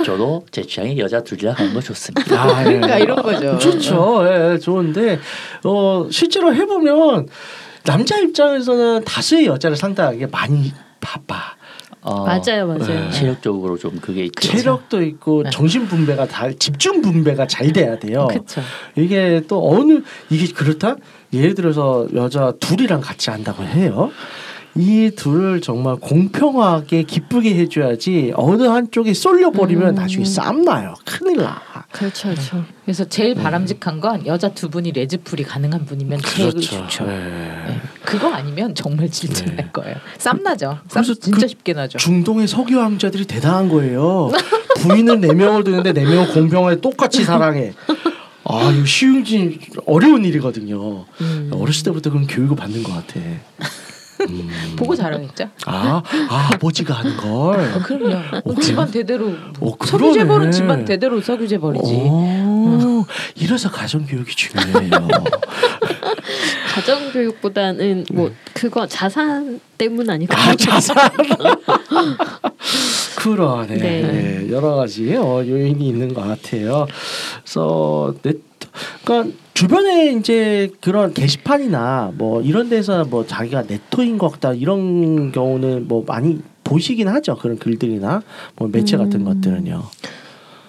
저도 0.05 0.45
제 0.51 0.62
취향의 0.62 0.99
여자 0.99 1.22
둘이랑 1.22 1.55
하는 1.57 1.74
거 1.74 1.80
좋습니다. 1.80 2.43
아, 2.43 2.61
예. 2.61 2.64
그러니까 2.64 2.99
이런 2.99 3.22
거죠. 3.22 3.59
좋죠. 3.59 4.22
예, 4.26 4.53
예, 4.53 4.59
좋은데 4.59 5.18
어 5.64 6.07
실제로 6.11 6.55
해보면 6.55 7.28
남자 7.84 8.18
입장에서는 8.18 9.05
다수의 9.05 9.47
여자를 9.47 9.76
상대하기 9.76 10.26
많이 10.30 10.72
바빠. 11.01 11.57
어, 12.03 12.25
맞아요, 12.25 12.67
맞아요. 12.67 12.87
네. 12.87 13.11
체력적으로 13.11 13.77
좀 13.77 13.99
그게 14.01 14.25
있죠. 14.25 14.49
체력도 14.49 15.03
있고 15.03 15.43
네. 15.43 15.51
정신 15.51 15.87
분배가 15.87 16.27
다 16.27 16.51
집중 16.59 17.03
분배가 17.03 17.47
잘 17.47 17.73
돼야 17.73 17.99
돼요. 17.99 18.27
그렇죠. 18.31 18.63
이게 18.97 19.43
또 19.47 19.71
어느 19.71 20.01
이게 20.31 20.53
그렇다 20.53 20.97
예를 21.33 21.55
들어서 21.55 22.07
여자 22.15 22.53
둘이랑 22.59 23.01
같이 23.01 23.31
한다고 23.31 23.63
해요. 23.65 24.11
이 24.77 25.11
둘을 25.14 25.61
정말 25.61 25.97
공평하게 25.97 27.03
기쁘게 27.03 27.55
해줘야지 27.57 28.33
어느 28.37 28.62
한쪽이 28.62 29.14
쏠려 29.14 29.51
버리면 29.51 29.91
음. 29.91 29.95
나중에 29.97 30.25
싸움 30.25 30.62
나요. 30.62 30.95
큰일 31.05 31.39
나. 31.39 31.61
그렇죠, 31.91 32.29
그렇죠. 32.29 32.64
그래서 32.85 33.05
제일 33.05 33.35
바람직한 33.35 34.01
건 34.01 34.25
여자 34.27 34.49
두 34.51 34.71
분이 34.71 34.93
레즈풀이 34.93 35.43
가능한 35.43 35.87
분이면 35.87 36.21
제일 36.25 36.53
좋죠. 36.53 37.05
네. 37.05 37.18
네. 37.66 37.81
그거 38.05 38.33
아니면 38.33 38.75
정말 38.75 39.11
질질 39.11 39.47
네. 39.47 39.55
날 39.57 39.73
거예요. 39.73 39.97
쌈 40.18 40.43
나죠. 40.43 40.79
쌈 40.89 41.03
그래서 41.03 41.14
진짜 41.14 41.41
그 41.41 41.49
쉽게 41.49 41.73
나죠. 41.73 41.99
중동의 41.99 42.47
석유 42.47 42.79
왕자들이 42.79 43.25
대단한 43.27 43.68
거예요. 43.68 44.31
부인은 44.79 45.21
네 45.21 45.35
명을 45.35 45.64
두는데 45.64 45.93
네 45.93 46.05
명을 46.05 46.33
공평하게 46.33 46.81
똑같이 46.81 47.25
사랑해. 47.25 47.73
아 48.45 48.71
이거 48.73 48.85
쉬우지 48.87 49.59
어려운 49.87 50.25
일이거든요. 50.25 51.05
음. 51.21 51.51
어렸을 51.53 51.85
때부터 51.85 52.11
그런 52.11 52.27
교육을 52.27 52.57
받는 52.57 52.83
것 52.85 52.93
같아. 52.93 53.21
음. 54.29 54.75
보고 54.77 54.95
자라겠죠. 54.95 55.49
아, 55.66 56.03
아 56.29 56.51
아버지가 56.53 56.95
하는 56.95 57.16
걸. 57.16 57.61
어, 57.61 57.83
그럼요. 57.83 58.16
어, 58.45 58.61
집안 58.61 58.91
대대로 58.91 59.33
어, 59.61 59.77
석유재벌은. 59.85 60.53
집안 60.53 60.85
대대로 60.85 61.21
석유재벌이지. 61.21 61.95
오, 61.95 63.05
이래서 63.37 63.71
가정 63.71 64.05
교육이 64.05 64.35
중요해요. 64.35 64.91
가정 66.75 67.12
교육보다는 67.12 68.07
뭐 68.12 68.31
그거 68.55 68.87
자산 68.87 69.61
때문 69.77 70.09
아닐까? 70.09 70.37
아 70.39 70.55
자산. 70.55 70.97
그러네. 73.16 73.77
네. 73.77 74.03
네, 74.03 74.51
여러 74.51 74.77
가지 74.77 75.14
어, 75.16 75.45
요인이 75.47 75.87
있는 75.87 76.14
것 76.14 76.23
같아요. 76.23 76.87
그래서 77.43 78.14
네, 78.23 78.33
그러니까 79.05 79.37
주변에 79.61 80.13
이제 80.13 80.71
그런 80.81 81.13
게시판이나 81.13 82.13
뭐 82.15 82.41
이런 82.41 82.71
데서 82.71 83.05
뭐 83.05 83.27
자기가 83.27 83.65
네토인 83.65 84.17
것 84.17 84.33
같다 84.33 84.55
이런 84.55 85.33
경우는 85.33 85.87
뭐 85.87 86.03
많이 86.07 86.41
보시긴 86.65 87.09
하죠. 87.09 87.37
그런 87.37 87.59
글들이나 87.59 88.23
뭐 88.57 88.69
매체 88.69 88.97
같은 88.97 89.21
음. 89.21 89.25
것들은요. 89.27 89.83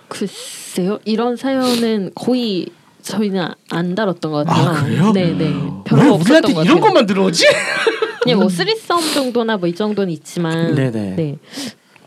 글쎄요, 0.09 0.99
이런 1.05 1.37
사연은 1.37 2.11
거의 2.15 2.67
저희는 3.01 3.47
안 3.69 3.95
다뤘던 3.95 4.29
것 4.29 4.45
같아요. 4.45 4.69
아, 4.69 4.83
그래요? 4.83 5.11
네, 5.13 5.31
네. 5.37 5.45
왜 5.45 5.53
별로 5.85 6.13
없었던 6.15 6.19
우리한테 6.19 6.53
것 6.53 6.63
이런 6.65 6.75
같아요. 6.75 6.81
것만 6.81 7.05
들어오지? 7.05 7.45
그냥 8.23 8.39
뭐 8.39 8.49
쓰리썸 8.49 8.99
정도나 9.13 9.55
뭐 9.55 9.69
이 9.69 9.73
정도는 9.73 10.11
있지만, 10.11 10.75
네네. 10.75 11.15
네 11.15 11.37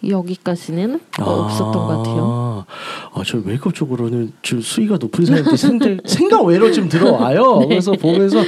여기까지는 0.09 1.01
어, 1.21 1.25
없었던 1.25 1.73
것 1.73 1.87
같아요. 1.99 2.65
아, 3.13 3.23
저 3.27 3.39
웨이크업 3.39 3.75
쪽으로는 3.75 4.33
좀 4.43 4.61
수위가 4.61 4.99
높은 5.01 5.25
사람들 5.25 5.57
생각, 5.57 5.89
생각 6.07 6.45
외로 6.45 6.71
좀 6.73 6.89
들어와요. 6.89 7.59
네. 7.63 7.69
그래서 7.69 7.93
보면서 7.93 8.43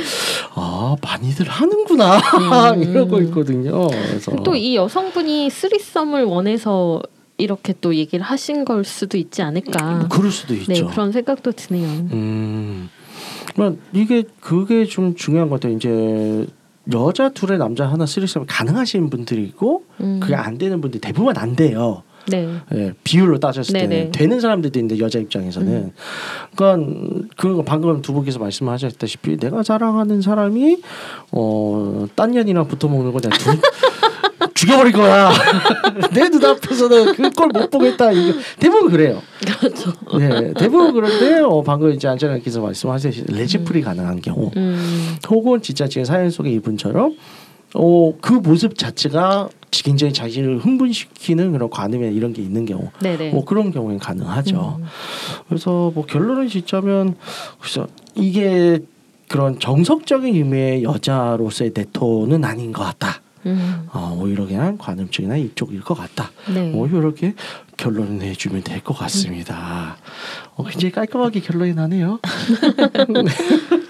아 0.55 0.97
많이들 1.03 1.47
하는구나 1.49 2.17
음. 2.19 2.83
이러고 2.83 3.21
있거든요. 3.23 3.87
그래서 3.89 4.35
또 4.43 4.55
이 4.57 4.75
여성분이 4.77 5.51
쓰리썸을 5.51 6.25
원해서 6.25 7.01
이렇게 7.39 7.75
또 7.81 7.95
얘기를 7.95 8.25
하신 8.25 8.65
걸 8.65 8.85
수도 8.85 9.19
있지 9.19 9.43
않을까. 9.43 9.97
뭐 9.97 10.09
그럴 10.09 10.31
수도 10.31 10.55
있죠. 10.55 10.73
네, 10.73 10.83
그런 10.83 11.13
생각도 11.13 11.53
드네요. 11.53 11.87
음, 12.13 12.89
그러니까 13.55 13.83
이게 13.93 14.25
그게 14.41 14.87
좀 14.87 15.15
중요한 15.15 15.51
것 15.51 15.61
같아요. 15.61 15.77
이제 15.77 16.47
여자 16.93 17.29
둘에 17.31 17.57
남자 17.59 17.87
하나 17.87 18.07
쓰리썸 18.07 18.45
가능하신 18.47 19.11
분들이 19.11 19.43
있고 19.45 19.85
음. 20.01 20.21
그게 20.21 20.35
안 20.35 20.59
되는 20.59 20.81
분들 20.81 21.01
대부분 21.01 21.37
안 21.37 21.57
돼요. 21.57 22.03
네. 22.29 22.49
예, 22.75 22.93
비율로 23.05 23.39
따졌을 23.39 23.73
때는. 23.73 24.11
되는 24.11 24.41
사람들도 24.41 24.79
있는데 24.81 24.99
여자 24.99 25.21
입장에서는 25.21 25.73
음. 25.73 25.93
그러니까 26.57 27.33
거 27.37 27.63
방금 27.63 28.03
두 28.03 28.13
분께서 28.13 28.41
말씀하셨다시피 28.41 29.37
내가 29.37 29.63
자랑하는 29.63 30.23
사람이 30.23 30.83
어 31.31 32.07
딴 32.17 32.33
년이랑 32.33 32.67
붙어 32.67 32.89
먹는 32.89 33.13
거 33.13 33.21
내가 33.21 33.37
두, 33.39 33.51
죽여버릴 34.67 34.93
거야 34.93 35.31
내 36.13 36.29
눈앞에서는 36.29 37.15
그걸 37.15 37.49
못 37.49 37.71
보겠다 37.71 38.11
이거 38.13 38.39
대부분 38.59 38.91
그래요 38.91 39.23
그렇죠. 39.59 39.93
네 40.19 40.53
대부분 40.55 40.93
그런데 40.93 41.41
어 41.41 41.63
방금 41.63 41.93
이제 41.93 42.09
안전하께서 42.09 42.61
말씀하셨듯이 42.61 43.25
레지풀이 43.29 43.83
가능한 43.83 44.21
경우 44.21 44.51
음. 44.57 45.17
혹은 45.29 45.63
진짜 45.63 45.87
지금 45.89 46.05
사연 46.05 46.31
속의 46.31 46.53
이분처럼 46.55 47.17
어 47.75 48.13
그 48.21 48.33
모습 48.33 48.77
자체가 48.77 49.49
굉장히 49.71 50.13
자신을 50.13 50.59
흥분시키는 50.59 51.53
그런 51.53 51.69
관음이나 51.71 52.11
이런 52.11 52.33
게 52.33 52.41
있는 52.43 52.65
경우 52.65 52.89
네네. 53.01 53.31
뭐 53.31 53.45
그런 53.45 53.71
경우엔 53.71 53.99
가능하죠. 53.99 54.79
음. 54.81 54.85
그래서 55.49 55.93
뭐 55.95 56.07
결론을 56.07 56.49
짓자면 56.49 57.15
그래서 57.61 57.87
이게 58.15 58.79
그런 59.29 59.59
정석적인 59.59 60.35
의미의 60.35 60.83
여자로서의 60.85 61.73
네토는 61.75 62.45
아닌 62.45 62.73
것 62.73 62.85
같다. 62.85 63.21
음. 63.47 63.89
어, 63.93 64.19
오히려 64.21 64.47
그냥 64.47 64.77
관음증이나 64.79 65.37
이쪽일 65.37 65.81
것 65.81 65.95
같다. 65.95 66.31
네. 66.53 66.71
뭐 66.73 66.87
이렇게 66.89 67.35
결론을 67.77 68.19
내주면 68.19 68.63
될 68.63 68.81
것 68.83 68.95
같습니다. 68.99 69.97
어, 70.55 70.65
굉장히 70.65 70.93
깔끔하게 70.93 71.41
결론이 71.41 71.75
나네요. 71.75 72.19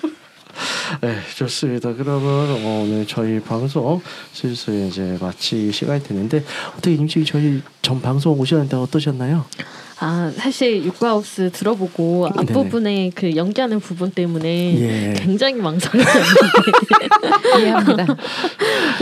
네, 1.00 1.16
좋습니다. 1.36 1.94
그러면 1.94 2.24
어, 2.24 2.82
오늘 2.84 3.06
저희 3.06 3.40
방송 3.40 4.00
슬슬 4.32 4.86
이제 4.88 5.16
마치 5.20 5.70
시간이 5.72 6.02
되는데 6.02 6.44
어떻게 6.72 6.94
임시 6.94 7.24
저희 7.24 7.62
전 7.82 8.00
방송 8.00 8.38
오셨는데 8.38 8.76
어떠셨나요? 8.76 9.44
아 9.98 10.30
사실 10.36 10.84
육가하우스 10.84 11.50
들어보고 11.52 12.28
네네. 12.36 12.52
앞부분에 12.52 13.10
그 13.14 13.34
연기하는 13.34 13.80
부분 13.80 14.10
때문에 14.10 14.78
예. 14.78 15.14
굉장히 15.16 15.54
망설였는데 15.54 16.20
이해합니다. 17.60 18.16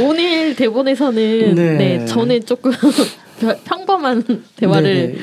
오늘 0.00 0.54
대본에서는 0.54 1.54
네. 1.54 1.76
네, 1.76 2.06
저는 2.06 2.46
조금 2.46 2.70
평범한 3.64 4.44
대화를 4.54 5.12
네, 5.12 5.18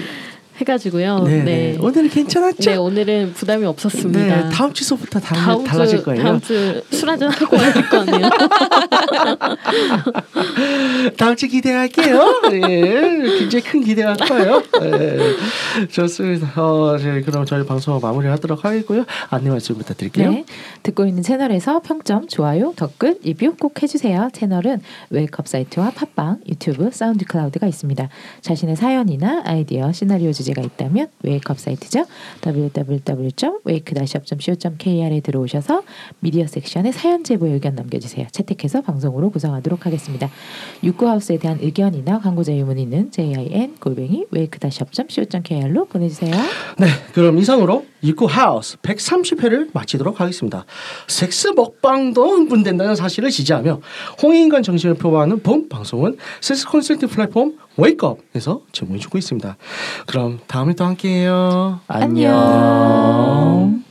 해가지고요. 0.61 1.19
네, 1.23 1.37
네. 1.37 1.43
네. 1.43 1.77
오늘은 1.79 2.09
괜찮았죠? 2.09 2.69
네, 2.71 2.75
오늘은 2.77 3.33
부담이 3.33 3.65
없었습니다. 3.65 4.19
네, 4.19 4.49
다음 4.51 4.73
주서부터 4.73 5.19
다, 5.19 5.35
다음 5.35 5.63
달라질 5.63 5.99
주 5.99 6.05
거예요. 6.05 6.23
다음 6.23 6.41
주 6.41 6.81
술 6.91 7.09
한잔 7.09 7.31
하고 7.31 7.57
와야 7.57 7.73
될 7.73 7.89
거 7.89 7.99
아니에요. 8.01 8.29
다음 11.17 11.35
주 11.35 11.47
기대할게요. 11.47 12.41
예, 12.53 13.39
굉장히 13.39 13.63
큰 13.63 13.83
기대가 13.83 14.13
커요. 14.15 14.61
예, 14.83 15.87
좋습니다. 15.87 16.51
어, 16.61 16.97
저희 16.97 17.21
그럼 17.23 17.45
저희 17.45 17.65
방송 17.65 17.99
마무리하도록 17.99 18.63
하겠고요. 18.63 19.05
안내 19.29 19.49
말씀 19.49 19.75
부탁드릴게요. 19.77 20.31
네, 20.31 20.45
듣고 20.83 21.05
있는 21.05 21.23
채널에서 21.23 21.79
평점, 21.79 22.27
좋아요, 22.27 22.73
댓글, 22.75 23.17
리뷰 23.23 23.55
꼭 23.59 23.81
해주세요. 23.81 24.29
채널은 24.33 24.81
Wake 25.09 25.35
Up 25.35 25.47
사이트와 25.47 25.91
팟빵, 25.91 26.39
유튜브, 26.47 26.89
SoundCloud가 26.91 27.67
있습니다. 27.67 28.09
자신의 28.41 28.75
사연이나 28.75 29.41
아이디어, 29.45 29.91
시나리오 29.91 30.31
주제 30.31 30.50
가 30.53 30.61
있다면 30.61 31.07
Wake 31.23 31.47
Up 31.47 31.59
사이트죠. 31.59 32.05
www.wake-up.co.kr에 32.45 35.19
들어오셔서 35.21 35.83
미디어 36.19 36.47
섹션에 36.47 36.91
사연 36.91 37.23
제보 37.23 37.47
의견 37.47 37.75
남겨주세요. 37.75 38.27
채택해서 38.31 38.81
방송으로 38.81 39.29
구성하도록 39.29 39.85
하겠습니다. 39.85 40.29
육구하우스에 40.83 41.37
대한 41.37 41.59
의견이나 41.61 42.19
광고 42.19 42.40
제휴 42.40 42.55
문의는 42.55 43.11
jin 43.11 43.75
골뱅이 43.79 44.25
wake-up.co.kr로 44.33 45.85
보내주세요. 45.85 46.35
네, 46.77 46.87
그럼 47.13 47.37
이상으로 47.37 47.85
입구 48.01 48.25
하우스 48.25 48.77
130회를 48.77 49.69
마치도록 49.73 50.19
하겠습니다. 50.19 50.65
섹스 51.07 51.49
먹방도 51.49 52.27
흥분된다는 52.27 52.95
사실을 52.95 53.29
지지하며 53.29 53.79
홍익인간 54.21 54.63
정신을 54.63 54.95
표방하는 54.95 55.43
본 55.43 55.69
방송은 55.69 56.17
섹스 56.41 56.65
컨설팅 56.65 57.09
플랫폼 57.09 57.57
웨이크업에서 57.77 58.61
제공해주고 58.71 59.17
있습니다. 59.17 59.57
그럼 60.07 60.39
다음에 60.47 60.73
또 60.73 60.85
함께해요. 60.85 61.79
안녕. 61.87 62.37
안녕. 62.39 63.90